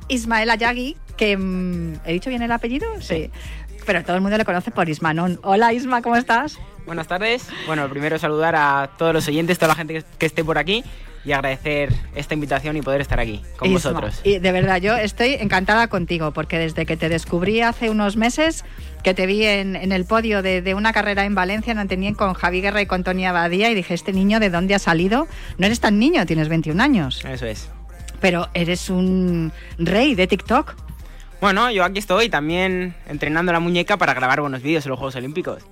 Ismael 0.09 0.51
Ayagi, 0.51 0.97
que 1.17 1.37
mm, 1.37 2.01
¿he 2.05 2.15
dicho 2.15 2.29
bien 2.29 2.43
el 2.43 2.51
apellido? 2.51 2.89
Sí. 3.01 3.31
Pero 3.87 4.03
todo 4.03 4.17
el 4.17 4.23
mundo 4.23 4.37
le 4.37 4.45
conoce 4.45 4.73
por 4.73 4.89
Ismanón. 4.89 5.39
Hola 5.45 5.73
Isma, 5.73 6.03
¿cómo 6.03 6.17
estás? 6.17 6.59
Buenas 6.87 7.07
tardes. 7.07 7.47
Bueno, 7.69 7.89
primero 7.89 8.19
saludar 8.19 8.57
a 8.57 8.91
todos 8.99 9.15
los 9.15 9.29
oyentes, 9.29 9.61
toda 9.61 9.69
la 9.69 9.77
gente 9.77 10.03
que 10.19 10.27
esté 10.27 10.43
por 10.43 10.59
aquí 10.59 10.83
y 11.25 11.33
agradecer 11.33 11.93
esta 12.15 12.35
invitación 12.35 12.77
y 12.77 12.83
poder 12.83 13.01
estar 13.01 13.19
aquí 13.19 13.41
con 13.57 13.69
Isma. 13.71 13.91
vosotros. 13.93 14.21
Y 14.25 14.39
de 14.39 14.53
verdad, 14.53 14.81
yo 14.81 14.97
estoy 14.97 15.35
encantada 15.35 15.89
contigo, 15.89 16.33
porque 16.33 16.59
desde 16.59 16.85
que 16.87 16.97
te 16.97 17.09
descubrí 17.09 17.61
hace 17.63 17.89
unos 17.91 18.17
meses, 18.17 18.65
que 19.03 19.15
te 19.15 19.27
vi 19.27 19.45
en, 19.47 19.75
en 19.77 19.93
el 19.93 20.05
podio 20.05 20.43
de, 20.43 20.61
de 20.63 20.75
una 20.75 20.93
carrera 20.93 21.25
en 21.25 21.35
Valencia, 21.35 21.71
en 21.73 21.79
Antenien, 21.79 22.15
con 22.15 22.35
Javi 22.35 22.61
Guerra 22.61 22.83
y 22.83 22.87
con 22.87 23.05
Tony 23.05 23.27
Abadía, 23.27 23.71
y 23.71 23.75
dije, 23.75 23.95
¿este 23.95 24.13
niño 24.13 24.39
de 24.41 24.51
dónde 24.51 24.75
ha 24.75 24.79
salido? 24.79 25.27
No 25.59 25.67
eres 25.67 25.81
tan 25.81 25.99
niño, 25.99 26.27
tienes 26.27 26.49
21 26.49 26.83
años, 26.83 27.25
Eso 27.25 27.47
es. 27.47 27.69
pero 28.21 28.49
eres 28.55 28.91
un 28.91 29.53
rey 29.79 30.15
de 30.15 30.27
TikTok. 30.27 30.75
Bueno, 31.41 31.71
yo 31.71 31.85
aquí 31.85 31.99
estoy 31.99 32.29
también 32.31 32.95
entrenando 33.07 33.53
la 33.53 33.61
muñeca 33.61 33.97
para 33.99 34.15
grabar 34.15 34.41
buenos 34.41 34.63
vídeos 34.63 34.87
en 34.87 34.91
los 34.91 34.99
Juegos 34.99 35.17
Olímpicos. 35.17 35.63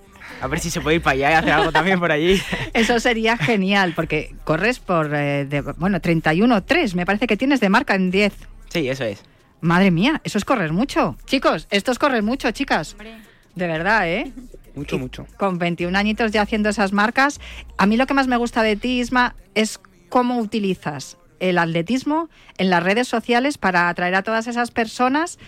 A 0.43 0.49
ver 0.49 0.59
si 0.59 0.71
se 0.71 0.81
puede 0.81 0.97
ir 0.97 1.03
para 1.03 1.15
allá 1.15 1.31
y 1.31 1.35
hacer 1.35 1.53
algo 1.53 1.71
también 1.73 2.01
por 2.01 2.11
allí. 2.11 2.43
Eso 2.75 2.99
sería 2.99 3.37
genial, 3.37 3.93
porque 3.95 4.35
corres 4.45 4.81
por, 4.81 5.15
eh, 5.15 5.45
de- 5.45 5.61
bueno, 5.61 6.01
31-3, 6.01 6.95
me 6.95 7.07
parece 7.07 7.29
que 7.29 7.37
tienes 7.37 7.61
de 7.61 7.69
marca 7.69 7.95
en 7.95 8.11
10. 8.11 8.33
Sí, 8.69 8.89
eso 8.89 9.05
es. 9.05 9.23
Madre 9.61 9.91
mía, 9.93 10.21
eso 10.25 10.39
es 10.39 10.45
correr 10.45 10.73
mucho. 10.73 11.17
Chicos, 11.27 11.69
esto 11.71 11.93
es 11.93 11.99
correr 12.01 12.23
mucho, 12.25 12.51
chicas. 12.51 12.97
De 13.55 13.67
verdad, 13.69 14.09
¿eh? 14.09 14.33
Mucho, 14.75 14.99
mucho. 14.99 15.27
Con 15.37 15.59
21 15.59 15.97
añitos 15.97 16.33
ya 16.33 16.43
haciendo 16.43 16.71
esas 16.71 16.93
marcas. 16.93 17.39
A 17.79 17.87
mí 17.87 17.97
lo 17.97 18.07
que 18.07 18.15
más 18.15 18.27
me 18.27 18.37
gusta 18.37 18.63
de 18.65 18.75
ti, 18.75 18.99
Isma, 18.99 19.37
es 19.55 19.79
cómo 20.09 20.39
utilizas 20.39 21.19
el 21.43 21.59
atletismo 21.59 22.31
en 22.57 22.71
las 22.71 22.83
redes 22.83 23.09
sociales 23.09 23.59
para 23.59 23.89
atraer 23.89 24.15
a 24.15 24.23
todas 24.23 24.47
esas 24.47 24.71
personas 24.71 25.39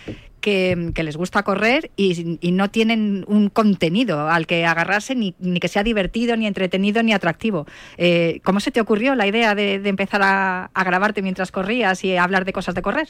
que, 0.41 0.91
les 1.03 1.17
gusta 1.17 1.41
correr 1.41 1.89
y, 1.95 2.37
no 2.51 2.69
tienen 2.69 3.23
un 3.27 3.49
contenido 3.49 4.29
al 4.29 4.45
que 4.45 4.65
agarrarse 4.65 5.15
ni, 5.15 5.33
que 5.33 5.67
sea 5.67 5.83
divertido, 5.83 6.37
ni 6.37 6.45
entretenido, 6.45 7.01
ni 7.01 7.13
atractivo. 7.13 7.65
Eh, 7.97 8.41
¿Cómo 8.43 8.59
se 8.59 8.71
te 8.71 8.81
ocurrió 8.81 9.15
la 9.15 9.25
idea 9.25 9.55
de, 9.55 9.75
empezar 9.85 10.21
a, 10.23 10.69
grabarte 10.85 11.23
mientras 11.23 11.51
corrías 11.51 12.03
y 12.03 12.15
hablar 12.17 12.45
de 12.45 12.53
cosas 12.53 12.75
de 12.75 12.81
correr? 12.81 13.07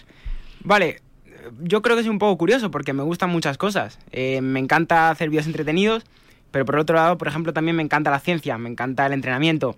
Vale, 0.62 1.02
yo 1.62 1.82
creo 1.82 1.98
que 1.98 2.04
es 2.04 2.08
un 2.08 2.20
poco 2.20 2.38
curioso 2.38 2.72
porque 2.72 2.94
me 2.94 3.04
gustan 3.04 3.32
muchas 3.32 3.58
cosas. 3.58 4.00
Eh, 4.12 4.40
me 4.42 4.60
encanta 4.60 5.10
hacer 5.10 5.30
vídeos 5.30 5.48
entretenidos, 5.48 6.06
pero 6.52 6.66
por 6.66 6.78
otro 6.78 6.96
lado, 6.96 7.18
por 7.18 7.28
ejemplo, 7.28 7.52
también 7.52 7.76
me 7.76 7.84
encanta 7.84 8.12
la 8.12 8.20
ciencia, 8.20 8.58
me 8.58 8.70
encanta 8.70 9.08
el 9.08 9.14
entrenamiento. 9.14 9.76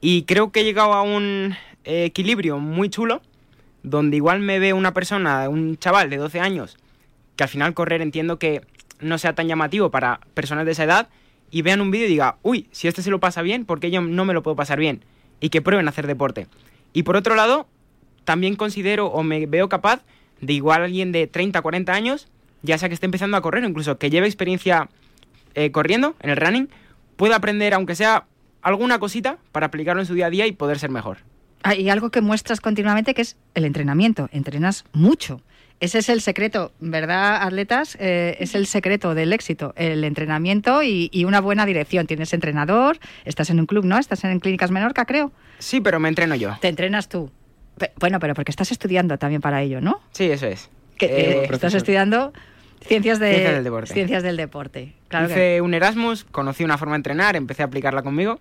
Y 0.00 0.22
creo 0.22 0.52
que 0.52 0.60
he 0.60 0.64
llegado 0.64 0.92
a 0.92 1.02
un 1.02 1.56
equilibrio 1.86 2.58
muy 2.58 2.90
chulo, 2.90 3.22
donde 3.82 4.16
igual 4.16 4.40
me 4.40 4.58
ve 4.58 4.72
una 4.72 4.92
persona, 4.92 5.48
un 5.48 5.78
chaval 5.78 6.10
de 6.10 6.16
12 6.16 6.40
años, 6.40 6.76
que 7.36 7.44
al 7.44 7.48
final 7.48 7.74
correr 7.74 8.02
entiendo 8.02 8.38
que 8.38 8.62
no 9.00 9.18
sea 9.18 9.34
tan 9.34 9.48
llamativo 9.48 9.90
para 9.90 10.20
personas 10.34 10.66
de 10.66 10.72
esa 10.72 10.84
edad, 10.84 11.08
y 11.50 11.62
vean 11.62 11.80
un 11.80 11.90
vídeo 11.90 12.06
y 12.06 12.10
diga, 12.10 12.38
uy, 12.42 12.68
si 12.72 12.88
este 12.88 13.02
se 13.02 13.10
lo 13.10 13.20
pasa 13.20 13.42
bien, 13.42 13.64
¿por 13.64 13.80
qué 13.80 13.90
yo 13.90 14.00
no 14.00 14.24
me 14.24 14.34
lo 14.34 14.42
puedo 14.42 14.56
pasar 14.56 14.78
bien? 14.78 15.04
Y 15.40 15.50
que 15.50 15.62
prueben 15.62 15.86
a 15.86 15.90
hacer 15.90 16.06
deporte. 16.06 16.48
Y 16.92 17.04
por 17.04 17.16
otro 17.16 17.34
lado, 17.34 17.68
también 18.24 18.56
considero 18.56 19.06
o 19.06 19.22
me 19.22 19.46
veo 19.46 19.68
capaz 19.68 20.02
de 20.40 20.52
igual 20.52 20.82
alguien 20.82 21.12
de 21.12 21.26
30, 21.26 21.62
40 21.62 21.92
años, 21.92 22.28
ya 22.62 22.78
sea 22.78 22.88
que 22.88 22.94
esté 22.94 23.06
empezando 23.06 23.36
a 23.36 23.42
correr 23.42 23.64
o 23.64 23.68
incluso 23.68 23.98
que 23.98 24.10
lleve 24.10 24.26
experiencia 24.26 24.88
eh, 25.54 25.70
corriendo 25.70 26.16
en 26.20 26.30
el 26.30 26.36
running, 26.36 26.68
pueda 27.16 27.36
aprender, 27.36 27.74
aunque 27.74 27.94
sea 27.94 28.26
alguna 28.62 28.98
cosita, 28.98 29.38
para 29.52 29.66
aplicarlo 29.66 30.02
en 30.02 30.06
su 30.06 30.14
día 30.14 30.26
a 30.26 30.30
día 30.30 30.46
y 30.46 30.52
poder 30.52 30.78
ser 30.78 30.90
mejor. 30.90 31.18
Hay 31.62 31.88
algo 31.88 32.10
que 32.10 32.20
muestras 32.20 32.60
continuamente 32.60 33.14
que 33.14 33.22
es 33.22 33.36
el 33.54 33.64
entrenamiento. 33.64 34.28
Entrenas 34.32 34.84
mucho. 34.92 35.40
Ese 35.78 35.98
es 35.98 36.08
el 36.08 36.22
secreto, 36.22 36.72
¿verdad, 36.80 37.42
atletas? 37.42 37.98
Eh, 38.00 38.36
es 38.40 38.54
el 38.54 38.66
secreto 38.66 39.14
del 39.14 39.32
éxito, 39.34 39.74
el 39.76 40.04
entrenamiento 40.04 40.82
y, 40.82 41.10
y 41.12 41.24
una 41.24 41.40
buena 41.40 41.66
dirección. 41.66 42.06
Tienes 42.06 42.32
entrenador, 42.32 42.98
estás 43.26 43.50
en 43.50 43.60
un 43.60 43.66
club, 43.66 43.84
¿no? 43.84 43.98
Estás 43.98 44.24
en 44.24 44.40
Clínicas 44.40 44.70
Menorca, 44.70 45.04
creo. 45.04 45.32
Sí, 45.58 45.80
pero 45.82 46.00
me 46.00 46.08
entreno 46.08 46.34
yo. 46.34 46.56
Te 46.62 46.68
entrenas 46.68 47.08
tú. 47.10 47.30
Pe- 47.76 47.92
Bueno, 47.98 48.20
pero 48.20 48.32
porque 48.34 48.52
estás 48.52 48.72
estudiando 48.72 49.18
también 49.18 49.42
para 49.42 49.60
ello, 49.60 49.82
¿no? 49.82 50.00
Sí, 50.12 50.24
eso 50.30 50.46
es. 50.46 50.70
Que, 50.96 51.06
Eh, 51.06 51.30
estás 51.42 51.48
profesor. 51.48 51.76
estudiando 51.76 52.32
ciencias, 52.86 53.18
de, 53.18 53.28
Ciencias 53.32 53.54
del 53.54 53.64
deporte. 53.64 53.92
Ciencias 53.92 54.22
del 54.22 54.36
deporte. 54.38 54.94
Claro 55.08 55.26
que- 55.26 55.32
Hice 55.34 55.60
un 55.60 55.74
Erasmus, 55.74 56.24
conocí 56.24 56.64
una 56.64 56.78
forma 56.78 56.94
de 56.94 57.00
entrenar, 57.00 57.36
empecé 57.36 57.62
a 57.62 57.66
aplicarla 57.66 58.02
conmigo 58.02 58.40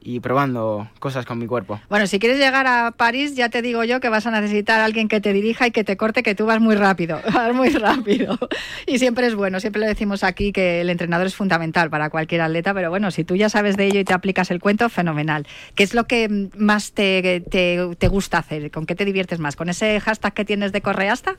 y 0.00 0.20
probando 0.20 0.88
cosas 1.00 1.26
con 1.26 1.38
mi 1.38 1.46
cuerpo. 1.46 1.80
Bueno, 1.88 2.06
si 2.06 2.18
quieres 2.18 2.38
llegar 2.38 2.66
a 2.66 2.92
París, 2.92 3.34
ya 3.34 3.48
te 3.48 3.62
digo 3.62 3.82
yo 3.84 4.00
que 4.00 4.08
vas 4.08 4.26
a 4.26 4.30
necesitar 4.30 4.80
a 4.80 4.84
alguien 4.84 5.08
que 5.08 5.20
te 5.20 5.32
dirija 5.32 5.66
y 5.66 5.70
que 5.70 5.84
te 5.84 5.96
corte, 5.96 6.22
que 6.22 6.34
tú 6.34 6.46
vas 6.46 6.60
muy 6.60 6.76
rápido, 6.76 7.20
vas 7.34 7.54
muy 7.54 7.70
rápido. 7.70 8.38
Y 8.86 8.98
siempre 8.98 9.26
es 9.26 9.34
bueno, 9.34 9.60
siempre 9.60 9.80
lo 9.80 9.86
decimos 9.88 10.22
aquí 10.24 10.52
que 10.52 10.80
el 10.80 10.90
entrenador 10.90 11.26
es 11.26 11.34
fundamental 11.34 11.90
para 11.90 12.10
cualquier 12.10 12.40
atleta, 12.42 12.72
pero 12.74 12.90
bueno, 12.90 13.10
si 13.10 13.24
tú 13.24 13.34
ya 13.36 13.48
sabes 13.48 13.76
de 13.76 13.86
ello 13.86 14.00
y 14.00 14.04
te 14.04 14.14
aplicas 14.14 14.50
el 14.50 14.60
cuento, 14.60 14.88
fenomenal. 14.88 15.46
¿Qué 15.74 15.82
es 15.82 15.94
lo 15.94 16.04
que 16.04 16.48
más 16.56 16.92
te, 16.92 17.42
te, 17.50 17.78
te 17.98 18.08
gusta 18.08 18.38
hacer? 18.38 18.70
¿Con 18.70 18.86
qué 18.86 18.94
te 18.94 19.04
diviertes 19.04 19.40
más? 19.40 19.56
¿Con 19.56 19.68
ese 19.68 19.98
hashtag 20.00 20.32
que 20.32 20.44
tienes 20.44 20.72
de 20.72 20.80
correasta? 20.80 21.36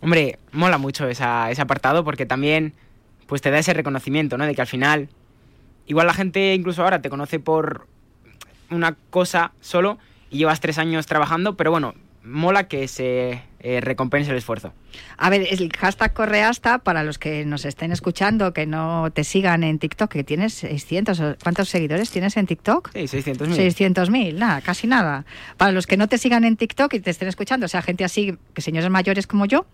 Hombre, 0.00 0.38
mola 0.52 0.78
mucho 0.78 1.08
esa- 1.08 1.50
ese 1.50 1.62
apartado 1.62 2.04
porque 2.04 2.26
también 2.26 2.74
pues 3.26 3.42
te 3.42 3.50
da 3.50 3.58
ese 3.58 3.72
reconocimiento, 3.72 4.36
¿no? 4.38 4.46
De 4.46 4.54
que 4.54 4.60
al 4.60 4.66
final, 4.66 5.08
igual 5.86 6.06
la 6.06 6.14
gente 6.14 6.54
incluso 6.54 6.82
ahora 6.82 7.00
te 7.02 7.10
conoce 7.10 7.38
por 7.40 7.86
una 8.70 8.96
cosa 9.10 9.52
solo 9.60 9.98
y 10.30 10.38
llevas 10.38 10.60
tres 10.60 10.78
años 10.78 11.06
trabajando, 11.06 11.56
pero 11.56 11.70
bueno, 11.70 11.94
mola 12.24 12.66
que 12.66 12.88
se 12.88 13.42
eh, 13.60 13.80
recompense 13.80 14.30
el 14.32 14.36
esfuerzo. 14.36 14.72
A 15.16 15.30
ver, 15.30 15.46
el 15.48 15.70
hashtag 15.76 16.12
correasta, 16.12 16.78
para 16.78 17.04
los 17.04 17.18
que 17.18 17.44
nos 17.44 17.64
estén 17.64 17.92
escuchando, 17.92 18.52
que 18.52 18.66
no 18.66 19.10
te 19.12 19.22
sigan 19.22 19.62
en 19.62 19.78
TikTok, 19.78 20.10
que 20.10 20.24
tienes 20.24 20.54
600, 20.54 21.20
o- 21.20 21.36
¿cuántos 21.42 21.68
seguidores 21.68 22.10
tienes 22.10 22.36
en 22.36 22.46
TikTok? 22.46 22.90
Sí, 22.92 23.00
600.000. 23.06 23.54
600.000, 23.54 24.34
nada, 24.34 24.60
casi 24.62 24.86
nada. 24.88 25.24
Para 25.56 25.70
los 25.72 25.86
que 25.86 25.96
no 25.96 26.08
te 26.08 26.18
sigan 26.18 26.44
en 26.44 26.56
TikTok 26.56 26.94
y 26.94 27.00
te 27.00 27.10
estén 27.10 27.28
escuchando, 27.28 27.66
o 27.66 27.68
sea, 27.68 27.82
gente 27.82 28.04
así, 28.04 28.36
que 28.54 28.60
señores 28.62 28.90
mayores 28.90 29.26
como 29.28 29.46
yo, 29.46 29.66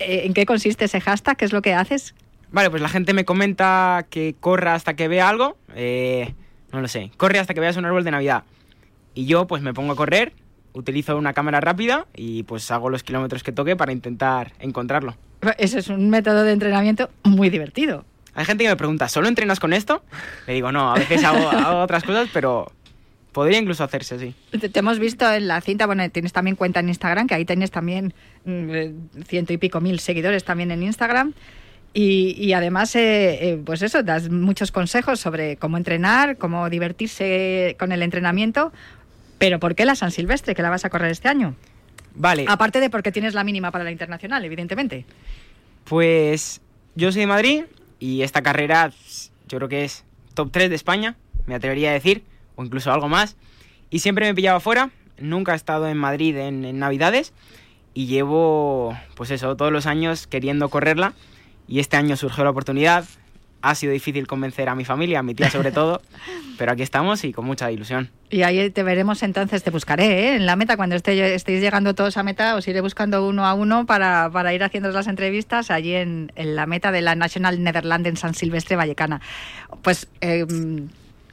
eh, 0.00 0.22
¿en 0.24 0.34
qué 0.34 0.46
consiste 0.46 0.86
ese 0.86 1.00
hashtag? 1.00 1.36
¿Qué 1.36 1.44
es 1.44 1.52
lo 1.52 1.62
que 1.62 1.74
haces? 1.74 2.14
Vale, 2.54 2.70
pues 2.70 2.80
la 2.80 2.88
gente 2.88 3.12
me 3.14 3.24
comenta 3.24 4.06
que 4.08 4.36
corra 4.38 4.74
hasta 4.74 4.94
que 4.94 5.08
vea 5.08 5.28
algo. 5.28 5.56
eh, 5.74 6.32
no 6.72 6.80
lo 6.80 6.88
sé. 6.88 7.10
Corre 7.16 7.38
hasta 7.40 7.52
que 7.52 7.60
veas 7.60 7.76
un 7.76 7.84
árbol 7.84 8.04
de 8.04 8.10
Navidad. 8.12 8.44
Y 9.14 9.26
yo 9.26 9.46
pues 9.46 9.60
me 9.62 9.74
pongo 9.74 9.92
a 9.92 9.96
correr, 9.96 10.32
utilizo 10.72 11.16
una 11.16 11.32
cámara 11.32 11.60
rápida 11.60 12.06
y 12.16 12.44
pues 12.44 12.70
hago 12.70 12.90
los 12.90 13.02
kilómetros 13.02 13.42
que 13.42 13.52
toque 13.52 13.76
para 13.76 13.92
intentar 13.92 14.52
encontrarlo. 14.60 15.16
Ese 15.58 15.80
es 15.80 15.88
un 15.88 16.10
método 16.10 16.42
de 16.44 16.52
entrenamiento 16.52 17.10
muy 17.24 17.50
divertido. 17.50 18.04
Hay 18.34 18.44
gente 18.44 18.64
que 18.64 18.70
me 18.70 18.76
pregunta, 18.76 19.08
¿solo 19.08 19.28
entrenas 19.28 19.60
con 19.60 19.72
esto? 19.72 20.02
Le 20.46 20.54
digo, 20.54 20.72
no, 20.72 20.90
a 20.92 20.94
veces 20.94 21.22
hago, 21.24 21.48
hago 21.48 21.80
otras 21.80 22.02
cosas, 22.02 22.28
pero 22.32 22.70
podría 23.30 23.58
incluso 23.58 23.84
hacerse 23.84 24.16
así. 24.16 24.34
Te, 24.50 24.68
te 24.68 24.78
hemos 24.78 24.98
visto 24.98 25.28
en 25.32 25.46
la 25.48 25.60
cinta, 25.60 25.86
bueno, 25.86 26.08
tienes 26.10 26.32
también 26.32 26.56
cuenta 26.56 26.80
en 26.80 26.88
Instagram, 26.88 27.26
que 27.28 27.34
ahí 27.34 27.44
tienes 27.44 27.70
también 27.70 28.14
mm, 28.44 28.70
eh, 28.70 28.92
ciento 29.26 29.52
y 29.52 29.58
pico 29.58 29.80
mil 29.80 30.00
seguidores 30.00 30.44
también 30.44 30.70
en 30.72 30.82
Instagram. 30.82 31.34
Y, 31.96 32.34
y 32.36 32.52
además, 32.54 32.94
eh, 32.96 33.50
eh, 33.52 33.62
pues 33.64 33.80
eso, 33.82 34.02
das 34.02 34.28
muchos 34.28 34.72
consejos 34.72 35.20
sobre 35.20 35.56
cómo 35.56 35.76
entrenar, 35.76 36.36
cómo 36.38 36.68
divertirse 36.68 37.76
con 37.78 37.92
el 37.92 38.02
entrenamiento. 38.02 38.72
Pero 39.38 39.60
¿por 39.60 39.76
qué 39.76 39.84
la 39.84 39.94
San 39.94 40.10
Silvestre, 40.10 40.56
que 40.56 40.62
la 40.62 40.70
vas 40.70 40.84
a 40.84 40.90
correr 40.90 41.12
este 41.12 41.28
año? 41.28 41.54
Vale, 42.16 42.46
Aparte 42.48 42.80
de 42.80 42.90
porque 42.90 43.12
tienes 43.12 43.34
la 43.34 43.44
mínima 43.44 43.70
para 43.70 43.84
la 43.84 43.90
internacional, 43.92 44.44
evidentemente. 44.44 45.04
pues 45.84 46.60
yo 46.94 47.10
soy 47.10 47.22
de 47.22 47.26
Madrid 47.26 47.64
y 47.98 48.22
esta 48.22 48.42
carrera 48.42 48.92
yo 49.48 49.58
creo 49.58 49.68
que 49.68 49.84
es 49.84 50.04
top 50.34 50.50
3 50.52 50.70
de 50.70 50.76
España, 50.76 51.16
me 51.46 51.54
atrevería 51.56 51.90
a 51.90 51.92
decir, 51.92 52.22
o 52.56 52.64
incluso 52.64 52.92
algo 52.92 53.08
más. 53.08 53.36
Y 53.90 53.98
siempre 54.00 54.26
me 54.26 54.30
he 54.30 54.34
pillado 54.34 54.60
fuera, 54.60 54.90
nunca 55.18 55.52
he 55.52 55.56
estado 55.56 55.88
en 55.88 55.96
Madrid 55.96 56.36
en, 56.36 56.64
en 56.64 56.78
Navidades 56.78 57.32
y 57.94 58.06
llevo, 58.06 58.96
pues 59.16 59.30
eso, 59.30 59.56
todos 59.56 59.72
los 59.72 59.86
años 59.86 60.26
queriendo 60.26 60.68
correrla 60.68 61.14
y 61.66 61.80
este 61.80 61.96
año 61.96 62.16
surgió 62.16 62.44
la 62.44 62.50
oportunidad. 62.50 63.04
Ha 63.62 63.74
sido 63.74 63.94
difícil 63.94 64.26
convencer 64.26 64.68
a 64.68 64.74
mi 64.74 64.84
familia, 64.84 65.20
a 65.20 65.22
mi 65.22 65.34
tía 65.34 65.48
sobre 65.48 65.72
todo, 65.72 66.02
pero 66.58 66.72
aquí 66.72 66.82
estamos 66.82 67.24
y 67.24 67.32
con 67.32 67.46
mucha 67.46 67.72
ilusión. 67.72 68.10
Y 68.28 68.42
ahí 68.42 68.68
te 68.68 68.82
veremos 68.82 69.22
entonces, 69.22 69.62
te 69.62 69.70
buscaré 69.70 70.04
¿eh? 70.04 70.34
en 70.36 70.44
la 70.44 70.54
meta. 70.54 70.76
Cuando 70.76 70.96
esté, 70.96 71.34
estéis 71.34 71.62
llegando 71.62 71.94
todos 71.94 72.16
a 72.18 72.22
meta, 72.22 72.56
os 72.56 72.68
iré 72.68 72.82
buscando 72.82 73.26
uno 73.26 73.46
a 73.46 73.54
uno 73.54 73.86
para, 73.86 74.28
para 74.30 74.52
ir 74.52 74.62
haciendo 74.62 74.90
las 74.90 75.06
entrevistas 75.06 75.70
allí 75.70 75.94
en, 75.94 76.30
en 76.36 76.56
la 76.56 76.66
meta 76.66 76.92
de 76.92 77.00
la 77.00 77.14
National 77.14 77.62
Netherlands 77.62 78.06
en 78.06 78.16
San 78.18 78.34
Silvestre 78.34 78.76
Vallecana. 78.76 79.22
Pues 79.80 80.08
eh, 80.20 80.44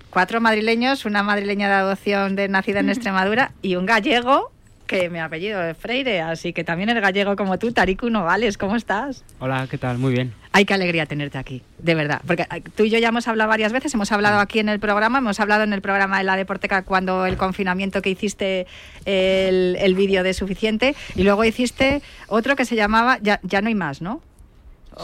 cuatro 0.10 0.40
madrileños, 0.40 1.06
una 1.06 1.24
madrileña 1.24 1.68
de 1.68 1.74
adopción 1.74 2.38
de 2.38 2.48
nacida 2.48 2.80
en 2.80 2.90
Extremadura 2.92 3.52
y 3.62 3.76
un 3.76 3.86
gallego 3.86 4.52
que 4.92 5.10
mi 5.10 5.20
apellido 5.20 5.64
es 5.64 5.78
Freire, 5.78 6.20
así 6.20 6.52
que 6.52 6.66
también 6.66 6.90
eres 6.90 7.02
gallego 7.02 7.38
como 7.38 7.58
tú, 7.58 7.72
Tariku 7.72 8.10
Novales, 8.10 8.58
¿cómo 8.58 8.76
estás? 8.76 9.24
Hola, 9.40 9.66
¿qué 9.72 9.78
tal? 9.78 9.98
Muy 9.98 10.12
bien. 10.12 10.34
Ay, 10.52 10.66
qué 10.66 10.74
alegría 10.74 11.06
tenerte 11.06 11.38
aquí, 11.38 11.62
de 11.78 11.96
verdad. 11.96 12.22
Porque 12.28 12.44
eh, 12.54 12.62
tú 12.76 12.84
y 12.84 12.90
yo 12.90 13.00
ya 13.00 13.08
hemos 13.08 13.26
hablado 13.30 13.48
varias 13.48 13.72
veces, 13.72 13.94
hemos 13.94 14.12
hablado 14.12 14.42
aquí 14.42 14.60
en 14.60 14.68
el 14.68 14.82
programa, 14.82 15.20
hemos 15.20 15.40
hablado 15.40 15.64
en 15.64 15.72
el 15.72 15.82
programa 15.82 16.18
de 16.18 16.26
la 16.26 16.36
Deporteca 16.36 16.82
cuando 16.82 17.26
el 17.26 17.38
confinamiento 17.38 18.02
que 18.02 18.10
hiciste 18.10 18.68
el, 19.06 19.78
el 19.80 19.96
vídeo 19.96 20.24
de 20.24 20.34
suficiente 20.34 20.94
y 21.16 21.24
luego 21.24 21.46
hiciste 21.46 22.02
otro 22.28 22.58
que 22.58 22.66
se 22.66 22.76
llamaba 22.76 23.18
Ya, 23.22 23.40
ya 23.44 23.62
no 23.62 23.70
hay 23.70 23.76
más, 23.76 24.02
¿no? 24.02 24.22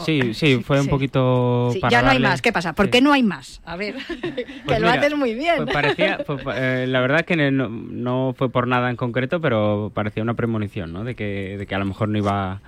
Sí, 0.04 0.34
sí, 0.34 0.62
fue 0.62 0.80
un 0.80 0.86
poquito 0.88 1.70
Sí, 1.72 1.80
para 1.80 1.90
ya 1.90 2.02
no 2.02 2.10
hay 2.10 2.18
más. 2.18 2.42
¿Qué 2.42 2.52
pasa? 2.52 2.74
¿Por 2.74 2.86
sí. 2.86 2.90
qué 2.90 3.00
no 3.00 3.12
hay 3.12 3.22
más? 3.22 3.60
A 3.64 3.76
ver, 3.76 3.94
que 4.06 4.46
Pues 4.66 4.80
lo 4.80 4.86
mira, 4.88 5.00
haces 5.00 5.16
muy 5.16 5.34
bien. 5.34 5.56
pues 5.56 5.72
parecía, 5.72 6.18
pues, 6.26 6.40
eh, 6.54 6.86
la 6.88 7.00
verdad 7.00 7.24
que 7.24 7.36
no, 7.50 7.68
no 7.68 8.34
fue 8.36 8.50
por 8.50 8.66
nada 8.68 8.90
en 8.90 8.96
concreto, 8.96 9.40
pero 9.40 9.90
parecía 9.94 10.22
una 10.22 10.34
premonición, 10.34 10.92
¿no? 10.92 11.04
De 11.04 11.14
que, 11.14 11.56
de 11.58 11.66
que 11.66 11.74
a 11.74 11.78
lo 11.78 11.86
mejor 11.86 12.08
no 12.10 12.18
iba, 12.18 12.60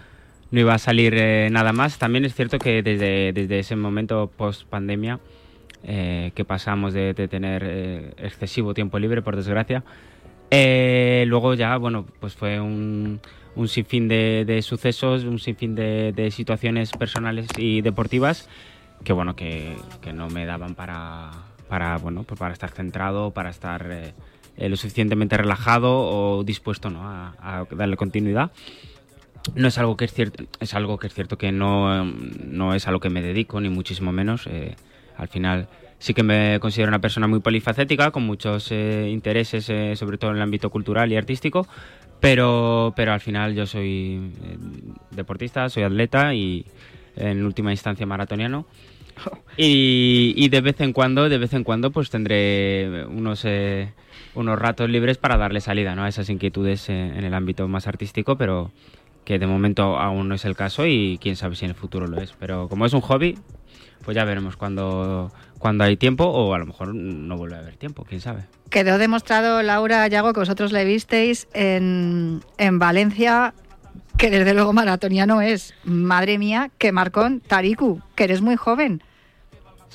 no 0.51 0.61
iba 0.61 0.75
a 0.75 0.79
salir 0.79 1.14
eh, 1.16 1.49
nada 1.51 1.73
más. 1.73 1.99
También 1.99 2.25
es 2.25 2.35
cierto 2.35 2.59
que 2.59 2.83
desde, 2.83 3.33
desde 3.33 3.59
ese 3.59 3.77
momento 3.77 4.31
post 4.37 4.64
pandemia, 4.66 5.21
que 5.83 6.45
pasamos 6.47 6.93
de, 6.93 7.14
de 7.14 7.27
tener 7.27 7.62
eh, 7.66 8.12
excesivo 8.18 8.75
tiempo 8.75 8.99
libre, 8.99 9.23
por 9.23 9.35
desgracia, 9.37 9.83
eh, 10.51 11.25
luego 11.27 11.55
ya, 11.55 11.77
bueno, 11.77 12.05
pues 12.21 12.35
fue 12.35 12.61
un, 12.61 13.21
un 13.57 13.68
sinfín 13.68 14.09
de, 14.09 14.44
de 14.46 14.62
sucesos, 14.62 15.24
un 15.24 15.38
sinfín 15.38 15.74
de, 15.74 16.12
de 16.12 16.30
situaciones 16.30 16.92
personales 16.92 17.48
y 17.57 17.80
deportivas 17.80 18.48
que, 19.05 19.12
bueno, 19.12 19.34
que, 19.34 19.76
que 20.01 20.12
no 20.12 20.28
me 20.28 20.46
daban 20.46 20.74
para, 20.74 21.30
para, 21.68 21.96
bueno, 21.98 22.22
pues 22.24 22.38
para 22.38 22.53
estar 22.53 22.70
centrado, 22.70 23.30
para 23.32 23.51
estar 23.51 23.86
eh, 23.90 24.68
lo 24.68 24.76
suficientemente 24.76 25.36
relajado 25.36 25.90
o 25.90 26.44
dispuesto 26.44 26.90
¿no? 26.90 27.03
a, 27.03 27.34
a 27.40 27.66
darle 27.70 27.96
continuidad. 27.96 28.51
No 29.55 29.68
es 29.68 29.78
algo 29.78 29.96
que 29.96 30.05
es 30.05 30.12
cierto, 30.12 30.44
es 30.61 30.74
algo 30.74 30.98
que 30.98 31.07
es 31.07 31.14
cierto 31.14 31.38
que 31.38 31.51
no, 31.51 32.05
no 32.05 32.74
es 32.74 32.86
a 32.86 32.90
lo 32.90 33.01
que 33.01 33.09
me 33.09 33.22
dedico, 33.22 33.61
ni 33.61 33.70
muchísimo 33.70 34.12
menos. 34.12 34.46
eh, 34.46 34.76
al 35.16 35.28
final 35.28 35.68
sí 35.98 36.14
que 36.14 36.22
me 36.22 36.59
considero 36.61 36.88
una 36.88 36.98
persona 36.98 37.26
muy 37.26 37.40
polifacética, 37.40 38.11
con 38.11 38.24
muchos 38.24 38.72
eh, 38.72 39.09
intereses, 39.11 39.68
eh, 39.68 39.94
sobre 39.96 40.18
todo 40.18 40.30
en 40.30 40.36
el 40.38 40.42
ámbito 40.42 40.70
cultural 40.70 41.12
y 41.12 41.16
artístico, 41.16 41.66
pero, 42.21 42.93
pero 42.95 43.12
al 43.12 43.21
final 43.21 43.55
yo 43.55 43.66
soy 43.66 44.33
eh, 44.45 44.57
deportista, 45.11 45.68
soy 45.68 45.83
atleta 45.83 46.35
y 46.35 46.64
en 47.16 47.45
última 47.45 47.73
instancia 47.73 48.07
maratoniano. 48.07 48.66
Y, 49.57 50.33
y 50.37 50.49
de 50.49 50.62
vez 50.62 50.81
en 50.81 50.95
cuando, 50.95 51.29
de 51.29 51.37
vez 51.37 51.53
en 51.53 51.64
cuando, 51.64 51.91
pues 51.91 52.09
tendré 52.09 53.05
unos, 53.05 53.45
eh, 53.45 53.93
unos 54.35 54.59
ratos 54.59 54.89
libres 54.89 55.18
para 55.18 55.37
darle 55.37 55.61
salida 55.61 55.95
¿no? 55.95 56.05
a 56.05 56.09
esas 56.09 56.31
inquietudes 56.31 56.89
eh, 56.89 57.12
en 57.14 57.25
el 57.25 57.35
ámbito 57.35 57.68
más 57.68 57.87
artístico, 57.87 58.39
pero 58.39 58.71
que 59.25 59.39
de 59.39 59.47
momento 59.47 59.99
aún 59.99 60.29
no 60.29 60.37
es 60.37 60.47
el 60.47 60.57
caso 60.57 60.87
y 60.87 61.18
quién 61.21 61.37
sabe 61.37 61.57
si 61.57 61.66
en 61.66 61.73
el 61.73 61.77
futuro 61.77 62.07
lo 62.07 62.18
es. 62.23 62.33
Pero 62.39 62.68
como 62.68 62.87
es 62.87 62.95
un 62.95 63.03
hobby, 63.03 63.37
pues 64.03 64.14
ya 64.14 64.25
veremos 64.25 64.57
cuando, 64.57 65.31
cuando 65.59 65.85
hay 65.85 65.99
tiempo 65.99 66.25
o 66.25 66.55
a 66.55 66.59
lo 66.59 66.66
mejor 66.66 66.95
no 66.95 67.37
vuelve 67.37 67.57
a 67.57 67.59
haber 67.59 67.77
tiempo, 67.77 68.07
quién 68.09 68.23
sabe. 68.23 68.45
Quedó 68.71 68.99
demostrado, 68.99 69.62
Laura 69.62 70.07
Yago, 70.07 70.33
que 70.33 70.41
vosotros 70.41 70.73
le 70.73 70.85
visteis 70.85 71.49
en, 71.55 72.41
en 72.57 72.79
Valencia, 72.79 73.53
que 74.16 74.31
desde 74.31 74.55
luego 74.55 74.73
maratoniano 74.73 75.43
es. 75.43 75.75
Madre 75.85 76.39
mía, 76.39 76.71
que 76.79 76.93
marcón, 76.93 77.41
Tariku, 77.41 78.01
que 78.14 78.25
eres 78.25 78.41
muy 78.43 78.57
joven. 78.57 79.03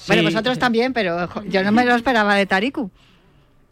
Bueno, 0.08 0.22
Sí. 0.24 0.26
vosotros 0.28 0.60
también, 0.60 0.92
pero 0.92 1.30
yo 1.46 1.64
no 1.64 1.72
me 1.72 1.86
lo 1.86 1.96
esperaba 1.96 2.36
de 2.36 2.46
Tariku. 2.46 2.92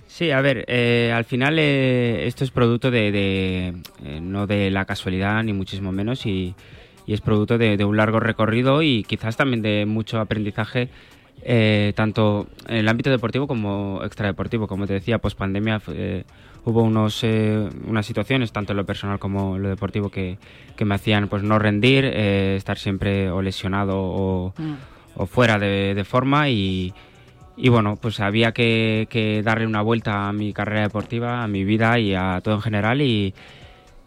Sí, 0.07 0.31
a 0.31 0.39
ver, 0.41 0.63
eh, 0.67 1.11
al 1.13 1.25
final 1.25 1.57
eh, 1.59 2.25
esto 2.27 2.43
es 2.45 2.51
producto 2.51 2.89
de, 2.91 3.11
de, 3.11 3.73
eh, 4.05 4.19
no 4.21 4.47
de 4.47 4.69
la 4.71 4.85
casualidad 4.85 5.43
ni 5.43 5.51
muchísimo 5.53 5.91
menos 5.91 6.25
y, 6.25 6.55
y 7.05 7.13
es 7.13 7.19
producto 7.19 7.57
de, 7.57 7.75
de 7.77 7.83
un 7.83 7.97
largo 7.97 8.19
recorrido 8.21 8.83
y 8.83 9.03
quizás 9.03 9.35
también 9.35 9.61
de 9.63 9.85
mucho 9.85 10.19
aprendizaje 10.19 10.87
eh, 11.45 11.93
tanto 11.95 12.47
en 12.67 12.77
el 12.77 12.89
ámbito 12.89 13.09
deportivo 13.09 13.47
como 13.47 14.01
extradeportivo. 14.03 14.67
Como 14.67 14.87
te 14.87 14.93
decía, 14.93 15.17
post 15.19 15.37
pandemia 15.37 15.81
hubo 16.65 16.81
unos, 16.83 17.23
eh, 17.23 17.69
unas 17.87 18.05
situaciones, 18.05 18.51
tanto 18.51 18.73
en 18.73 18.77
lo 18.77 18.85
personal 18.85 19.19
como 19.19 19.57
en 19.57 19.63
lo 19.63 19.69
deportivo, 19.69 20.09
que, 20.09 20.37
que 20.77 20.85
me 20.85 20.95
hacían 20.95 21.27
pues 21.27 21.43
no 21.43 21.59
rendir, 21.59 22.05
eh, 22.05 22.55
estar 22.55 22.77
siempre 22.77 23.29
o 23.29 23.41
lesionado 23.41 23.99
o, 23.99 24.53
Mm. 24.57 24.73
o 25.15 25.25
fuera 25.25 25.59
de, 25.59 25.93
de 25.93 26.03
forma 26.03 26.49
y, 26.49 26.93
y 27.57 27.69
bueno, 27.69 27.97
pues 27.97 28.19
había 28.19 28.51
que, 28.51 29.07
que 29.09 29.41
darle 29.43 29.67
una 29.67 29.81
vuelta 29.81 30.29
a 30.29 30.33
mi 30.33 30.53
carrera 30.53 30.81
deportiva, 30.83 31.43
a 31.43 31.47
mi 31.47 31.63
vida 31.65 31.99
y 31.99 32.15
a 32.15 32.39
todo 32.41 32.55
en 32.55 32.61
general 32.61 33.01
y, 33.01 33.33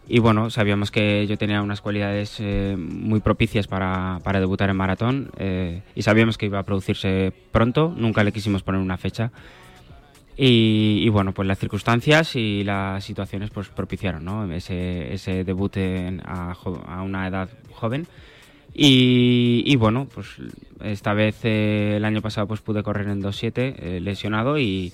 y 0.09 0.18
bueno, 0.20 0.50
sabíamos 0.50 0.90
que 0.90 1.26
yo 1.26 1.36
tenía 1.36 1.62
unas 1.62 1.80
cualidades 1.80 2.36
eh, 2.40 2.76
muy 2.78 3.20
propicias 3.20 3.66
para, 3.66 4.20
para 4.22 4.40
debutar 4.40 4.70
en 4.70 4.76
maratón 4.76 5.30
eh, 5.38 5.82
y 5.94 6.02
sabíamos 6.02 6.38
que 6.38 6.46
iba 6.46 6.59
a 6.59 6.62
producirse 6.62 7.32
pronto, 7.52 7.92
nunca 7.96 8.22
le 8.22 8.32
quisimos 8.32 8.62
poner 8.62 8.80
una 8.80 8.96
fecha. 8.98 9.32
Y, 10.38 11.09
bueno, 11.09 11.32
pues 11.32 11.48
las 11.48 11.59
circunstancias 11.59 12.36
y 12.36 12.62
las 12.62 13.02
situaciones 13.02 13.48
pues 13.50 13.68
propiciaron 13.68 14.22
¿no? 14.24 14.52
ese, 14.52 15.14
ese 15.14 15.44
debut 15.44 15.74
en- 15.78 16.20
a, 16.26 16.52
a 16.86 17.02
una 17.02 17.26
edad 17.26 17.48
joven. 17.72 18.07
Y, 18.74 19.62
y 19.64 19.76
bueno, 19.76 20.07
pues 20.14 20.26
esta 20.84 21.14
vez 21.14 21.38
eh, 21.44 21.94
el 21.96 22.04
año 22.04 22.20
pasado 22.20 22.46
pues 22.46 22.61
pude 22.61 22.82
correr 22.82 23.09
en 23.09 23.22
2.7 23.22 23.74
eh, 23.78 24.00
lesionado 24.02 24.59
y, 24.59 24.92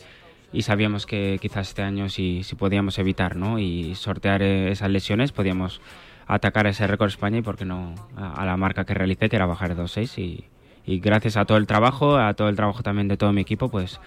y 0.53 0.63
sabíamos 0.63 1.07
que 1.07 1.39
quizás 1.41 1.69
este 1.69 1.83
año 1.83 2.09
si, 2.09 2.43
si 2.45 2.55
podíamos 2.55 2.99
evitar 2.99 3.37
¿no? 3.37 3.59
y 3.59 3.95
sortear 3.95 4.43
eh, 4.43 4.71
esas 4.71 4.91
lesiones 4.91 5.33
podíamos 5.33 5.81
atacar 6.27 6.67
ese 6.67 6.87
récord 6.87 7.09
España 7.09 7.39
y 7.39 7.43
por 7.43 7.57
qué 7.57 7.65
no 7.65 7.95
a, 8.17 8.35
a 8.35 8.47
la 8.47 8.57
marca 8.57 8.85
que 8.85 8.95
realicé 8.95 9.29
que 9.29 9.37
era 9.37 9.47
bajar 9.47 9.75
de 9.75 9.83
2.6 9.83 10.19
y, 10.19 10.45
y 10.85 11.01
gracias 11.01 11.37
a 11.37 11.45
todo 11.45 11.59
el 11.59 11.67
trabajo, 11.67 12.17
a 12.17 12.35
todo 12.35 12.49
el 12.49 12.57
trabajo 12.57 12.83
también 12.83 13.09
de 13.09 13.17
todo 13.17 13.33
mi 13.33 13.41
equipo 13.41 13.69
pues 13.69 14.01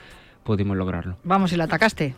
pudimos 0.43 0.77
lograrlo. 0.77 1.17
Vamos, 1.23 1.51
y 1.51 1.57
la 1.57 1.65
atacaste. 1.65 2.15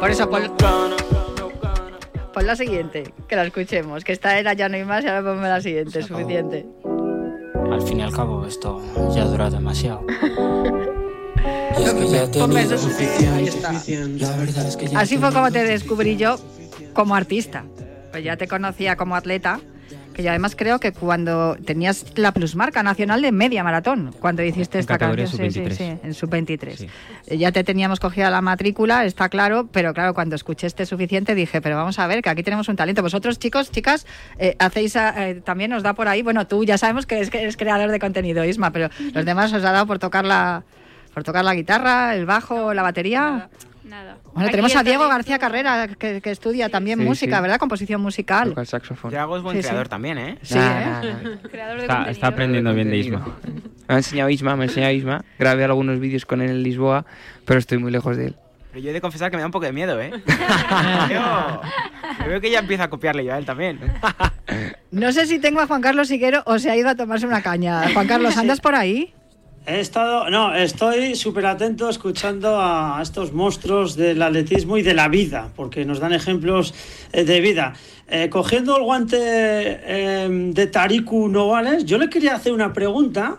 Por 0.00 0.10
eso, 0.10 0.28
pon, 0.28 0.42
pon 2.32 2.46
la 2.46 2.56
siguiente, 2.56 3.12
que 3.28 3.36
la 3.36 3.44
escuchemos, 3.44 4.04
que 4.04 4.12
esta 4.12 4.38
era 4.38 4.52
ya 4.52 4.68
no 4.68 4.76
hay 4.76 4.84
más 4.84 5.04
y 5.04 5.08
ahora 5.08 5.22
ponme 5.22 5.48
la 5.48 5.60
siguiente, 5.60 6.02
suficiente. 6.02 6.66
Al 7.70 7.82
fin 7.82 8.00
y 8.00 8.02
al 8.02 8.12
cabo, 8.12 8.46
esto 8.46 8.80
ya 9.14 9.24
dura 9.24 9.50
demasiado. 9.50 10.04
Y 11.78 11.82
es 11.82 11.94
que 11.94 12.08
ya 12.08 12.24
he 12.24 12.28
Ponme 12.28 12.62
eso, 12.62 12.78
sí, 12.78 13.04
ahí 13.26 13.46
está. 13.46 13.72
La 13.72 14.36
verdad 14.36 14.66
es 14.66 14.76
que 14.76 14.86
ya 14.88 14.98
he 14.98 15.02
Así 15.02 15.18
fue 15.18 15.32
como 15.32 15.50
te 15.50 15.64
descubrí 15.64 16.16
yo 16.16 16.38
como 16.92 17.14
artista. 17.14 17.64
Pues 18.10 18.24
ya 18.24 18.36
te 18.36 18.48
conocía 18.48 18.96
como 18.96 19.14
atleta, 19.14 19.60
que 20.20 20.24
yo 20.24 20.30
además 20.30 20.54
creo 20.54 20.78
que 20.78 20.92
cuando 20.92 21.56
tenías 21.64 22.04
la 22.16 22.32
plusmarca 22.32 22.82
nacional 22.82 23.22
de 23.22 23.32
media 23.32 23.64
maratón, 23.64 24.14
cuando 24.20 24.42
hiciste 24.42 24.78
esta 24.78 24.98
categoría 24.98 25.24
canción, 25.24 25.50
sí, 25.50 25.60
sí, 25.60 25.64
sub-23. 25.64 25.76
sí, 25.76 25.98
en 26.02 26.14
sub-23. 26.14 26.88
Eh, 27.26 27.38
Ya 27.38 27.52
te 27.52 27.64
teníamos 27.64 28.00
cogida 28.00 28.28
la 28.30 28.42
matrícula, 28.42 29.04
está 29.04 29.28
claro, 29.28 29.68
pero 29.72 29.94
claro, 29.94 30.12
cuando 30.12 30.36
escuché 30.36 30.66
este 30.66 30.84
suficiente 30.84 31.34
dije, 31.34 31.60
pero 31.62 31.76
vamos 31.76 31.98
a 31.98 32.06
ver, 32.06 32.22
que 32.22 32.28
aquí 32.28 32.42
tenemos 32.42 32.68
un 32.68 32.76
talento. 32.76 33.02
Vosotros, 33.02 33.38
chicos, 33.38 33.70
chicas, 33.70 34.06
eh, 34.38 34.56
hacéis, 34.58 34.94
eh, 34.96 35.40
también 35.44 35.72
os 35.72 35.82
da 35.82 35.94
por 35.94 36.08
ahí, 36.08 36.22
bueno, 36.22 36.46
tú 36.46 36.64
ya 36.64 36.76
sabemos 36.76 37.06
que 37.06 37.16
eres, 37.16 37.30
que 37.30 37.40
eres 37.40 37.56
creador 37.56 37.90
de 37.90 37.98
contenido, 37.98 38.44
Isma, 38.44 38.70
pero 38.72 38.90
los 39.14 39.24
demás 39.24 39.52
os 39.52 39.64
ha 39.64 39.72
dado 39.72 39.86
por 39.86 39.98
tocar 39.98 40.26
la, 40.26 40.64
por 41.14 41.24
tocar 41.24 41.44
la 41.44 41.54
guitarra, 41.54 42.14
el 42.14 42.26
bajo, 42.26 42.74
la 42.74 42.82
batería. 42.82 43.48
Nada. 43.90 44.18
Bueno, 44.24 44.40
Aquí 44.42 44.50
tenemos 44.52 44.76
a 44.76 44.82
Diego 44.84 45.02
Diego. 45.02 45.12
García 45.12 45.38
Carrera, 45.40 45.88
que, 45.98 46.20
que 46.20 46.30
estudia 46.30 46.68
también 46.68 47.00
Sí, 47.00 47.04
música, 47.04 47.36
sí. 47.36 47.42
¿verdad? 47.42 47.58
Composición 47.58 48.00
musical. 48.00 48.50
Toca 48.50 48.60
el 48.60 48.66
saxofón. 48.68 49.10
Diago 49.10 49.36
es 49.36 49.42
buen 49.42 49.56
Sí, 49.56 49.62
sí. 49.62 49.68
creador 49.68 49.88
también, 49.88 50.16
¿eh? 50.18 50.38
Sí, 50.42 50.54
Nah, 50.54 50.80
¿eh? 50.80 50.84
nah, 50.86 51.02
nah. 51.02 51.36
Creador 51.50 51.76
de 51.78 51.82
Está, 51.82 52.10
está 52.10 52.26
aprendiendo 52.28 52.72
bien 52.72 52.88
de 52.88 52.96
Isma. 52.98 53.36
Me 53.88 53.94
ha 53.94 53.96
enseñado 53.98 54.30
Isma, 54.30 54.54
me 54.54 54.62
ha 54.62 54.66
enseñado 54.68 54.92
Isma. 54.92 55.24
Grabé 55.38 55.64
algunos 55.64 55.98
vídeos 55.98 56.24
con 56.24 56.40
él 56.40 56.50
en 56.50 56.62
Lisboa, 56.62 57.04
pero 57.44 57.58
estoy 57.58 57.78
muy 57.78 57.90
lejos 57.90 58.16
de 58.16 58.26
él. 58.26 58.36
Pero 58.70 58.84
yo 58.84 58.90
he 58.90 58.92
de 58.92 59.00
confesar 59.00 59.32
que 59.32 59.36
me 59.36 59.40
da 59.42 59.46
un 59.46 59.52
poco 59.52 59.66
de 59.66 59.72
miedo, 59.72 60.00
¿eh? 60.00 60.12
yo, 61.10 61.60
yo 62.20 62.28
veo 62.28 62.40
que 62.40 62.50
ya 62.52 62.60
empieza 62.60 62.84
a 62.84 62.90
copiarle 62.90 63.24
yo 63.24 63.34
a 63.34 63.38
él 63.38 63.44
también. 63.44 63.80
No 64.92 65.10
sé 65.10 65.26
si 65.26 65.40
tengo 65.40 65.60
a 65.60 65.66
Juan 65.66 65.80
Carlos 65.80 66.08
Higuero 66.12 66.44
o 66.46 66.60
se 66.60 66.70
ha 66.70 66.76
ido 66.76 66.88
a 66.88 66.94
tomarse 66.94 67.26
una 67.26 67.42
caña. 67.42 67.92
Juan 67.92 68.06
Carlos, 68.06 68.36
¿andas 68.36 68.60
por 68.60 68.76
ahí? 68.76 69.12
He 69.66 69.78
estado, 69.78 70.30
no, 70.30 70.54
estoy 70.54 71.14
súper 71.14 71.44
atento 71.44 71.90
escuchando 71.90 72.58
a 72.58 72.98
estos 73.02 73.34
monstruos 73.34 73.94
del 73.94 74.22
atletismo 74.22 74.78
y 74.78 74.82
de 74.82 74.94
la 74.94 75.08
vida, 75.08 75.52
porque 75.54 75.84
nos 75.84 76.00
dan 76.00 76.14
ejemplos 76.14 76.72
eh, 77.12 77.24
de 77.24 77.40
vida. 77.42 77.74
Eh, 78.08 78.30
cogiendo 78.30 78.74
el 78.78 78.84
guante 78.84 79.18
eh, 79.20 80.28
de 80.30 80.66
Tariku 80.66 81.28
Novales, 81.28 81.84
yo 81.84 81.98
le 81.98 82.08
quería 82.08 82.36
hacer 82.36 82.54
una 82.54 82.72
pregunta. 82.72 83.36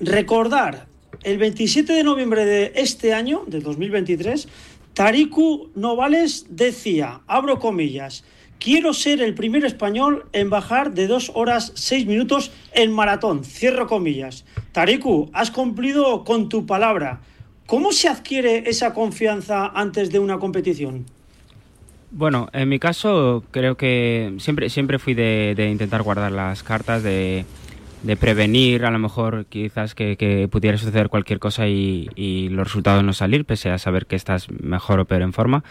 Recordar, 0.00 0.86
el 1.22 1.36
27 1.36 1.92
de 1.92 2.02
noviembre 2.02 2.46
de 2.46 2.72
este 2.74 3.12
año, 3.12 3.44
de 3.46 3.60
2023, 3.60 4.48
Tariku 4.94 5.70
Novales 5.74 6.46
decía, 6.48 7.20
abro 7.26 7.58
comillas, 7.58 8.24
quiero 8.58 8.92
ser 8.92 9.20
el 9.20 9.34
primer 9.34 9.64
español 9.64 10.26
en 10.32 10.50
bajar 10.50 10.92
de 10.92 11.06
2 11.06 11.32
horas 11.34 11.72
6 11.74 12.06
minutos 12.06 12.52
en 12.72 12.92
maratón, 12.92 13.44
cierro 13.44 13.86
comillas. 13.86 14.44
Tariku, 14.72 15.30
has 15.32 15.50
cumplido 15.50 16.24
con 16.24 16.48
tu 16.48 16.66
palabra. 16.66 17.20
¿Cómo 17.66 17.92
se 17.92 18.08
adquiere 18.08 18.64
esa 18.70 18.94
confianza 18.94 19.66
antes 19.66 20.10
de 20.10 20.18
una 20.18 20.38
competición? 20.38 21.04
Bueno, 22.10 22.48
en 22.54 22.68
mi 22.68 22.78
caso 22.78 23.44
creo 23.50 23.76
que 23.76 24.34
siempre, 24.38 24.70
siempre 24.70 24.98
fui 24.98 25.12
de, 25.12 25.68
intentar 25.70 26.02
guardar 26.02 26.32
las 26.32 26.62
cartas, 26.62 27.02
de, 27.02 27.44
prevenir 28.18 28.86
a 28.86 28.90
lo 28.90 28.98
mejor 28.98 29.44
quizás 29.46 29.94
que, 29.94 30.48
pudiera 30.50 30.78
suceder 30.78 31.10
cualquier 31.10 31.38
cosa 31.38 31.68
y 31.68 32.48
los 32.50 32.66
resultados 32.66 33.04
no 33.04 33.12
salir, 33.12 33.44
pese 33.44 33.68
a 33.68 33.76
saber 33.76 34.06
que 34.06 34.16
estás 34.16 34.50
mejor 34.50 35.00
o 35.00 35.04
peor 35.04 35.20
en 35.20 35.34
forma. 35.34 35.62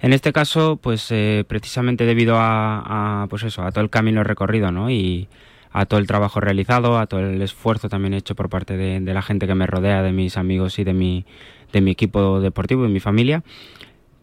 En 0.00 0.12
este 0.12 0.32
caso, 0.32 0.78
pues 0.80 1.08
eh, 1.10 1.44
precisamente 1.46 2.06
debido 2.06 2.36
a, 2.36 3.22
a, 3.22 3.26
pues 3.28 3.42
eso, 3.42 3.62
a 3.62 3.70
todo 3.70 3.84
el 3.84 3.90
camino 3.90 4.24
recorrido, 4.24 4.72
¿no? 4.72 4.90
Y 4.90 5.28
a 5.72 5.86
todo 5.86 6.00
el 6.00 6.06
trabajo 6.06 6.40
realizado, 6.40 6.98
a 6.98 7.06
todo 7.06 7.20
el 7.20 7.40
esfuerzo 7.42 7.88
también 7.88 8.14
hecho 8.14 8.34
por 8.34 8.48
parte 8.48 8.76
de, 8.76 9.00
la 9.00 9.22
gente 9.22 9.46
que 9.46 9.54
me 9.54 9.66
rodea, 9.66 10.02
de 10.02 10.12
mis 10.12 10.36
amigos 10.36 10.78
y 10.78 10.84
de 10.84 10.92
mi, 10.92 11.24
de 11.72 11.80
mi 11.80 11.92
equipo 11.92 12.40
deportivo 12.40 12.86
y 12.86 12.88
mi 12.88 13.00
familia. 13.00 13.42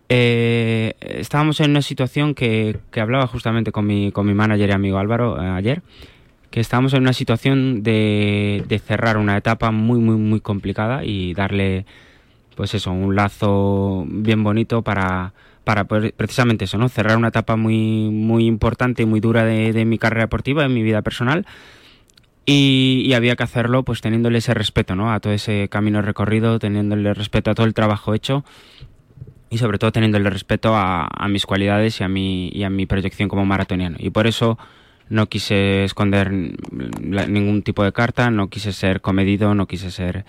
Eh, 0.09 0.93
estábamos 0.99 1.59
en 1.59 1.71
una 1.71 1.81
situación 1.81 2.33
que, 2.33 2.77
que 2.91 3.01
hablaba 3.01 3.27
justamente 3.27 3.71
con 3.71 3.85
mi, 3.85 4.11
con 4.11 4.25
mi 4.25 4.33
manager 4.33 4.69
y 4.69 4.73
amigo 4.73 4.97
Álvaro 4.97 5.41
eh, 5.41 5.47
ayer, 5.47 5.81
que 6.49 6.59
estábamos 6.59 6.93
en 6.93 7.01
una 7.01 7.13
situación 7.13 7.83
de, 7.83 8.63
de 8.67 8.79
cerrar 8.79 9.17
una 9.17 9.37
etapa 9.37 9.71
muy, 9.71 9.99
muy, 9.99 10.15
muy 10.15 10.41
complicada 10.41 11.03
y 11.05 11.33
darle, 11.33 11.85
pues 12.55 12.73
eso, 12.73 12.91
un 12.91 13.15
lazo 13.15 14.05
bien 14.07 14.43
bonito 14.43 14.81
para, 14.81 15.33
para 15.67 15.83
poder, 15.83 16.13
precisamente 16.13 16.63
eso, 16.63 16.77
¿no? 16.77 16.87
Cerrar 16.87 17.17
una 17.17 17.27
etapa 17.27 17.57
muy, 17.57 18.09
muy 18.09 18.45
importante 18.45 19.03
y 19.03 19.05
muy 19.05 19.19
dura 19.19 19.43
de, 19.43 19.83
mi 19.83 19.97
carrera 19.97 20.21
deportiva, 20.21 20.63
de 20.63 20.69
mi 20.69 20.81
vida 20.81 21.01
personal. 21.01 21.45
Y, 22.45 23.11
había 23.13 23.35
que 23.35 23.43
hacerlo 23.43 23.83
pues 23.83 23.99
teniéndole 23.99 24.37
ese 24.37 24.53
respeto, 24.53 24.95
¿no? 24.95 25.11
A 25.11 25.19
todo 25.19 25.33
ese 25.33 25.67
camino 25.67 26.01
recorrido, 26.01 26.57
teniéndole 26.57 27.13
respeto 27.13 27.51
a 27.51 27.53
todo 27.53 27.65
el 27.65 27.73
trabajo 27.73 28.13
hecho 28.13 28.45
y 29.49 29.57
sobre 29.57 29.77
todo 29.77 29.91
teniéndole 29.91 30.29
respeto 30.29 30.71
a, 30.73 31.09
mis 31.27 31.45
cualidades 31.45 31.99
y 31.99 32.05
a 32.05 32.07
mi, 32.07 32.47
y 32.47 32.63
a 32.63 32.69
mi 32.69 32.85
proyección 32.85 33.27
como 33.27 33.45
maratoniano. 33.45 33.97
Y 33.99 34.11
por 34.11 34.25
eso 34.25 34.57
no 35.09 35.27
quise 35.27 35.83
esconder 35.83 36.31
ningún 36.31 37.61
tipo 37.61 37.83
de 37.83 37.91
carta, 37.91 38.31
no 38.31 38.47
quise 38.47 38.71
ser 38.71 39.01
comedido, 39.01 39.53
no 39.53 39.67
quise 39.67 39.91
ser 39.91 40.23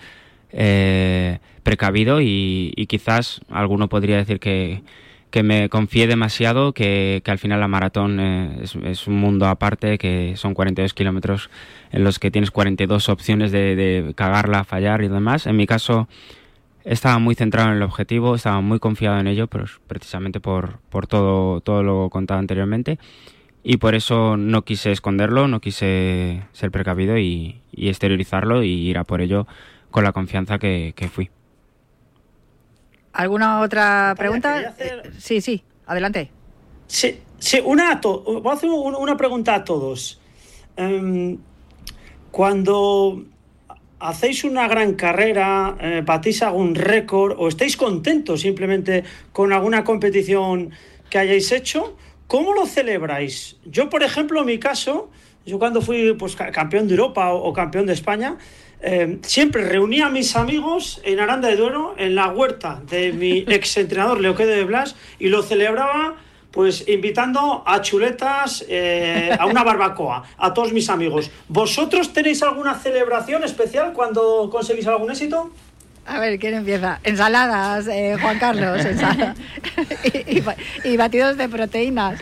eh, 0.51 1.39
precavido 1.63 2.19
y 2.19 2.85
quizás 2.89 3.39
alguno 3.49 3.87
podría 3.87 4.17
decir 4.17 4.41
que, 4.41 4.83
que 5.31 5.43
me 5.43 5.69
confié 5.69 6.07
demasiado, 6.07 6.73
que, 6.73 7.21
que 7.23 7.31
al 7.31 7.37
final 7.37 7.59
la 7.59 7.67
maratón 7.67 8.19
eh, 8.19 8.63
es, 8.63 9.07
un 9.07 9.15
mundo 9.15 9.47
aparte, 9.47 9.97
que 9.97 10.33
son 10.37 10.53
42 10.53 10.93
kilómetros 10.93 11.49
en 11.91 12.03
los 12.03 12.19
que 12.19 12.31
tienes 12.31 12.51
42 12.51 13.09
opciones 13.09 13.51
de, 13.51 14.13
cagarla, 14.15 14.63
fallar 14.63 15.03
y 15.03 15.07
demás. 15.07 15.45
En 15.45 15.55
mi 15.55 15.67
caso 15.67 16.07
estaba 16.83 17.19
muy 17.19 17.35
centrado 17.35 17.69
en 17.69 17.77
el 17.77 17.83
objetivo, 17.83 18.35
estaba 18.35 18.61
muy 18.61 18.79
confiado 18.79 19.19
en 19.19 19.27
ello, 19.27 19.47
pero 19.47 19.65
precisamente 19.87 20.39
por, 20.39 20.79
por 20.89 21.05
todo, 21.05 21.61
todo 21.61 21.83
lo 21.83 22.09
contado 22.09 22.39
anteriormente. 22.39 22.97
Y 23.61 23.77
por 23.77 23.93
eso 23.93 24.37
no 24.37 24.63
quise 24.63 24.91
esconderlo, 24.91 25.47
no 25.47 25.59
quise 25.59 26.43
ser 26.53 26.71
precavido 26.71 27.17
y, 27.17 27.61
y 27.71 27.89
exteriorizarlo 27.89 28.63
y 28.63 28.69
ir 28.69 28.97
a 28.97 29.03
por 29.03 29.21
ello 29.21 29.47
con 29.91 30.03
la 30.03 30.13
confianza 30.13 30.57
que 30.59 30.93
fui. 31.11 31.29
¿Alguna 33.13 33.61
otra 33.61 34.13
pregunta? 34.17 34.73
Eh, 34.77 35.01
Sí, 35.17 35.41
sí, 35.41 35.63
adelante. 35.85 36.31
Sí, 36.87 37.19
sí, 37.39 37.61
una 37.63 37.91
a 37.91 38.01
to- 38.01 38.21
voy 38.41 38.51
a 38.51 38.55
hacer 38.55 38.69
un- 38.69 38.95
una 38.95 39.17
pregunta 39.17 39.55
a 39.55 39.63
todos. 39.63 40.19
Em, 40.77 41.37
cuando 42.31 43.23
hacéis 43.99 44.43
una 44.43 44.67
gran 44.67 44.93
carrera, 44.93 45.75
eh, 45.81 46.01
batís 46.05 46.41
algún 46.41 46.75
récord 46.75 47.35
o 47.37 47.47
estáis 47.47 47.75
contentos 47.75 48.41
simplemente 48.41 49.03
con 49.33 49.51
alguna 49.51 49.83
competición 49.83 50.71
que 51.09 51.17
hayáis 51.19 51.51
hecho, 51.51 51.97
¿cómo 52.27 52.53
lo 52.53 52.65
celebráis? 52.65 53.57
Yo, 53.65 53.89
por 53.89 54.03
ejemplo, 54.03 54.39
en 54.41 54.45
mi 54.45 54.57
caso, 54.59 55.09
yo 55.45 55.59
cuando 55.59 55.81
fui 55.81 56.13
pues, 56.13 56.35
ca- 56.35 56.51
campeón 56.51 56.87
de 56.87 56.93
Europa 56.93 57.33
o, 57.33 57.43
o 57.49 57.53
campeón 57.53 57.87
de 57.87 57.93
España, 57.93 58.37
eh, 58.81 59.17
siempre 59.23 59.63
reunía 59.63 60.07
a 60.07 60.09
mis 60.09 60.35
amigos 60.35 61.01
en 61.03 61.19
Aranda 61.19 61.47
de 61.49 61.55
Duero, 61.55 61.95
en 61.97 62.15
la 62.15 62.27
huerta 62.29 62.81
de 62.89 63.11
mi 63.11 63.39
exentrenador 63.47 64.19
Leoquedo 64.21 64.49
de 64.51 64.63
Blas, 64.63 64.95
y 65.19 65.27
lo 65.29 65.43
celebraba 65.43 66.15
pues 66.51 66.87
invitando 66.87 67.63
a 67.65 67.79
chuletas, 67.81 68.65
eh, 68.67 69.35
a 69.39 69.45
una 69.45 69.63
barbacoa, 69.63 70.23
a 70.37 70.51
todos 70.53 70.73
mis 70.73 70.89
amigos. 70.89 71.29
¿Vosotros 71.47 72.11
tenéis 72.11 72.41
alguna 72.41 72.73
celebración 72.73 73.43
especial 73.43 73.93
cuando 73.93 74.49
conseguís 74.51 74.87
algún 74.87 75.11
éxito? 75.11 75.51
A 76.07 76.17
ver, 76.19 76.39
¿quién 76.39 76.55
empieza? 76.55 76.99
Ensaladas, 77.03 77.85
eh, 77.87 78.17
Juan 78.19 78.39
Carlos, 78.39 78.83
ensala- 78.83 79.35
y, 80.83 80.89
y 80.89 80.97
batidos 80.97 81.37
de 81.37 81.47
proteínas. 81.47 82.19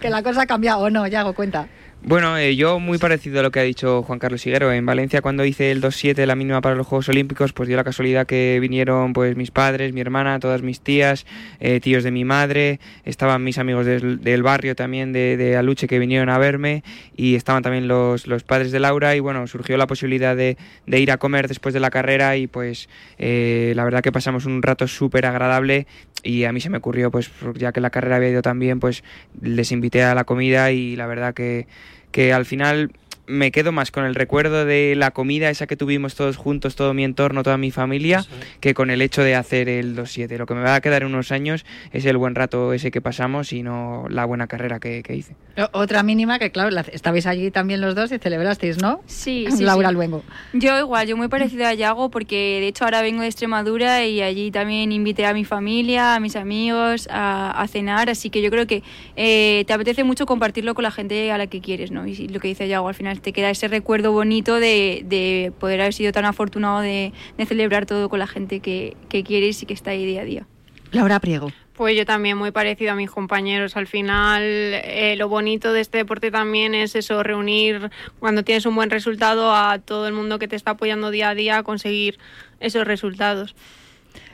que 0.00 0.08
la 0.08 0.22
cosa 0.22 0.42
ha 0.42 0.46
cambiado 0.46 0.80
o 0.80 0.88
no, 0.90 1.06
ya 1.06 1.20
hago 1.20 1.34
cuenta. 1.34 1.66
Bueno, 2.08 2.38
eh, 2.38 2.54
yo 2.54 2.78
muy 2.78 2.98
parecido 2.98 3.40
a 3.40 3.42
lo 3.42 3.50
que 3.50 3.58
ha 3.58 3.64
dicho 3.64 4.04
Juan 4.04 4.20
Carlos 4.20 4.46
Higuero. 4.46 4.70
En 4.70 4.86
Valencia 4.86 5.22
cuando 5.22 5.44
hice 5.44 5.72
el 5.72 5.82
2-7, 5.82 6.24
la 6.24 6.36
mínima 6.36 6.60
para 6.60 6.76
los 6.76 6.86
Juegos 6.86 7.08
Olímpicos, 7.08 7.52
pues 7.52 7.66
dio 7.66 7.76
la 7.76 7.82
casualidad 7.82 8.28
que 8.28 8.58
vinieron 8.60 9.12
pues 9.12 9.34
mis 9.34 9.50
padres, 9.50 9.92
mi 9.92 10.02
hermana, 10.02 10.38
todas 10.38 10.62
mis 10.62 10.80
tías, 10.80 11.26
eh, 11.58 11.80
tíos 11.80 12.04
de 12.04 12.12
mi 12.12 12.24
madre, 12.24 12.78
estaban 13.04 13.42
mis 13.42 13.58
amigos 13.58 13.86
del, 13.86 14.20
del 14.20 14.44
barrio 14.44 14.76
también 14.76 15.12
de, 15.12 15.56
Aluche 15.56 15.88
que 15.88 15.98
vinieron 15.98 16.28
a 16.28 16.38
verme 16.38 16.84
y 17.16 17.34
estaban 17.34 17.64
también 17.64 17.88
los, 17.88 18.28
los 18.28 18.44
padres 18.44 18.70
de 18.70 18.78
Laura 18.78 19.16
y 19.16 19.18
bueno, 19.18 19.44
surgió 19.48 19.76
la 19.76 19.88
posibilidad 19.88 20.36
de, 20.36 20.58
de 20.86 21.00
ir 21.00 21.10
a 21.10 21.16
comer 21.16 21.48
después 21.48 21.74
de 21.74 21.80
la 21.80 21.90
carrera 21.90 22.36
y 22.36 22.46
pues 22.46 22.88
eh, 23.18 23.72
la 23.74 23.82
verdad 23.82 24.02
que 24.02 24.12
pasamos 24.12 24.46
un 24.46 24.62
rato 24.62 24.86
súper 24.86 25.26
agradable 25.26 25.88
y 26.22 26.44
a 26.44 26.52
mí 26.52 26.60
se 26.60 26.70
me 26.70 26.78
ocurrió 26.78 27.10
pues 27.10 27.32
ya 27.56 27.72
que 27.72 27.80
la 27.80 27.90
carrera 27.90 28.16
había 28.16 28.30
ido 28.30 28.42
tan 28.42 28.60
bien 28.60 28.78
pues 28.78 29.02
les 29.40 29.72
invité 29.72 30.04
a 30.04 30.14
la 30.14 30.22
comida 30.22 30.70
y 30.70 30.94
la 30.94 31.06
verdad 31.06 31.34
que, 31.34 31.66
que 32.10 32.32
al 32.32 32.46
final 32.46 32.92
me 33.26 33.50
quedo 33.50 33.72
más 33.72 33.90
con 33.90 34.04
el 34.04 34.14
recuerdo 34.14 34.64
de 34.64 34.94
la 34.96 35.10
comida 35.10 35.50
esa 35.50 35.66
que 35.66 35.76
tuvimos 35.76 36.14
todos 36.14 36.36
juntos, 36.36 36.76
todo 36.76 36.94
mi 36.94 37.04
entorno, 37.04 37.42
toda 37.42 37.56
mi 37.58 37.70
familia, 37.70 38.24
que 38.60 38.74
con 38.74 38.90
el 38.90 39.02
hecho 39.02 39.22
de 39.22 39.34
hacer 39.34 39.68
el 39.68 39.96
2-7. 39.96 40.36
Lo 40.38 40.46
que 40.46 40.54
me 40.54 40.62
va 40.62 40.74
a 40.76 40.80
quedar 40.80 41.02
en 41.02 41.08
unos 41.08 41.32
años 41.32 41.64
es 41.92 42.04
el 42.06 42.16
buen 42.16 42.34
rato 42.34 42.72
ese 42.72 42.90
que 42.90 43.00
pasamos 43.00 43.52
y 43.52 43.62
no 43.62 44.06
la 44.08 44.24
buena 44.24 44.46
carrera 44.46 44.78
que, 44.80 45.02
que 45.02 45.16
hice. 45.16 45.34
Otra 45.72 46.02
mínima 46.02 46.38
que, 46.38 46.50
claro, 46.50 46.70
la- 46.70 46.82
estabais 46.82 47.26
allí 47.26 47.50
también 47.50 47.80
los 47.80 47.94
dos 47.94 48.12
y 48.12 48.18
celebrasteis, 48.18 48.78
¿no? 48.80 49.00
Sí, 49.06 49.46
sí, 49.50 49.64
Laura 49.64 49.88
sí. 49.88 49.94
Luengo. 49.94 50.22
Yo 50.52 50.78
igual, 50.78 51.06
yo 51.08 51.16
muy 51.16 51.28
parecida 51.28 51.70
a 51.70 51.74
Yago 51.74 52.10
porque 52.10 52.58
de 52.60 52.68
hecho 52.68 52.84
ahora 52.84 53.02
vengo 53.02 53.22
de 53.22 53.28
Extremadura 53.28 54.04
y 54.04 54.20
allí 54.22 54.50
también 54.50 54.92
invité 54.92 55.26
a 55.26 55.34
mi 55.34 55.44
familia, 55.44 56.14
a 56.14 56.20
mis 56.20 56.36
amigos 56.36 57.08
a, 57.10 57.50
a 57.60 57.66
cenar, 57.68 58.10
así 58.10 58.30
que 58.30 58.42
yo 58.42 58.50
creo 58.50 58.66
que 58.66 58.82
eh, 59.16 59.64
te 59.66 59.72
apetece 59.72 60.04
mucho 60.04 60.26
compartirlo 60.26 60.74
con 60.74 60.82
la 60.84 60.90
gente 60.90 61.32
a 61.32 61.38
la 61.38 61.46
que 61.46 61.60
quieres, 61.60 61.90
¿no? 61.90 62.06
Y 62.06 62.28
lo 62.28 62.38
que 62.40 62.48
dice 62.48 62.68
Yago, 62.68 62.88
al 62.88 62.94
final 62.94 63.15
te 63.22 63.32
queda 63.32 63.50
ese 63.50 63.68
recuerdo 63.68 64.12
bonito 64.12 64.60
de, 64.60 65.02
de 65.06 65.52
poder 65.58 65.80
haber 65.80 65.94
sido 65.94 66.12
tan 66.12 66.24
afortunado 66.24 66.80
de, 66.80 67.12
de 67.36 67.46
celebrar 67.46 67.86
todo 67.86 68.08
con 68.08 68.18
la 68.18 68.26
gente 68.26 68.60
que, 68.60 68.96
que 69.08 69.22
quieres 69.22 69.62
y 69.62 69.66
que 69.66 69.74
está 69.74 69.90
ahí 69.90 70.04
día 70.06 70.22
a 70.22 70.24
día. 70.24 70.46
Laura 70.92 71.20
Priego. 71.20 71.50
Pues 71.74 71.94
yo 71.94 72.06
también 72.06 72.38
muy 72.38 72.52
parecido 72.52 72.92
a 72.92 72.94
mis 72.94 73.10
compañeros. 73.10 73.76
Al 73.76 73.86
final, 73.86 74.42
eh, 74.42 75.14
lo 75.18 75.28
bonito 75.28 75.74
de 75.74 75.82
este 75.82 75.98
deporte 75.98 76.30
también 76.30 76.74
es 76.74 76.94
eso, 76.94 77.22
reunir 77.22 77.90
cuando 78.18 78.44
tienes 78.44 78.64
un 78.64 78.74
buen 78.74 78.88
resultado 78.88 79.54
a 79.54 79.78
todo 79.78 80.08
el 80.08 80.14
mundo 80.14 80.38
que 80.38 80.48
te 80.48 80.56
está 80.56 80.72
apoyando 80.72 81.10
día 81.10 81.28
a 81.30 81.34
día 81.34 81.58
a 81.58 81.62
conseguir 81.62 82.18
esos 82.60 82.86
resultados. 82.86 83.54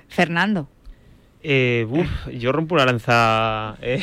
Fernando. 0.09 0.69
Eh, 1.45 1.87
yo 2.39 2.53
rompo 2.53 2.77
una 2.77 2.85
lanza 2.85 3.77
eh, 3.83 4.01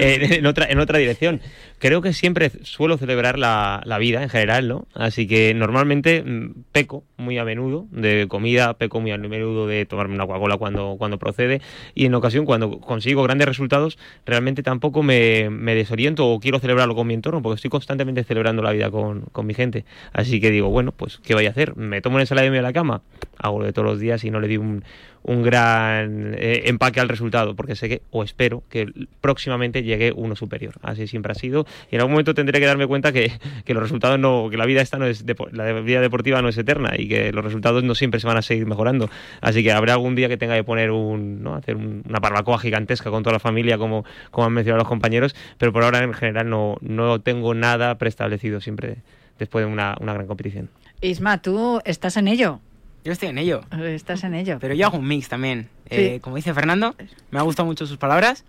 en, 0.00 0.46
otra, 0.46 0.66
en 0.66 0.78
otra 0.80 0.98
dirección. 0.98 1.40
Creo 1.78 2.02
que 2.02 2.12
siempre 2.12 2.50
suelo 2.62 2.96
celebrar 2.96 3.38
la, 3.38 3.82
la 3.84 3.98
vida 3.98 4.22
en 4.22 4.28
general, 4.28 4.68
¿no? 4.68 4.86
Así 4.94 5.26
que 5.26 5.54
normalmente 5.54 6.22
mm, 6.22 6.64
peco 6.72 7.04
muy 7.16 7.38
a 7.38 7.44
menudo 7.44 7.86
de 7.90 8.26
comida, 8.28 8.74
peco 8.74 9.00
muy 9.00 9.12
a 9.12 9.18
menudo 9.18 9.66
de 9.66 9.86
tomarme 9.86 10.14
una 10.14 10.26
Coca-Cola 10.26 10.56
cuando, 10.56 10.96
cuando 10.98 11.18
procede 11.18 11.60
y 11.94 12.06
en 12.06 12.14
ocasión 12.14 12.44
cuando 12.44 12.80
consigo 12.80 13.22
grandes 13.22 13.46
resultados 13.46 13.98
realmente 14.26 14.62
tampoco 14.62 15.02
me, 15.02 15.50
me 15.50 15.74
desoriento 15.74 16.26
o 16.26 16.40
quiero 16.40 16.58
celebrarlo 16.58 16.94
con 16.94 17.06
mi 17.06 17.14
entorno 17.14 17.42
porque 17.42 17.56
estoy 17.56 17.70
constantemente 17.70 18.24
celebrando 18.24 18.62
la 18.62 18.72
vida 18.72 18.90
con, 18.90 19.22
con 19.32 19.46
mi 19.46 19.54
gente. 19.54 19.84
Así 20.12 20.40
que 20.40 20.50
digo, 20.50 20.70
bueno, 20.70 20.92
pues 20.92 21.18
¿qué 21.18 21.34
voy 21.34 21.46
a 21.46 21.50
hacer? 21.50 21.76
¿Me 21.76 22.00
tomo 22.00 22.16
una 22.16 22.22
ensalada 22.22 22.44
de 22.44 22.50
medio 22.50 22.62
de 22.62 22.68
la 22.68 22.72
cama? 22.72 23.02
Hago 23.38 23.60
lo 23.60 23.66
de 23.66 23.72
todos 23.72 23.86
los 23.86 24.00
días 24.00 24.24
y 24.24 24.30
no 24.30 24.40
le 24.40 24.48
di 24.48 24.56
un, 24.56 24.84
un 25.26 25.42
gran 25.42 26.34
eh, 26.38 26.64
empaque 26.66 27.00
al 27.00 27.08
resultado, 27.08 27.56
porque 27.56 27.74
sé 27.76 27.88
que, 27.88 28.02
o 28.10 28.22
espero, 28.22 28.62
que 28.68 28.86
próximamente 29.20 29.82
llegue 29.82 30.12
uno 30.14 30.36
superior. 30.36 30.74
Así 30.82 31.06
siempre 31.06 31.32
ha 31.32 31.34
sido. 31.34 31.66
Y 31.90 31.94
en 31.94 32.00
algún 32.02 32.12
momento 32.12 32.34
tendré 32.34 32.60
que 32.60 32.66
darme 32.66 32.86
cuenta 32.86 33.10
que, 33.10 33.32
que 33.64 33.72
los 33.74 33.82
resultados 33.82 34.18
no, 34.18 34.48
que 34.50 34.56
la 34.58 34.66
vida 34.66 34.82
esta 34.82 34.98
no 34.98 35.06
es 35.06 35.24
la 35.52 35.72
vida 35.80 36.00
deportiva 36.02 36.42
no 36.42 36.48
es 36.48 36.58
eterna 36.58 36.92
y 36.96 37.08
que 37.08 37.32
los 37.32 37.42
resultados 37.44 37.82
no 37.84 37.94
siempre 37.94 38.20
se 38.20 38.26
van 38.26 38.36
a 38.36 38.42
seguir 38.42 38.66
mejorando. 38.66 39.08
Así 39.40 39.62
que 39.62 39.72
habrá 39.72 39.94
algún 39.94 40.14
día 40.14 40.28
que 40.28 40.36
tenga 40.36 40.54
que 40.56 40.64
poner 40.64 40.90
un, 40.90 41.42
¿no? 41.42 41.54
hacer 41.54 41.76
un- 41.76 42.02
una 42.08 42.18
barbacoa 42.20 42.58
gigantesca 42.58 43.10
con 43.10 43.22
toda 43.22 43.32
la 43.32 43.40
familia, 43.40 43.78
como, 43.78 44.04
como 44.30 44.46
han 44.46 44.52
mencionado 44.52 44.80
los 44.82 44.88
compañeros, 44.88 45.34
pero 45.58 45.72
por 45.72 45.84
ahora 45.84 46.02
en 46.04 46.12
general 46.12 46.50
no, 46.50 46.76
no 46.82 47.20
tengo 47.20 47.54
nada 47.54 47.96
preestablecido 47.96 48.60
siempre 48.60 48.96
después 49.38 49.64
de 49.64 49.72
una, 49.72 49.96
una 50.00 50.12
gran 50.12 50.26
competición. 50.26 50.68
Isma, 51.00 51.40
tú 51.40 51.80
estás 51.84 52.16
en 52.18 52.28
ello. 52.28 52.60
Yo 53.04 53.12
estoy 53.12 53.28
en 53.28 53.38
ello. 53.38 53.60
Estás 53.82 54.24
en 54.24 54.34
ello. 54.34 54.58
Pero 54.60 54.74
yo 54.74 54.86
hago 54.86 54.98
un 54.98 55.06
mix 55.06 55.28
también. 55.28 55.68
Sí. 55.90 55.96
Eh, 55.96 56.20
como 56.22 56.36
dice 56.36 56.54
Fernando, 56.54 56.96
me 57.30 57.38
ha 57.38 57.42
gustado 57.42 57.66
mucho 57.66 57.86
sus 57.86 57.98
palabras, 57.98 58.44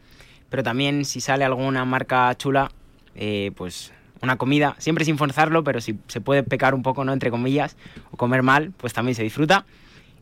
pero 0.49 0.63
también 0.63 1.03
si 1.05 1.19
sale 1.19 1.43
alguna 1.43 1.83
marca 1.85 2.33
chula, 2.35 2.71
eh, 3.15 3.51
pues 3.55 3.91
una 4.21 4.37
comida, 4.37 4.75
siempre 4.79 5.03
sin 5.05 5.17
forzarlo, 5.17 5.63
pero 5.63 5.81
si 5.81 5.99
se 6.07 6.21
puede 6.21 6.41
pecar 6.41 6.73
un 6.73 6.83
poco, 6.83 7.03
¿no? 7.03 7.11
Entre 7.13 7.29
comillas, 7.29 7.75
o 8.11 8.17
comer 8.17 8.43
mal, 8.43 8.71
pues 8.77 8.93
también 8.93 9.13
se 9.15 9.23
disfruta. 9.23 9.65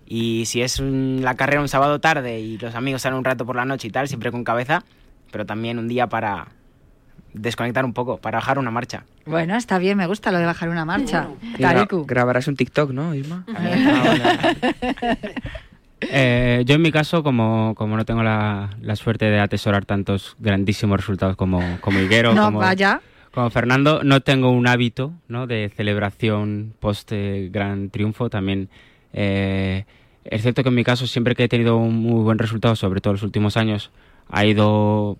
Y 0.08 0.46
si 0.48 0.62
es 0.62 0.80
un- 0.80 1.20
la 1.22 1.36
carrera 1.36 1.62
un 1.62 1.70
sábado 1.70 2.00
tarde 2.00 2.40
y 2.40 2.58
los 2.58 2.74
amigos 2.76 3.04
salen 3.04 3.20
un 3.20 3.24
rato 3.26 3.46
por 3.46 3.56
la 3.56 3.66
noche 3.66 3.88
y 3.88 3.92
tal, 3.92 4.08
siempre 4.08 4.32
con 4.32 4.44
cabeza, 4.44 4.84
pero 5.32 5.46
también 5.46 5.78
un 5.80 5.88
día 5.88 6.08
para 6.08 6.48
desconectar 7.34 7.84
un 7.86 7.94
poco, 7.94 8.18
para 8.18 8.38
bajar 8.38 8.60
una 8.60 8.72
marcha. 8.72 9.04
Bueno, 9.26 9.56
está 9.56 9.78
bien, 9.80 9.98
me 9.98 10.08
gusta 10.08 10.32
lo 10.32 10.38
de 10.40 10.46
bajar 10.46 10.70
una 10.70 10.86
marcha. 10.86 11.28
Gra- 11.58 11.88
grabarás 12.06 12.48
un 12.48 12.56
TikTok, 12.56 12.92
¿no, 12.92 13.14
Isma? 13.16 13.46
Eh, 16.06 16.64
yo 16.66 16.76
en 16.76 16.82
mi 16.82 16.92
caso, 16.92 17.24
como, 17.24 17.76
como 17.76 17.96
no 17.96 18.04
tengo 18.04 18.24
la, 18.24 18.72
la 18.82 18.96
suerte 18.98 19.24
de 19.26 19.40
atesorar 19.40 19.86
tantos 19.86 20.36
grandísimos 20.38 20.98
resultados 20.98 21.38
como, 21.38 21.62
como 21.80 21.98
Higuero, 22.00 22.34
No, 22.36 22.44
como, 22.46 22.60
vaya. 22.60 23.00
como 23.32 23.50
Fernando, 23.50 24.04
no 24.04 24.20
tengo 24.20 24.52
un 24.52 24.68
hábito 24.68 25.14
¿no? 25.30 25.48
de 25.48 25.72
celebración 25.74 26.74
post 26.82 27.10
eh, 27.14 27.48
gran 27.54 27.90
triunfo. 27.90 28.30
También 28.30 28.68
eh, 29.14 29.86
es 30.26 30.42
cierto 30.42 30.62
que 30.64 30.68
en 30.70 30.76
mi 30.76 30.84
caso, 30.84 31.08
siempre 31.08 31.36
que 31.36 31.46
he 31.46 31.48
tenido 31.50 31.78
un 31.78 31.96
muy 31.96 32.22
buen 32.24 32.38
resultado, 32.38 32.76
sobre 32.76 33.00
todo 33.00 33.12
en 33.12 33.16
los 33.16 33.24
últimos 33.24 33.56
años, 33.56 33.90
ha 34.30 34.44
ido 34.46 35.18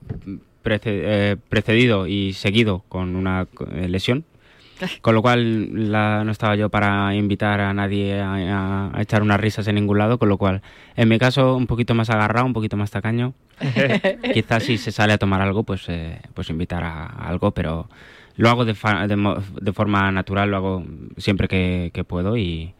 prece- 0.64 1.02
eh, 1.04 1.38
precedido 1.50 2.08
y 2.08 2.34
seguido 2.34 2.84
con 2.90 3.16
una 3.16 3.48
eh, 3.74 3.88
lesión. 3.88 4.26
Con 5.02 5.14
lo 5.16 5.22
cual 5.22 5.92
la- 5.92 6.24
no 6.26 6.32
estaba 6.32 6.56
yo 6.56 6.70
para 6.70 7.14
invitar 7.16 7.62
a 7.62 7.74
nadie 7.74 8.20
a, 8.20 8.34
a- 8.34 8.92
a 8.98 9.02
echar 9.02 9.22
unas 9.22 9.40
risas 9.40 9.68
en 9.68 9.76
ningún 9.76 9.98
lado, 10.00 10.18
con 10.18 10.28
lo 10.30 10.38
cual 10.38 10.62
en 10.96 11.08
mi 11.10 11.20
caso 11.20 11.56
un 11.56 11.68
poquito 11.68 11.94
más 11.94 12.10
agarrado, 12.10 12.46
un 12.46 12.54
poquito 12.54 12.76
más 12.76 12.90
tacaño. 12.92 13.34
Quizás 14.34 14.64
si 14.64 14.78
se 14.78 14.92
sale 14.92 15.14
a 15.14 15.18
tomar 15.18 15.42
algo, 15.42 15.64
pues, 15.64 15.86
eh, 15.90 16.20
pues 16.34 16.50
invitar 16.50 16.84
a, 16.84 17.06
a 17.06 17.28
algo, 17.30 17.52
pero 17.52 17.88
lo 18.36 18.50
hago 18.50 18.66
de, 18.66 18.74
fa- 18.74 19.08
de, 19.08 19.16
de 19.62 19.74
forma 19.74 20.12
natural, 20.12 20.50
lo 20.50 20.58
hago 20.58 20.84
siempre 21.18 21.48
que, 21.48 21.92
que 21.94 22.04
puedo 22.04 22.36
y 22.36 22.74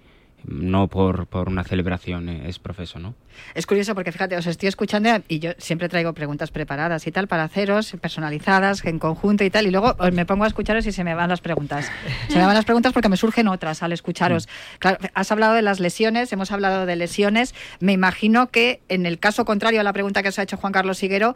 no 0.46 0.88
por, 0.88 1.28
por 1.28 1.48
una 1.48 1.64
celebración 1.64 2.28
eh, 2.28 2.44
es 2.50 2.60
profeso, 2.60 3.00
¿no? 3.00 3.14
Es 3.54 3.66
curioso 3.66 3.96
porque 3.96 4.12
fíjate, 4.12 4.36
os 4.38 4.48
estoy 4.48 4.70
escuchando 4.70 5.10
y 5.28 5.40
yo 5.40 5.52
siempre 5.58 5.90
traigo 5.90 6.14
preguntas 6.14 6.52
preparadas 6.52 7.06
y 7.08 7.12
tal 7.12 7.28
para 7.28 7.44
haceros, 7.44 7.96
personalizadas, 8.02 8.84
en 8.86 9.00
conjunto 9.00 9.44
y 9.44 9.50
tal, 9.50 9.68
y 9.68 9.72
luego 9.72 9.96
os 9.98 10.12
me 10.12 10.26
pongo 10.26 10.44
a 10.44 10.48
escucharos 10.48 10.86
y 10.86 10.92
se 10.92 11.04
me 11.04 11.16
van 11.16 11.30
las 11.30 11.42
preguntas. 11.42 11.92
Se 12.30 12.38
me 12.38 12.46
van 12.46 12.56
las 12.56 12.66
preguntas 12.66 12.94
porque 12.94 13.10
me 13.10 13.18
surgen 13.18 13.48
otras 13.48 13.84
al 13.84 13.92
escucharos. 13.92 14.48
Claro, 14.80 14.98
has 15.14 15.32
hablado 15.32 15.54
de 15.54 15.62
las 15.62 15.80
lesiones, 15.80 16.32
hemos 16.34 16.52
hablado 16.52 16.86
de 16.86 16.96
lesiones. 16.96 17.54
Me 17.80 17.94
imagino 17.94 18.50
que 18.50 18.82
en 18.90 19.06
el 19.06 19.20
caso 19.20 19.46
contrario 19.46 19.82
a 19.82 19.84
la 19.84 19.94
pregunta 19.94 20.24
que 20.24 20.30
os 20.30 20.40
ha 20.40 20.44
hecho 20.44 20.58
Juan 20.58 20.74
Carlos 20.74 21.02
Higuero, 21.04 21.36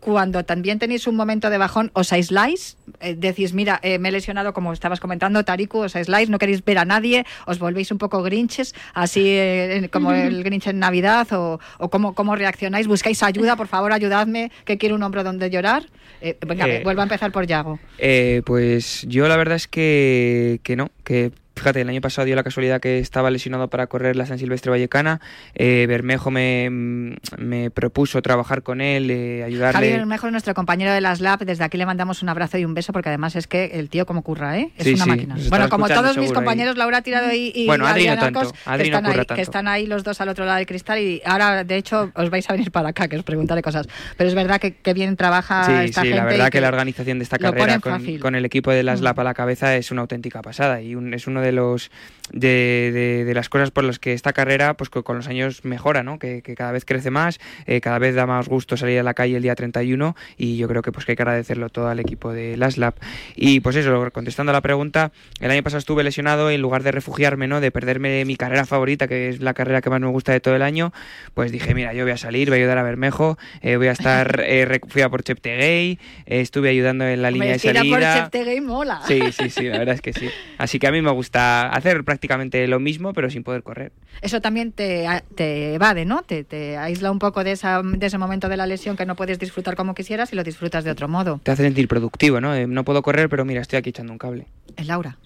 cuando 0.00 0.44
también 0.44 0.78
tenéis 0.78 1.06
un 1.06 1.16
momento 1.16 1.50
de 1.50 1.58
bajón, 1.58 1.90
os 1.94 2.12
aisláis, 2.12 2.76
Eh, 3.00 3.14
decís, 3.16 3.52
mira, 3.52 3.80
eh, 3.82 3.98
me 3.98 4.10
he 4.10 4.12
lesionado, 4.12 4.52
como 4.52 4.72
estabas 4.72 5.00
comentando, 5.00 5.44
Tariku, 5.44 5.78
os 5.78 5.96
aisláis, 5.96 6.30
no 6.30 6.38
queréis 6.38 6.64
ver 6.64 6.78
a 6.78 6.84
nadie, 6.84 7.26
os 7.46 7.58
volvéis 7.58 7.90
un 7.90 7.98
poco 7.98 8.22
grinches, 8.22 8.74
así 8.94 9.22
eh, 9.26 9.88
como 9.92 10.12
el 10.12 10.44
grinch 10.44 10.68
en 10.68 10.78
Navidad, 10.78 11.26
o, 11.32 11.58
o 11.78 11.88
cómo, 11.90 12.14
cómo 12.14 12.36
reaccionáis, 12.36 12.86
buscáis 12.86 13.22
ayuda, 13.22 13.56
por 13.56 13.66
favor, 13.68 13.92
ayudadme, 13.92 14.50
que 14.64 14.78
quiero 14.78 14.94
un 14.94 15.02
hombro 15.02 15.24
donde 15.24 15.50
llorar. 15.50 15.84
Eh, 16.20 16.36
venga, 16.46 16.68
Eh, 16.68 16.82
vuelvo 16.84 17.00
a 17.00 17.04
empezar 17.04 17.32
por 17.32 17.46
Yago. 17.46 17.78
Eh, 17.98 18.42
pues 18.44 19.04
yo 19.08 19.26
la 19.28 19.36
verdad 19.36 19.56
es 19.56 19.66
que, 19.66 20.60
que 20.62 20.76
no, 20.76 20.90
que 21.04 21.32
fíjate, 21.62 21.82
el 21.82 21.88
año 21.88 22.00
pasado 22.00 22.26
dio 22.26 22.34
la 22.34 22.42
casualidad 22.42 22.80
que 22.80 22.98
estaba 22.98 23.30
lesionado 23.30 23.68
para 23.68 23.86
correr 23.86 24.16
la 24.16 24.26
San 24.26 24.38
Silvestre 24.38 24.70
Vallecana. 24.70 25.20
Eh, 25.54 25.86
Bermejo 25.88 26.32
me, 26.32 26.68
me, 27.38 27.70
propuso 27.70 28.20
trabajar 28.20 28.62
con 28.62 28.80
él, 28.80 29.10
eh, 29.10 29.44
ayudarle. 29.44 29.72
Javier 29.72 29.98
Bermejo 29.98 30.26
es 30.26 30.32
nuestro 30.32 30.54
compañero 30.54 30.92
de 30.92 31.00
las 31.00 31.20
Lab. 31.20 31.38
Desde 31.44 31.62
aquí 31.62 31.78
le 31.78 31.86
mandamos 31.86 32.20
un 32.22 32.28
abrazo 32.28 32.58
y 32.58 32.64
un 32.64 32.74
beso 32.74 32.92
porque 32.92 33.10
además 33.10 33.36
es 33.36 33.46
que 33.46 33.66
el 33.74 33.88
tío 33.88 34.06
como 34.06 34.22
curra, 34.22 34.58
¿eh? 34.58 34.72
Es 34.76 34.88
una 34.88 35.06
máquina. 35.06 35.36
Bueno, 35.48 35.68
como 35.68 35.88
todos 35.88 36.18
mis 36.18 36.32
compañeños, 36.32 36.76
Laura 36.76 36.98
ha 36.98 37.02
tirado 37.02 37.32
y, 37.32 37.52
y 37.54 37.66
bueno, 37.66 37.86
Adri 37.86 38.08
no 38.08 38.18
tanto. 38.18 38.40
que, 38.40 38.82
están 38.82 39.06
ahí, 39.06 39.26
que 39.26 39.40
están 39.40 39.68
ahí 39.68 39.86
los 39.86 40.02
dos 40.02 40.20
al 40.20 40.28
otro 40.28 40.44
lado 40.44 40.56
del 40.56 40.66
cristal 40.66 40.98
y 40.98 41.22
ahora, 41.24 41.62
de 41.62 41.76
hecho, 41.76 42.10
os 42.14 42.30
vais 42.30 42.48
a 42.50 42.54
venir 42.54 42.72
para 42.72 42.88
acá 42.88 43.06
que 43.06 43.16
os 43.16 43.22
preguntaré 43.22 43.62
cosas. 43.62 43.86
Pero 44.16 44.28
es 44.28 44.34
verdad 44.34 44.60
que, 44.60 44.74
que 44.74 44.94
bien 44.94 45.16
trabaja 45.16 45.64
sí, 45.64 45.72
esta 45.84 46.02
sí, 46.02 46.08
gente. 46.08 46.22
la 46.22 46.24
verdad 46.24 46.50
que, 46.50 46.60
la 46.60 46.68
organización 46.68 47.18
de 47.18 47.24
esta 47.24 47.38
carrera 47.38 47.78
con, 47.78 48.34
el 48.34 48.44
equipo 48.44 48.72
de 48.72 48.82
las 48.82 49.00
mm. 49.00 49.04
LAP 49.04 49.18
a 49.20 49.24
la 49.24 49.34
cabeza 49.34 49.76
es 49.76 49.92
una 49.92 50.00
auténtica 50.02 50.42
pasada 50.42 50.80
y 50.80 50.96
es 51.12 51.26
uno 51.28 51.40
de 51.40 51.51
los 51.52 51.90
de, 52.32 53.24
de, 53.26 53.34
las 53.34 53.48
cosas 53.48 53.70
por 53.70 53.84
las 53.84 53.98
que 53.98 54.12
esta 54.12 54.32
carrera 54.32 54.74
pues 54.74 54.90
con, 54.90 55.16
los 55.16 55.28
años 55.28 55.64
mejora, 55.64 56.02
¿no? 56.02 56.18
Que, 56.18 56.42
cada 56.42 56.72
vez 56.72 56.84
crece 56.84 57.10
más, 57.10 57.40
eh, 57.66 57.80
cada 57.80 57.98
vez 57.98 58.14
da 58.14 58.26
más 58.26 58.48
gusto 58.48 58.76
salir 58.76 58.98
a 58.98 59.02
la 59.02 59.14
calle 59.14 59.36
el 59.36 59.42
día 59.42 59.54
31 59.54 60.16
y 60.36 60.56
yo 60.56 60.68
creo 60.68 60.82
que 60.82 60.92
pues 60.92 61.04
que 61.04 61.12
hay 61.12 61.16
que 61.16 61.22
agradecerlo 61.22 61.68
todo 61.68 61.88
al 61.88 62.00
equipo 62.00 62.32
de 62.32 62.56
las 62.56 62.78
LAP. 62.78 62.96
Y 63.36 63.60
pues 63.60 63.76
eso, 63.76 64.10
contestando 64.12 64.50
a 64.50 64.52
la 64.52 64.60
pregunta, 64.60 65.12
el 65.40 65.50
año 65.50 65.62
pasado 65.62 65.78
estuve 65.78 66.02
lesionado 66.04 66.50
y 66.50 66.54
en 66.54 66.62
lugar 66.62 66.82
de 66.82 66.92
refugiarme, 66.92 67.48
¿no? 67.48 67.60
De 67.60 67.70
perderme 67.70 68.24
mi 68.24 68.36
carrera 68.36 68.64
favorita, 68.64 69.08
que 69.08 69.28
es 69.28 69.40
la 69.40 69.54
carrera 69.54 69.80
que 69.82 69.90
más 69.90 70.00
me 70.00 70.08
gusta 70.08 70.32
de 70.32 70.40
todo 70.40 70.56
el 70.56 70.62
año, 70.62 70.92
pues 71.34 71.52
dije, 71.52 71.74
mira, 71.74 71.92
yo 71.92 72.04
voy 72.04 72.12
a 72.12 72.16
salir, 72.16 72.48
voy 72.48 72.58
a 72.58 72.62
ayudar 72.62 72.78
a 72.78 72.82
Bermejo, 72.82 73.38
eh, 73.60 73.76
voy 73.76 73.88
a 73.88 73.92
estar, 73.92 74.42
eh, 74.46 74.80
fui 74.88 75.02
a 75.02 75.10
por 75.10 75.22
Cheptegei, 75.22 75.98
estuve 76.26 76.70
ayudando 76.70 77.06
en 77.06 77.22
la 77.22 77.30
línea 77.30 77.52
de 77.52 77.58
salida. 77.58 77.82
por 78.30 78.62
mola. 78.62 79.02
Sí, 79.06 79.20
sí, 79.32 79.50
sí, 79.50 79.68
la 79.68 79.78
verdad 79.78 79.94
es 79.94 80.00
que 80.00 80.12
sí. 80.12 80.28
Así 80.58 80.78
que 80.78 80.86
a 80.86 80.92
mí 80.92 81.02
me 81.02 81.10
hacer 81.34 82.04
prácticamente 82.04 82.66
lo 82.68 82.80
mismo, 82.80 83.12
pero 83.12 83.30
sin 83.30 83.42
poder 83.42 83.62
correr. 83.62 83.92
Eso 84.20 84.40
también 84.40 84.72
te, 84.72 85.06
te 85.34 85.74
evade, 85.74 86.04
¿no? 86.04 86.22
Te, 86.22 86.44
te 86.44 86.76
aísla 86.76 87.10
un 87.10 87.18
poco 87.18 87.44
de, 87.44 87.52
esa, 87.52 87.82
de 87.82 88.06
ese 88.06 88.18
momento 88.18 88.48
de 88.48 88.56
la 88.56 88.66
lesión 88.66 88.96
que 88.96 89.06
no 89.06 89.16
puedes 89.16 89.38
disfrutar 89.38 89.76
como 89.76 89.94
quisieras 89.94 90.32
y 90.32 90.36
lo 90.36 90.44
disfrutas 90.44 90.84
de 90.84 90.90
otro 90.90 91.08
modo. 91.08 91.40
Te 91.42 91.50
hace 91.50 91.62
sentir 91.62 91.88
productivo, 91.88 92.40
¿no? 92.40 92.54
Eh, 92.54 92.66
no 92.66 92.84
puedo 92.84 93.02
correr, 93.02 93.28
pero 93.28 93.44
mira, 93.44 93.60
estoy 93.60 93.78
aquí 93.78 93.90
echando 93.90 94.12
un 94.12 94.18
cable. 94.18 94.46
Es 94.76 94.86
Laura. 94.86 95.16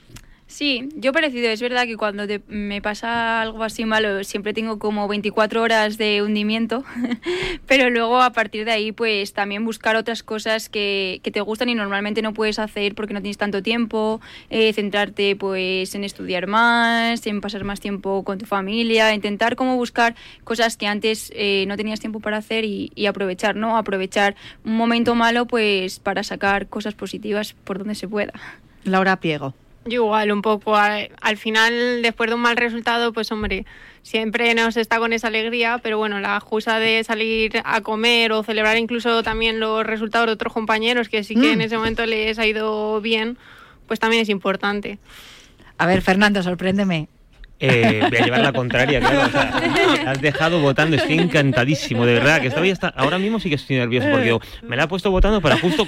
Sí, 0.57 0.89
yo 0.97 1.13
parecido. 1.13 1.51
Es 1.51 1.61
verdad 1.61 1.85
que 1.85 1.99
cuando 1.99 2.25
me 2.49 2.81
pasa 2.81 3.43
algo 3.43 3.63
así 3.63 3.85
malo 3.85 4.25
siempre 4.25 4.55
tengo 4.55 4.79
como 4.79 5.07
24 5.07 5.61
horas 5.61 5.99
de 5.99 6.23
hundimiento, 6.23 6.83
pero 7.67 7.91
luego 7.91 8.23
a 8.23 8.31
partir 8.31 8.65
de 8.65 8.71
ahí 8.71 8.91
pues 8.91 9.35
también 9.35 9.67
buscar 9.67 9.97
otras 9.97 10.23
cosas 10.23 10.71
que, 10.71 11.21
que 11.23 11.31
te 11.31 11.43
gustan 11.43 11.69
y 11.69 11.75
normalmente 11.75 12.23
no 12.23 12.33
puedes 12.33 12.59
hacer 12.59 12.95
porque 12.95 13.13
no 13.13 13.21
tienes 13.21 13.37
tanto 13.37 13.63
tiempo, 13.63 14.23
eh, 14.49 14.73
centrarte 14.73 15.37
pues 15.37 15.95
en 15.95 16.05
estudiar 16.05 16.47
más, 16.47 17.27
en 17.27 17.43
pasar 17.43 17.65
más 17.65 17.81
tiempo 17.81 18.25
con 18.25 18.39
tu 18.39 18.47
familia, 18.47 19.13
intentar 19.13 19.57
como 19.57 19.77
buscar 19.77 20.15
cosas 20.43 20.79
que 20.79 20.87
antes 20.87 21.31
eh, 21.37 21.67
no 21.69 21.77
tenías 21.77 22.01
tiempo 22.01 22.21
para 22.21 22.39
hacer 22.39 22.65
y, 22.65 22.93
y 22.95 23.05
aprovechar, 23.05 23.57
¿no? 23.57 23.77
Aprovechar 23.77 24.37
un 24.65 24.79
momento 24.79 25.15
malo 25.15 25.45
pues 25.45 25.99
para 25.99 26.23
sacar 26.23 26.69
cosas 26.69 26.95
positivas 26.95 27.53
por 27.53 27.77
donde 27.77 27.95
se 27.95 28.09
pueda. 28.09 28.33
Laura 28.85 29.21
Piego. 29.21 29.53
Yo 29.87 30.05
igual, 30.05 30.33
un 30.33 30.43
poco. 30.43 30.77
Al 30.77 31.37
final, 31.37 32.03
después 32.03 32.29
de 32.29 32.35
un 32.35 32.41
mal 32.41 32.57
resultado, 32.57 33.13
pues 33.13 33.31
hombre, 33.31 33.65
siempre 34.03 34.55
nos 34.55 34.77
está 34.77 34.99
con 34.99 35.13
esa 35.13 35.29
alegría, 35.29 35.79
pero 35.83 35.99
bueno, 35.99 36.21
la 36.21 36.37
excusa 36.37 36.79
de 36.79 37.05
salir 37.05 37.61
a 37.65 37.81
comer 37.81 38.33
o 38.33 38.43
celebrar 38.43 38.77
incluso 38.77 39.23
también 39.23 39.61
los 39.61 39.87
resultados 39.87 40.27
de 40.27 40.33
otros 40.33 40.53
compañeros, 40.53 41.09
que 41.09 41.25
sí 41.25 41.35
que 41.35 41.53
en 41.53 41.59
mm. 41.59 41.63
ese 41.63 41.77
momento 41.77 42.05
les 42.05 42.39
ha 42.39 42.47
ido 42.47 43.01
bien, 43.01 43.39
pues 43.87 44.01
también 44.01 44.23
es 44.23 44.29
importante. 44.29 44.99
A 45.79 45.87
ver, 45.87 46.03
Fernando, 46.03 46.43
sorpréndeme. 46.43 47.09
Eh, 47.59 48.01
voy 48.09 48.19
a 48.19 48.25
llevar 48.25 48.41
la 48.41 48.53
contraria, 48.53 49.01
claro. 49.01 49.31
has 50.07 50.21
dejado 50.21 50.61
votando, 50.61 50.97
estoy 50.97 51.19
encantadísimo, 51.19 52.05
de 52.05 52.15
verdad, 52.15 52.41
que 52.41 52.49
estoy 52.49 52.71
hasta, 52.71 52.89
ahora 52.89 53.19
mismo 53.19 53.41
sí 53.41 53.49
que 53.49 53.55
estoy 53.55 53.77
nervioso 53.77 54.09
porque 54.11 54.39
me 54.63 54.77
la 54.77 54.85
he 54.85 54.89
puesto 54.89 55.11
votando 55.11 55.41
para 55.41 55.59
justo 55.59 55.85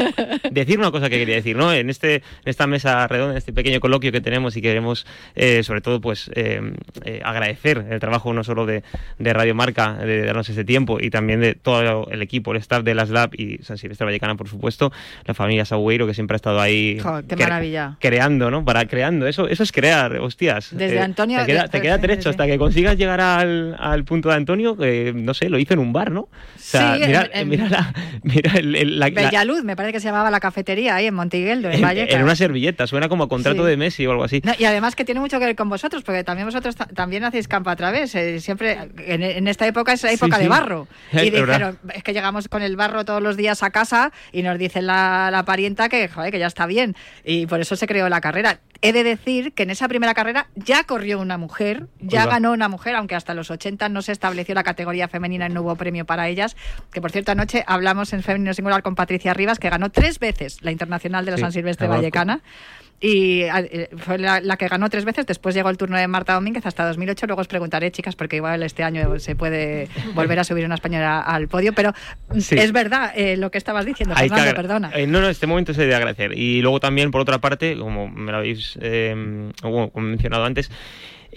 decir 0.51 0.79
una 0.79 0.91
cosa 0.91 1.11
que 1.11 1.19
quería 1.19 1.37
decir, 1.37 1.57
¿no? 1.57 1.73
En 1.73 1.91
este, 1.91 2.17
en 2.17 2.23
esta 2.47 2.67
mesa 2.67 3.07
redonda, 3.07 3.33
en 3.33 3.39
este 3.39 3.53
pequeño 3.53 3.81
coloquio 3.81 4.11
que 4.13 4.21
tenemos 4.21 4.57
y 4.57 4.63
queremos, 4.63 5.07
eh, 5.35 5.63
sobre 5.63 5.81
todo, 5.81 6.01
pues 6.01 6.31
eh, 6.35 6.61
agradecer 7.23 7.85
el 7.91 8.01
trabajo 8.01 8.33
no 8.33 8.45
solo 8.45 8.65
de, 8.65 8.83
de 9.19 9.33
Radio 9.33 9.55
Marca, 9.55 9.95
de 9.95 10.25
darnos 10.25 10.49
ese 10.49 10.65
tiempo 10.65 10.99
y 11.01 11.11
también 11.11 11.41
de 11.41 11.55
todo 11.55 12.09
el 12.11 12.23
equipo, 12.23 12.53
el 12.53 12.59
staff 12.59 12.83
de 12.83 12.95
las 12.95 13.11
Lab 13.11 13.35
y 13.35 13.59
San 13.59 13.77
Silvestre 13.77 14.07
Vallecana, 14.07 14.37
por 14.37 14.49
supuesto, 14.49 14.91
la 15.27 15.35
familia 15.35 15.65
Sagüeiro 15.65 16.07
que 16.07 16.15
siempre 16.15 16.35
ha 16.35 16.37
estado 16.37 16.61
ahí 16.61 16.99
qué 17.29 17.37
maravilla. 17.37 17.97
creando, 18.01 18.51
¿no? 18.51 18.65
Para 18.65 18.87
creando, 18.87 19.27
eso, 19.27 19.49
eso 19.49 19.63
es 19.63 19.73
crear, 19.73 20.17
hostias. 20.17 20.71
Desde 20.73 21.01
Antonio 21.01 21.39
te 21.67 21.81
queda 21.81 21.99
derecho 21.99 22.31
hasta 22.31 22.47
que 22.47 22.59
consigas 22.59 22.97
llegar 22.97 23.21
al, 23.21 23.77
al 23.79 24.05
punto 24.05 24.29
de 24.29 24.37
Antonio, 24.37 24.77
que 24.77 25.13
no 25.15 25.35
sé, 25.35 25.49
lo 25.49 25.59
hizo 25.59 25.75
en 25.75 25.81
un 25.81 25.93
bar, 25.93 26.11
¿no? 26.11 26.21
O 26.21 26.31
sea, 26.57 26.95
sí, 26.95 27.03
mira, 27.07 27.31
mira, 27.45 27.69
la, 27.69 27.95
mira 28.23 28.53
el, 28.57 28.99
la, 28.99 29.11
Bellaluz, 29.11 29.65
me 29.65 29.75
parece 29.75 29.95
que 29.95 30.01
se 30.01 30.09
llamaba 30.09 30.31
la 30.31 30.41
cafetería 30.41 30.95
ahí 30.97 31.07
en 31.07 31.15
Montigueldo, 31.15 31.71
en, 31.71 31.81
Vallecas. 31.81 32.15
En 32.15 32.23
una 32.23 32.37
servilleta, 32.37 32.87
suena 32.87 33.09
como 33.09 33.25
a 33.25 33.29
contrato 33.29 33.65
de 33.65 33.77
Messi 33.77 34.07
o 34.07 34.13
algo 34.13 34.25
así. 34.25 34.43
y 34.59 34.65
además 34.65 34.95
que 34.95 35.05
tiene 35.05 35.21
mucho 35.21 35.39
que 35.39 35.47
ver 35.47 35.57
con 35.57 35.69
vosotros, 35.69 36.03
porque 36.03 36.25
también 36.25 36.47
vosotros 36.47 36.77
también 36.77 37.25
hacéis 37.25 37.49
campo 37.49 37.71
a 37.71 37.77
través. 37.77 38.15
Eh, 38.15 38.41
siempre, 38.41 38.91
en, 38.99 39.49
esta 39.49 39.67
época 39.67 39.93
es 39.93 40.05
época 40.05 40.39
de 40.39 40.49
barro. 40.49 40.87
Y 41.13 41.31
dijeron, 41.31 41.79
es 41.95 42.03
que 42.03 42.13
llegamos 42.13 42.49
con 42.49 42.63
el 42.63 42.77
barro 42.77 43.05
todos 43.05 43.23
los 43.23 43.37
días 43.37 43.63
a 43.63 43.71
casa 43.71 44.13
y 44.33 44.43
nos 44.43 44.59
dice 44.59 44.83
la, 44.83 45.31
la 45.31 45.45
parienta 45.45 45.89
que, 45.89 46.09
joder, 46.09 46.31
que 46.31 46.39
ya 46.39 46.47
está 46.47 46.67
bien. 46.67 46.95
Y 47.25 47.47
por 47.47 47.61
eso 47.61 47.77
se 47.77 47.87
creó 47.87 48.09
la 48.09 48.21
carrera. 48.21 48.61
He 48.81 48.93
de 48.93 49.03
decir 49.03 49.53
que 49.55 49.65
en 49.65 49.71
esa 49.71 49.89
primera 49.89 50.15
carrera 50.15 50.47
ya 50.55 50.85
corrió 50.85 51.19
una 51.19 51.37
mujer, 51.37 51.89
ya 52.01 52.27
ganó 52.27 52.53
una 52.53 52.69
mujer, 52.69 52.95
aunque 52.95 53.17
hasta 53.17 53.35
los 53.35 53.51
80 53.51 53.89
no 53.89 54.03
se 54.03 54.13
estableció 54.13 54.55
la 54.55 54.63
categoría 54.63 55.09
femenina 55.09 55.47
y 55.47 55.53
no 55.53 55.63
hubo 55.63 55.75
premio 55.75 56.05
para 56.05 56.29
ellas. 56.29 56.57
Que 56.93 57.01
por 57.01 57.11
cierto, 57.11 57.33
anoche 57.33 57.65
hablamos 57.67 58.13
en 58.13 58.23
Femenino 58.23 58.55
Singular 58.55 58.85
con 58.85 58.95
Patricia 58.95 59.35
Rivas, 59.35 59.59
que 59.59 59.69
ganó 59.69 59.91
tres 59.91 60.21
veces 60.21 60.63
la 60.63 60.71
Internacional 60.71 61.25
de 61.25 61.33
la 61.33 61.39
San 61.39 61.51
Silvestre 61.51 61.89
Vallecana 61.89 62.41
y 63.01 63.43
eh, 63.43 63.91
fue 63.97 64.19
la, 64.19 64.41
que 64.57 64.67
ganó 64.67 64.91
tres 64.91 65.05
veces. 65.05 65.27
Después 65.27 65.55
llegó 65.55 65.71
el 65.71 65.77
turno 65.77 65.97
de 65.97 66.09
Marta 66.09 66.35
Domínguez 66.35 66.67
hasta 66.67 66.87
2008. 66.87 67.27
Luego 67.27 67.41
os 67.41 67.49
preguntaré, 67.49 67.93
chicas, 67.93 68.17
porque 68.17 68.37
igual 68.37 68.63
este 68.63 68.83
año 68.83 69.19
se 69.21 69.37
puede 69.37 69.89
volver 70.15 70.39
a 70.41 70.45
subir 70.45 70.65
una 70.65 70.75
española 70.75 71.21
al 71.21 71.47
podio. 71.47 71.73
Pero 71.73 71.93
es 72.35 72.73
verdad 72.73 73.13
eh, 73.15 73.37
lo 73.37 73.51
que 73.51 73.59
estabas 73.59 73.87
diciendo, 73.87 74.17
Fernando, 74.17 74.55
perdona. 74.55 74.91
Eh, 74.95 75.07
no, 75.07 75.21
no, 75.21 75.29
este 75.29 75.47
momento 75.47 75.75
se 75.75 75.87
de 75.87 75.95
agradecer. 75.95 76.37
Y 76.37 76.61
luego 76.61 76.81
también, 76.81 77.11
por 77.11 77.21
otra 77.21 77.39
parte, 77.39 77.77
como 77.79 78.09
me 78.09 78.33
lo 78.33 78.39
habéis 78.39 78.79
como 79.63 79.91
mencionado 79.95 80.45
antes, 80.45 80.71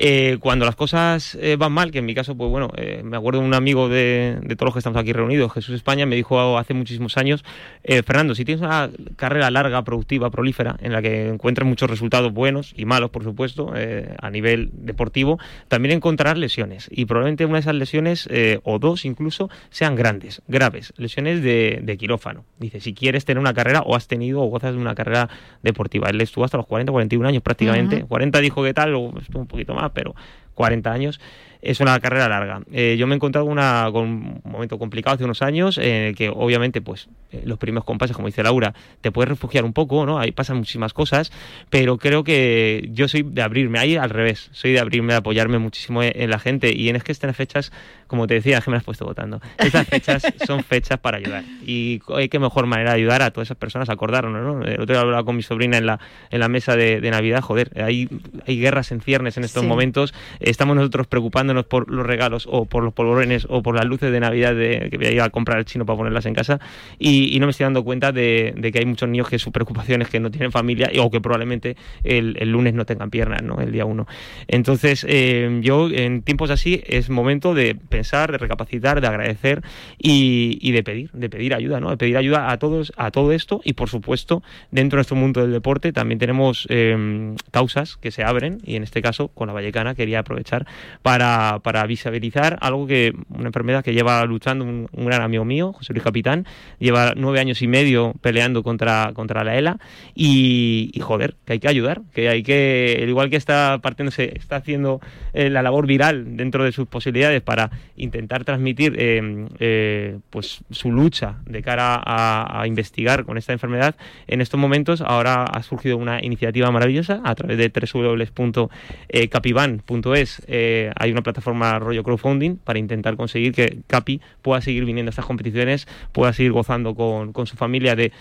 eh, 0.04 0.39
cuando 0.39 0.66
las 0.66 0.76
cosas 0.76 1.38
eh, 1.39 1.58
van 1.58 1.74
mal, 1.74 1.91
que 1.91 1.99
en 1.99 2.08
mi 2.08 2.16
caso, 2.16 2.36
pues 2.36 2.49
bueno, 2.49 2.72
eh, 2.76 3.04
me 3.04 3.18
acuerdo 3.18 3.39
de 3.39 3.45
un 3.45 3.54
amigo 3.54 3.88
de, 3.88 4.39
todos 4.58 4.70
los 4.70 4.74
que 4.74 4.80
estamos 4.80 4.99
aquí 4.99 5.14
reunidos, 5.14 5.54
Jesús 5.54 5.76
España, 5.76 6.08
me 6.08 6.16
dijo 6.16 6.58
hace 6.58 6.74
muchísimos 6.74 7.18
años, 7.18 7.45
Fernando, 7.84 8.34
si 8.34 8.43
tienes 8.43 8.64
una 8.64 8.89
carrera 9.16 9.52
larga, 9.52 9.84
productiva, 9.84 10.32
prolífera, 10.32 10.76
en 10.82 10.91
la 10.91 11.04
que 11.04 11.28
encuentres 11.28 11.68
muchos 11.68 11.88
resultados 11.88 12.34
buenos 12.34 12.74
y 12.76 12.86
malos, 12.86 13.12
por 13.12 13.24
supuesto, 13.24 13.74
a 14.20 14.30
nivel 14.32 14.72
deportivo, 14.74 15.38
también 15.68 15.95
encontrarás 15.95 16.38
lesiones. 16.38 16.88
Y 16.91 17.06
probablemente 17.06 17.45
una 17.45 17.56
de 17.56 17.60
esas 17.60 17.76
lesiones, 17.76 18.30
o 18.64 18.80
dos 18.80 19.06
incluso, 19.06 19.49
sean 19.70 19.95
grandes, 19.95 20.41
graves, 20.47 20.93
lesiones 20.97 21.43
de, 21.43 21.97
quirófano. 21.99 22.45
Dice, 22.58 22.80
si 22.80 22.93
quieres 22.93 23.26
tener 23.26 23.39
una 23.39 23.54
carrera, 23.54 23.82
o 23.82 23.95
has 23.95 24.08
tenido 24.08 24.41
o 24.41 24.45
gozas 24.45 24.74
de 24.74 24.80
una 24.80 24.95
carrera 24.95 25.30
deportiva. 25.62 26.10
Él 26.10 26.22
estuvo 26.22 26.43
hasta 26.43 26.58
los 26.58 26.66
40, 26.66 26.91
41 26.91 27.28
años 27.28 27.43
prácticamente. 27.43 28.04
40 28.04 28.39
dijo 28.39 28.64
que 28.64 28.74
tal, 28.74 28.95
o 28.95 29.14
estuvo 29.20 29.41
un 29.41 29.47
poquito 29.47 29.74
más 29.74 29.91
pero 29.94 30.14
40 30.62 30.91
años 30.91 31.20
es 31.62 31.80
una 31.80 31.99
carrera 31.99 32.28
larga. 32.28 32.62
Eh, 32.72 32.95
yo 32.97 33.07
me 33.07 33.14
he 33.14 33.18
encontrado 33.18 33.45
una, 33.45 33.88
con 33.91 34.03
un 34.03 34.41
momento 34.43 34.80
complicado 34.80 35.16
hace 35.16 35.24
unos 35.24 35.41
años, 35.41 35.78
en 35.78 36.03
el 36.03 36.16
que 36.16 36.30
obviamente 36.30 36.82
pues 36.82 37.07
eh, 37.32 37.43
los 37.45 37.59
primeros 37.59 37.86
compases, 37.86 38.16
como 38.16 38.28
dice 38.28 38.41
Laura, 38.41 38.74
te 39.01 39.12
puedes 39.12 39.30
refugiar 39.30 39.64
un 39.64 39.74
poco, 39.74 40.05
¿no? 40.05 40.20
Ahí 40.20 40.32
pasan 40.32 40.57
muchísimas 40.57 40.93
cosas, 40.93 41.32
pero 41.70 41.97
creo 41.97 42.24
que 42.24 42.89
yo 42.91 43.07
soy 43.07 43.24
de 43.24 43.41
abrirme, 43.41 43.80
ahí 43.80 43.95
al 43.95 44.09
revés, 44.09 44.49
soy 44.53 44.72
de 44.72 44.80
abrirme, 44.80 45.14
de 45.14 45.18
apoyarme 45.18 45.59
muchísimo 45.59 46.01
en, 46.01 46.30
la 46.30 46.39
gente 46.39 46.76
y 46.76 46.89
en 46.89 46.95
es 46.95 47.03
que 47.03 47.12
estas 47.12 47.36
fechas, 47.36 47.72
como 48.07 48.26
te 48.26 48.36
decía, 48.36 48.59
que 48.62 48.72
me 48.72 48.78
has 48.78 48.84
puesto 48.84 49.05
votando, 49.05 49.39
estas 49.57 49.88
fechas 49.88 50.24
son 50.47 50.64
fechas 50.64 50.99
para 50.99 51.18
ayudar 51.18 51.43
y 51.66 52.01
hay 52.16 52.30
que 52.30 52.39
mejor 52.39 52.66
manera 52.66 52.91
de 52.91 52.97
ayudar 52.97 53.22
a 53.22 53.32
todas 53.32 53.47
esas 53.47 53.57
personas 53.57 53.89
a 53.89 53.93
acordarnos, 53.93 54.41
¿no? 54.41 54.66
El 54.66 54.82
otro 54.82 54.95
día 54.95 55.01
hablaba 55.01 55.24
con 55.24 55.36
mi 55.36 55.43
sobrina 55.43 55.78
en 55.78 55.86
la, 55.86 55.99
en 56.32 56.39
la 56.39 56.47
mesa 56.47 56.76
de, 56.76 57.12
Navidad, 57.12 57.41
joder, 57.41 57.72
hay, 57.84 58.07
hay 58.47 58.57
guerras 58.57 58.93
en 58.93 59.01
ciernes 59.01 59.36
en 59.36 59.43
estos 59.43 59.66
momentos, 59.66 60.14
estamos 60.52 60.76
nosotros 60.76 61.08
preocupándonos 61.08 61.66
por 61.66 61.89
los 61.89 62.06
regalos 62.06 62.47
o 62.49 62.66
por 62.66 62.84
los 62.84 62.93
polvorones 62.93 63.47
o 63.49 63.62
por 63.64 63.76
las 63.76 63.86
luces 63.86 64.12
de 64.12 64.20
Navidad 64.20 64.56
que 64.56 64.97
voy 64.97 65.08
a 65.08 65.12
ir 65.12 65.22
a 65.22 65.30
comprar 65.30 65.58
al 65.58 65.66
chino 65.66 65.86
para 65.86 65.97
ponerlas 65.97 66.26
en 66.26 66.34
casa 66.34 66.60
y, 66.99 67.39
no 67.39 67.47
me 67.47 67.52
estoy 67.52 67.64
dando 67.64 67.84
cuenta 67.84 68.12
de, 68.12 68.54
que 68.72 68.80
hay 68.80 68.86
muchos 68.86 69.10
niños 69.10 69.28
que 69.28 69.39
su 69.39 69.52
preocupación 69.52 70.02
es 70.04 70.10
que 70.10 70.20
no 70.20 70.30
tienen 70.30 70.52
familia 70.52 70.91
o 70.99 71.10
que 71.10 71.20
probablemente 71.22 71.76
el, 72.04 72.34
lunes 72.52 72.74
no 72.74 72.86
tengan 72.86 73.10
piernas, 73.10 73.41
¿no? 73.41 73.60
El 73.60 73.72
día 73.72 73.86
uno. 73.86 74.06
Entonces, 74.47 75.06
eh, 75.10 75.60
yo 75.62 75.89
en 75.89 76.22
tiempos 76.22 76.52
así 76.52 76.84
es 76.86 77.10
momento 77.10 77.54
de 77.54 77.76
pensar, 77.76 78.32
de 78.32 78.38
recapacitar, 78.38 79.02
de 79.02 79.08
agradecer 79.08 79.64
y, 79.97 80.72
de 80.72 80.84
pedir, 80.84 81.10
de 81.14 81.30
pedir 81.30 81.56
ayuda, 81.56 81.80
¿no? 81.80 81.89
De 81.89 81.97
pedir 81.97 82.18
ayuda 82.18 82.52
a 82.52 82.58
todos, 82.58 82.93
a 82.97 83.10
todo 83.10 83.32
esto 83.32 83.62
y 83.64 83.74
por 83.74 83.89
supuesto, 83.89 84.43
dentro 84.70 84.97
de 84.97 84.99
nuestro 84.99 85.16
mundo 85.16 85.41
del 85.41 85.52
deporte 85.52 85.93
también 85.93 86.20
tenemos 86.20 86.68
eh, 86.70 87.36
causas 87.52 87.97
que 87.97 88.12
se 88.12 88.24
abren 88.24 88.60
y 88.64 88.76
en 88.76 88.84
este 88.84 89.02
caso 89.02 89.30
con 89.30 89.47
la 89.47 89.54
Vallecana 89.54 89.95
quería 89.95 90.24
aprovechar 90.32 90.66
para, 91.02 91.60
para 91.64 91.86
visibilizar 91.86 92.58
algo 92.62 92.88
que, 92.88 93.14
una 93.30 93.48
enfermedad 93.48 93.84
que 93.84 93.94
lleva 93.94 94.24
luchando 94.26 94.66
un, 94.66 94.88
gran 94.92 95.22
amigo 95.22 95.46
mío, 95.46 95.74
José 95.74 95.94
Luis 95.94 96.04
Capitán, 96.04 96.46
lleva 96.80 97.14
nueve 97.16 97.40
años 97.40 97.62
y 97.62 97.68
medio 97.68 98.14
peleando 98.22 98.64
contra, 98.64 99.12
contra 99.14 99.44
la 99.44 99.58
ELA 99.58 99.78
y, 100.16 100.92
joder, 101.02 101.36
que 101.46 101.54
hay 101.54 101.60
que 101.60 101.68
ayudar, 101.68 102.02
que 102.14 102.30
hay 102.30 102.44
que, 102.44 103.00
al 103.02 103.10
igual 103.10 103.30
que 103.30 103.36
está 103.36 103.80
partiéndose, 103.82 104.32
está 104.36 104.58
haciendo 104.58 105.02
eh, 105.34 105.50
la 105.50 105.62
labor 105.62 105.86
viral 105.86 106.38
dentro 106.38 106.64
de 106.64 106.72
sus 106.72 106.88
posibilidades 106.88 107.42
para 107.42 107.72
intentar 107.98 108.46
transmitir 108.46 108.96
eh, 108.98 109.48
eh, 109.60 110.18
pues 110.30 110.64
su 110.70 110.92
lucha 110.92 111.36
de 111.46 111.62
cara 111.62 112.02
a, 112.04 112.62
a, 112.62 112.68
investigar 112.68 113.26
con 113.26 113.38
esta 113.38 113.54
enfermedad, 113.54 113.96
en 114.28 114.42
estos 114.42 114.60
momentos 114.60 115.02
ahora 115.02 115.44
ha 115.44 115.64
surgido 115.64 115.98
una 115.98 116.24
iniciativa 116.24 116.72
maravillosa 116.72 117.22
a 117.24 117.36
través 117.36 117.58
de 117.58 117.70
www.capivan.es 117.70 120.21
eh, 120.48 120.92
hay 120.98 121.12
una 121.12 121.22
plataforma 121.22 121.80
rollo 121.80 122.04
crowdfunding 122.04 122.58
para 122.58 122.80
intentar 122.80 123.16
conseguir 123.16 123.54
que 123.54 123.80
Capi 123.88 124.22
pueda 124.42 124.62
seguir 124.62 124.86
viniendo 124.86 125.10
a 125.10 125.12
estas 125.12 125.26
competiciones, 125.26 125.88
pueda 126.12 126.34
seguir 126.34 126.52
gozando 126.52 126.96
con, 126.96 127.34
con 127.34 127.48
su 127.48 127.56
familia 127.56 127.96
de 127.96 128.12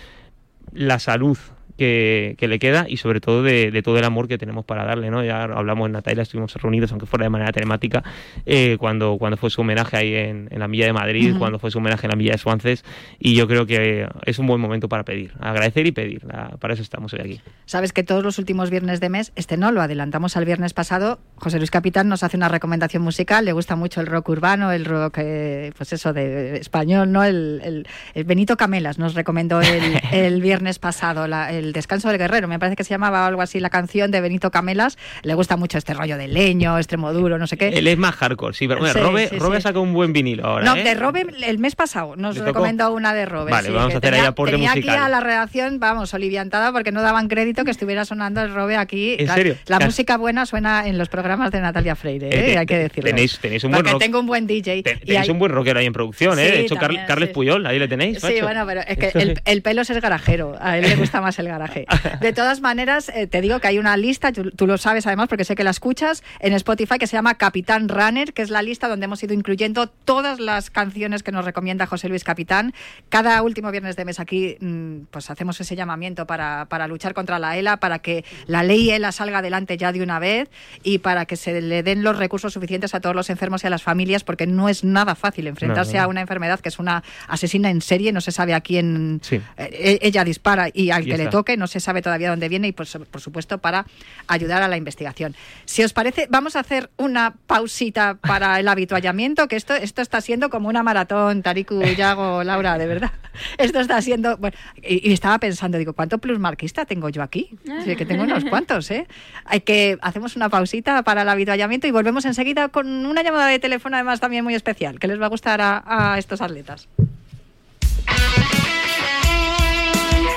la 0.73 0.99
salud 0.99 1.39
que, 1.81 2.47
le 2.47 2.59
queda 2.59 2.85
y 2.89 2.99
sobre 2.99 3.21
todo 3.21 3.43
de, 3.43 3.81
todo 3.83 3.99
el 3.99 4.05
amor 4.05 4.29
que 4.29 4.37
tenemos 4.37 4.67
para 4.67 4.85
darle, 4.85 5.11
¿no? 5.11 5.25
Ya 5.25 5.45
hablamos 5.45 5.87
en 5.87 5.93
Natalia, 5.93 6.23
estuvimos 6.23 6.55
reunidos, 6.55 6.91
aunque 6.91 7.07
fuera 7.07 7.25
de 7.25 7.31
manera 7.31 7.53
telemática, 7.53 8.05
eh, 8.45 8.77
cuando, 8.79 9.17
cuando 9.19 9.39
fue 9.39 9.49
su 9.49 9.63
homenaje 9.63 9.97
ahí 9.97 10.15
en, 10.15 10.49
la 10.51 10.67
Villa 10.67 10.85
de 10.85 10.93
Madrid, 10.93 11.35
cuando 11.39 11.59
fue 11.59 11.71
su 11.71 11.79
homenaje 11.79 12.07
en 12.07 12.11
la 12.11 12.17
Villa 12.17 12.33
de 12.33 12.39
Suances, 12.39 12.85
y 13.19 13.35
yo 13.35 13.49
creo 13.49 13.65
que 13.65 14.07
es 14.27 14.39
un 14.39 14.47
buen 14.47 14.61
momento 14.61 14.91
para 14.91 15.05
pedir, 15.05 15.33
agradecer 15.41 15.87
y 15.87 15.93
pedir, 15.93 16.27
para 16.59 16.75
eso 16.75 16.83
estamos 16.83 17.15
hoy 17.15 17.21
aquí. 17.21 17.41
Sabes 17.65 17.95
que 17.95 18.03
todos 18.03 18.23
los 18.23 18.39
últimos 18.39 18.69
viernes 18.69 19.01
de 19.01 19.09
mes, 19.09 19.33
este 19.37 19.57
no, 19.57 19.73
lo 19.73 19.81
adelantamos 19.81 20.37
al 20.37 20.45
viernes 20.45 20.75
pasado, 20.75 21.19
José 21.37 21.57
Luis 21.57 21.71
Capitán 21.71 22.09
nos 22.09 22.23
hace 22.23 22.37
una 22.37 22.49
recomendación 22.49 23.03
musical, 23.03 23.47
le 23.47 23.53
gusta 23.53 23.75
mucho 23.75 24.03
el 24.03 24.07
rock 24.07 24.29
urbano, 24.29 24.71
el 24.71 24.85
rock, 24.85 25.19
eh, 25.19 25.73
pues 25.79 25.95
eso, 25.95 26.13
de 26.13 26.59
español, 26.59 27.11
¿no? 27.11 27.25
El, 27.25 27.87
Benito 28.27 28.59
Camelas 28.59 28.99
nos 28.99 29.15
recomendó 29.15 29.63
el, 29.63 30.01
el 30.13 30.43
viernes 30.43 30.79
pasado, 30.79 31.27
la, 31.27 31.51
el 31.53 31.70
Descanso 31.73 32.09
del 32.09 32.19
Guerrero, 32.19 32.49
me 32.49 32.59
parece 32.59 32.77
que 32.77 32.85
se 32.85 32.91
llamaba 32.91 33.27
algo 33.27 33.43
así 33.43 33.61
la 33.61 33.71
canción 33.71 34.11
de 34.11 34.21
Benito 34.21 34.51
Camelas. 34.51 34.99
Le 35.23 35.35
gusta 35.35 35.57
mucho 35.57 35.79
este 35.79 35.95
rollo 35.95 36.17
de 36.17 36.29
leño, 36.29 36.77
extremo 36.79 37.13
duro, 37.13 37.39
no 37.39 37.47
sé 37.47 37.57
qué. 37.57 37.69
Él 37.69 37.87
es 37.87 37.99
más 37.99 38.15
hardcore, 38.15 38.55
sí, 38.55 38.69
pero 38.69 38.81
bueno, 38.81 38.95
Robe, 39.01 39.57
ha 39.57 39.61
sacado 39.61 39.83
un 39.83 39.93
buen 39.93 40.13
vinilo 40.13 40.47
ahora. 40.47 40.65
No, 40.65 40.77
¿eh? 40.77 40.85
de 40.85 40.95
Robe 40.95 41.27
el 41.43 41.59
mes 41.59 41.77
pasado 41.77 42.17
nos 42.17 42.37
recomendó 42.37 42.93
una 42.93 43.15
de 43.15 43.27
Robe. 43.27 43.51
Vale, 43.51 43.71
vamos 43.71 43.95
a 43.95 43.99
hacer 43.99 44.15
ahí 44.15 44.21
aporte 44.21 44.53
tenía 44.53 44.71
musical. 44.71 44.95
aquí 44.95 45.05
a 45.05 45.09
la 45.09 45.21
redacción, 45.21 45.81
vamos, 45.81 46.13
oliviantada 46.15 46.73
porque 46.73 46.93
no 46.93 47.03
daban 47.03 47.29
crédito 47.29 47.65
que 47.65 47.71
estuviera 47.71 48.05
sonando 48.05 48.43
el 48.43 48.55
Robe 48.55 48.77
aquí. 48.77 49.17
¿En 49.19 49.29
serio? 49.29 49.57
La, 49.67 49.81
música 49.81 50.17
buena 50.17 50.47
suena 50.47 50.87
en 50.87 50.99
los 50.99 51.09
programas 51.09 51.51
de 51.51 51.61
Natalia 51.61 51.97
Freire, 51.97 52.29
¿eh? 52.29 52.59
hay 52.59 52.67
que 52.67 52.79
decirlo. 52.79 53.11
Tenéis, 53.11 53.39
tenéis 53.39 53.65
un 53.65 53.73
buen 53.73 53.85
Porque 53.85 53.99
tengo 54.05 54.21
un 54.21 54.27
buen 54.27 54.47
DJ. 54.47 54.83
tenéis 54.83 55.29
un 55.29 55.39
buen 55.39 55.53
rockero 55.53 55.81
ahí 55.81 55.87
en 55.87 55.93
producción, 55.93 56.39
¿eh? 56.39 56.51
de 56.51 56.61
hecho, 56.61 56.77
Carles 56.77 57.31
Puyol, 57.31 57.67
ahí 57.67 57.79
le 57.79 57.89
tenéis. 57.89 58.21
Sí, 58.21 58.41
bueno, 58.43 58.65
pero 58.67 58.83
es 58.87 58.99
que 58.99 59.19
el, 59.19 59.41
el 59.45 59.63
pelo 59.63 59.83
es 59.83 60.01
garajero, 60.01 60.57
a 60.61 60.79
él 60.79 60.89
le 60.89 60.97
gusta 60.97 61.21
más 61.21 61.39
el 61.39 61.49
garaje. 61.61 61.87
De 62.21 62.33
todas 62.33 62.61
maneras, 62.61 63.11
eh, 63.15 63.27
te 63.27 63.41
digo 63.41 63.61
que 63.61 63.69
hay 63.69 63.79
una 63.79 63.97
lista, 63.97 64.33
tú, 64.33 64.67
lo 64.67 64.79
sabes 64.79 65.07
además 65.07 65.29
porque 65.29 65.45
sé 65.45 65.55
que 65.55 65.65
la 65.65 65.71
escuchas, 65.71 66.23
en 66.41 66.53
Spotify 66.55 66.99
que 66.99 67.07
se 67.07 67.17
llama 67.17 67.35
Capitán 67.35 67.89
Runner, 67.89 68.33
que 68.33 68.43
es 68.43 68.51
la 68.51 68.63
lista 68.63 68.89
donde 68.89 69.05
hemos 69.05 69.23
ido 69.23 69.35
incluyendo 69.35 69.87
todas 69.87 70.41
las 70.41 70.71
canciones 70.71 71.23
que 71.23 71.33
nos 71.33 71.45
recomienda 71.45 71.87
José 71.87 72.09
Luis 72.09 72.25
Capitán. 72.25 72.73
Cada 73.09 73.43
último 73.43 73.71
viernes 73.71 73.97
de 73.97 74.05
mes 74.05 74.21
aquí 74.21 74.57
mm, 74.61 75.07
pues 75.11 75.31
hacemos 75.31 75.61
ese 75.61 75.77
llamamiento 75.77 76.27
para, 76.27 76.67
para 76.67 76.87
luchar 76.89 77.15
contra 77.15 77.39
la 77.39 77.57
ELA, 77.57 77.79
para 77.79 78.01
que 78.01 78.25
la 78.47 78.63
ley 78.63 78.91
ELA 78.91 79.13
salga 79.13 79.39
adelante 79.39 79.77
ya 79.77 79.93
de 79.93 80.03
una 80.03 80.19
vez 80.19 80.51
y 80.83 80.99
para 80.99 81.27
que 81.27 81.37
se 81.37 81.61
le 81.61 81.83
den 81.83 82.03
los 82.03 82.17
recursos 82.17 82.53
suficientes 82.53 82.95
a 82.95 83.01
todos 83.01 83.15
los 83.15 83.31
enfermos 83.31 83.65
y 83.65 83.67
a 83.67 83.71
las 83.71 83.83
familias, 83.83 84.25
porque 84.25 84.47
no 84.47 84.69
es 84.69 84.85
nada 84.85 85.15
fácil 85.15 85.47
enfrentarse 85.47 85.99
a 85.99 86.07
una 86.07 86.21
enfermedad 86.21 86.61
que 86.61 86.69
es 86.69 86.79
una 86.79 87.03
asesina 87.29 87.71
en 87.71 87.81
serie, 87.83 88.13
no 88.13 88.21
se 88.21 88.33
sabe 88.33 88.55
a 88.55 88.61
quién 88.61 89.21
eh, 89.57 89.99
ella 90.03 90.25
dispara 90.25 90.69
y 90.73 90.91
al 90.91 91.05
que 91.05 91.17
le 91.17 91.27
toque, 91.27 91.50
no 91.57 91.67
se 91.67 91.81
sabe 91.81 92.03
todavía 92.03 92.31
dónde 92.31 92.49
viene 92.49 92.69
y 92.69 92.73
por 92.73 92.87
supuesto 92.87 93.59
para 93.59 93.87
ayudar 94.27 94.63
a 94.63 94.69
la 94.69 94.77
investigación. 94.77 95.35
Si 95.65 95.83
os 95.83 95.93
parece, 95.93 96.27
vamos 96.31 96.57
a 96.57 96.61
hacer 96.61 96.91
una 96.97 97.35
pausita 97.47 98.15
para 98.15 98.59
el 98.61 98.69
habituallamiento, 98.69 99.49
que 99.49 99.57
esto, 99.57 99.75
esto 99.75 100.03
está 100.03 100.21
siendo 100.21 100.51
como 100.51 100.69
una 100.69 100.83
maratón, 100.83 101.43
Tariku, 101.43 101.83
Yago, 101.83 102.45
Laura, 102.45 102.79
de 102.79 102.87
verdad. 102.87 103.13
Esto 103.59 103.81
está 103.81 104.01
siendo... 104.03 104.39
Y, 104.83 105.13
estaba 105.13 105.39
pensando, 105.39 105.79
digo, 105.79 105.93
¿cuánto 105.93 106.19
plusmarquista 106.19 106.85
tengo 106.85 107.09
yo 107.09 107.23
aquí? 107.23 107.51
Sí, 107.85 107.97
que 107.97 108.05
tengo 108.05 108.25
unos 108.25 108.45
cuantos, 108.45 108.91
¿eh? 108.91 109.07
Hay 109.45 109.61
que... 109.61 109.99
Hacemos 110.03 110.37
una 110.37 110.49
pausita 110.49 111.03
para 111.03 111.23
el 111.23 111.29
habituallamiento 111.29 111.87
y 111.87 111.91
volvemos 111.91 112.25
enseguida 112.25 112.69
con 112.69 113.07
una 113.07 113.23
llamada 113.23 113.47
de 113.47 113.59
teléfono 113.59 113.97
además 113.97 114.21
también 114.21 114.45
muy 114.45 114.55
especial, 114.55 114.99
que 114.99 115.07
les 115.07 115.21
va 115.21 115.27
a 115.27 115.31
gustar 115.31 115.61
a 115.63 116.17
estos 116.19 116.41
atletas. 116.41 116.89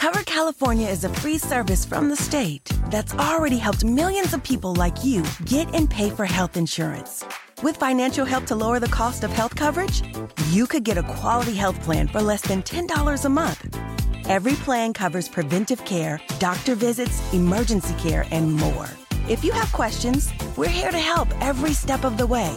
Cover 0.00 0.22
California 0.22 0.88
is 0.88 1.04
a 1.04 1.10
free 1.10 1.36
service 1.36 1.84
from 1.84 2.08
the 2.08 2.16
state 2.16 2.64
that's 2.86 3.12
already 3.16 3.58
helped 3.58 3.84
millions 3.84 4.32
of 4.32 4.42
people 4.42 4.74
like 4.74 5.04
you 5.04 5.22
get 5.44 5.74
and 5.74 5.90
pay 5.90 6.08
for 6.08 6.24
health 6.24 6.56
insurance. 6.56 7.22
With 7.62 7.76
financial 7.76 8.24
help 8.24 8.46
to 8.46 8.54
lower 8.54 8.80
the 8.80 8.88
cost 8.88 9.24
of 9.24 9.30
health 9.30 9.54
coverage, 9.54 10.02
you 10.48 10.66
could 10.66 10.84
get 10.84 10.96
a 10.96 11.02
quality 11.02 11.54
health 11.54 11.78
plan 11.82 12.08
for 12.08 12.22
less 12.22 12.40
than 12.40 12.62
$10 12.62 13.26
a 13.26 13.28
month. 13.28 13.78
Every 14.24 14.54
plan 14.64 14.94
covers 14.94 15.28
preventive 15.28 15.84
care, 15.84 16.18
doctor 16.38 16.74
visits, 16.74 17.20
emergency 17.34 17.94
care, 17.96 18.24
and 18.30 18.54
more. 18.54 18.88
If 19.28 19.44
you 19.44 19.52
have 19.52 19.70
questions, 19.70 20.32
we're 20.56 20.68
here 20.68 20.90
to 20.90 20.98
help 20.98 21.28
every 21.42 21.74
step 21.74 22.04
of 22.04 22.16
the 22.16 22.26
way. 22.26 22.56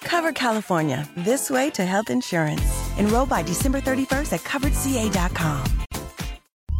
Cover 0.00 0.32
California, 0.32 1.06
this 1.14 1.50
way 1.50 1.68
to 1.72 1.84
health 1.84 2.08
insurance. 2.08 2.64
Enroll 2.96 3.26
by 3.26 3.42
December 3.42 3.82
31st 3.82 4.32
at 4.32 4.40
coveredca.com. 4.40 5.80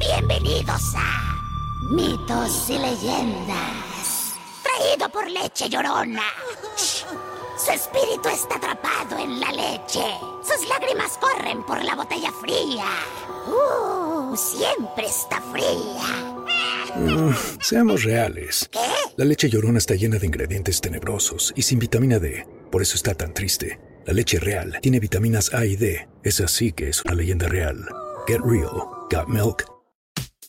Bienvenidos 0.01 0.95
a 0.97 1.37
Mitos 1.91 2.71
y 2.71 2.79
Leyendas. 2.79 4.33
Traído 4.63 5.11
por 5.13 5.31
leche 5.31 5.69
llorona. 5.69 6.23
Su 6.75 7.71
espíritu 7.71 8.31
está 8.33 8.55
atrapado 8.55 9.19
en 9.19 9.39
la 9.39 9.53
leche. 9.53 10.03
Sus 10.43 10.67
lágrimas 10.71 11.19
corren 11.19 11.63
por 11.65 11.85
la 11.85 11.95
botella 11.97 12.33
fría. 12.33 12.87
Uh, 13.47 14.35
siempre 14.35 15.05
está 15.07 15.43
fría. 15.53 17.35
Seamos 17.61 18.03
reales. 18.03 18.71
¿Qué? 18.73 18.79
La 19.19 19.27
leche 19.27 19.51
llorona 19.51 19.77
está 19.77 19.97
llena 19.97 20.19
de 20.19 20.27
ingredientes 20.27 20.81
tenebrosos 20.81 21.53
y 21.55 21.61
sin 21.61 21.79
vitamina 21.79 22.19
D. 22.19 22.47
Por 22.73 22.81
eso 22.81 22.97
está 22.97 23.13
tan 23.13 23.35
triste. 23.35 23.79
La 24.07 24.15
leche 24.15 24.41
real 24.41 24.79
tiene 24.81 24.99
vitaminas 24.99 25.53
A 25.53 25.67
y 25.67 25.77
D. 25.77 26.09
Es 26.23 26.41
así 26.41 26.73
que 26.73 26.89
es 26.89 27.05
una 27.05 27.15
leyenda 27.15 27.49
real. 27.49 27.87
Get 28.27 28.41
real. 28.43 28.89
Got 29.11 29.29
milk. 29.29 29.80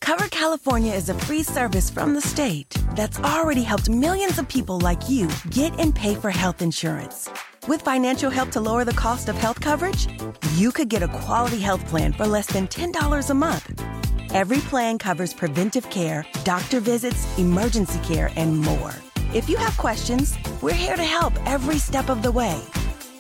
Cover 0.02 0.28
California 0.30 0.94
is 0.94 1.10
a 1.10 1.14
free 1.14 1.44
service 1.44 1.90
from 1.90 2.16
the 2.16 2.22
state 2.22 2.76
that's 2.96 3.20
already 3.20 3.62
helped 3.62 3.88
millions 3.88 4.40
of 4.40 4.48
people 4.50 4.80
like 4.80 5.10
you 5.10 5.30
get 5.52 5.80
and 5.80 5.96
pay 5.96 6.16
for 6.16 6.32
health 6.32 6.62
insurance. 6.62 7.30
With 7.68 7.84
financial 7.84 8.32
help 8.32 8.50
to 8.52 8.60
lower 8.60 8.84
the 8.84 8.94
cost 8.94 9.30
of 9.30 9.36
health 9.36 9.62
coverage, 9.62 10.08
you 10.56 10.72
could 10.72 10.90
get 10.90 11.04
a 11.04 11.08
quality 11.08 11.60
health 11.60 11.86
plan 11.88 12.14
for 12.14 12.26
less 12.26 12.48
than 12.48 12.68
$10 12.68 13.30
a 13.30 13.34
month. 13.34 13.82
Every 14.34 14.58
plan 14.58 14.98
covers 14.98 15.34
preventive 15.34 15.90
care, 15.92 16.26
doctor 16.44 16.80
visits, 16.80 17.38
emergency 17.38 18.00
care, 18.00 18.32
and 18.36 18.58
more. 18.58 18.94
If 19.34 19.48
you 19.50 19.58
have 19.58 19.78
questions, 19.78 20.36
we're 20.62 20.74
here 20.74 20.96
to 20.96 21.04
help 21.04 21.34
every 21.48 21.78
step 21.78 22.10
of 22.10 22.24
the 22.24 22.32
way. 22.32 22.60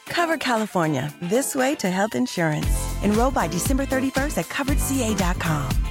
Cover 0.07 0.37
California, 0.37 1.13
this 1.21 1.55
way 1.55 1.75
to 1.75 1.89
health 1.89 2.15
insurance. 2.15 2.67
Enroll 3.03 3.31
by 3.31 3.47
December 3.47 3.85
31st 3.85 4.37
at 4.39 4.45
coveredca.com. 4.45 5.90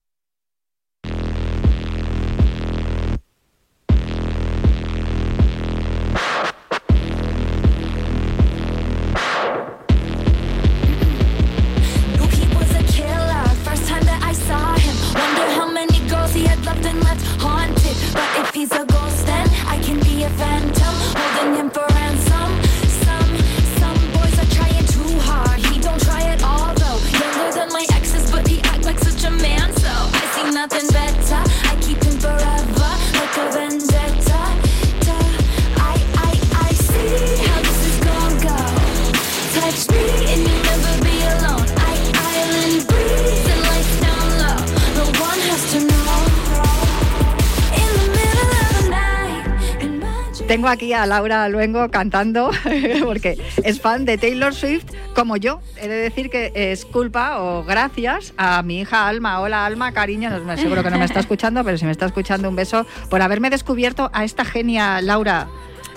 Tengo 50.51 50.67
aquí 50.67 50.91
a 50.91 51.05
Laura 51.05 51.47
Luengo 51.47 51.89
cantando 51.91 52.51
porque 53.05 53.37
es 53.63 53.79
fan 53.79 54.03
de 54.03 54.17
Taylor 54.17 54.53
Swift 54.53 54.83
como 55.15 55.37
yo. 55.37 55.61
He 55.77 55.87
de 55.87 55.95
decir 55.95 56.29
que 56.29 56.51
es 56.53 56.83
culpa 56.83 57.41
o 57.41 57.63
gracias 57.63 58.33
a 58.35 58.61
mi 58.61 58.81
hija 58.81 59.07
Alma. 59.07 59.39
Hola 59.39 59.65
Alma, 59.65 59.93
cariño. 59.93 60.29
Seguro 60.57 60.83
que 60.83 60.89
no 60.91 60.99
me 60.99 61.05
está 61.05 61.21
escuchando, 61.21 61.63
pero 61.63 61.77
si 61.77 61.85
me 61.85 61.91
está 61.91 62.05
escuchando 62.05 62.49
un 62.49 62.57
beso 62.57 62.85
por 63.09 63.21
haberme 63.21 63.49
descubierto 63.49 64.11
a 64.11 64.25
esta 64.25 64.43
genia 64.43 65.01
Laura. 65.01 65.47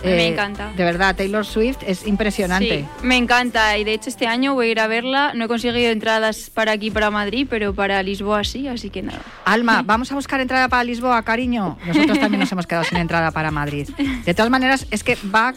Eh, 0.05 0.17
Me 0.17 0.27
encanta. 0.29 0.73
De 0.77 0.85
verdad, 0.85 1.17
Taylor 1.17 1.45
Swift 1.47 1.79
es 1.87 2.07
impresionante. 2.07 2.81
Sí, 2.81 3.07
me 3.07 3.17
encanta 3.17 3.77
y 3.79 3.85
de 3.85 3.95
hecho 3.95 4.11
este 4.11 4.27
año 4.27 4.55
voy 4.55 4.69
a 4.69 4.71
ir 4.73 4.81
a 4.81 4.87
verla. 4.87 5.33
No 5.35 5.47
he 5.47 5.49
conseguido 5.49 5.91
entradas 5.91 6.51
para 6.51 6.73
aquí, 6.73 6.91
para 6.91 7.11
Madrid, 7.11 7.47
pero 7.49 7.75
para 7.75 8.03
Lisboa 8.03 8.45
sí, 8.45 8.69
así 8.69 8.91
que 8.91 9.03
nada. 9.03 9.21
Alma, 9.45 9.83
vamos 9.85 10.13
a 10.13 10.15
buscar 10.15 10.41
entrada 10.41 10.69
para 10.69 10.85
Lisboa, 10.85 11.23
cariño. 11.23 11.79
Nosotros 11.87 12.19
también 12.19 12.41
nos 12.41 12.53
hemos 12.53 12.67
quedado 12.67 12.85
sin 12.85 12.99
entrada 12.99 13.31
para 13.31 13.51
Madrid. 13.51 13.89
De 14.25 14.35
todas 14.35 14.51
maneras, 14.51 14.87
es 14.91 15.03
que 15.05 15.17
va 15.35 15.53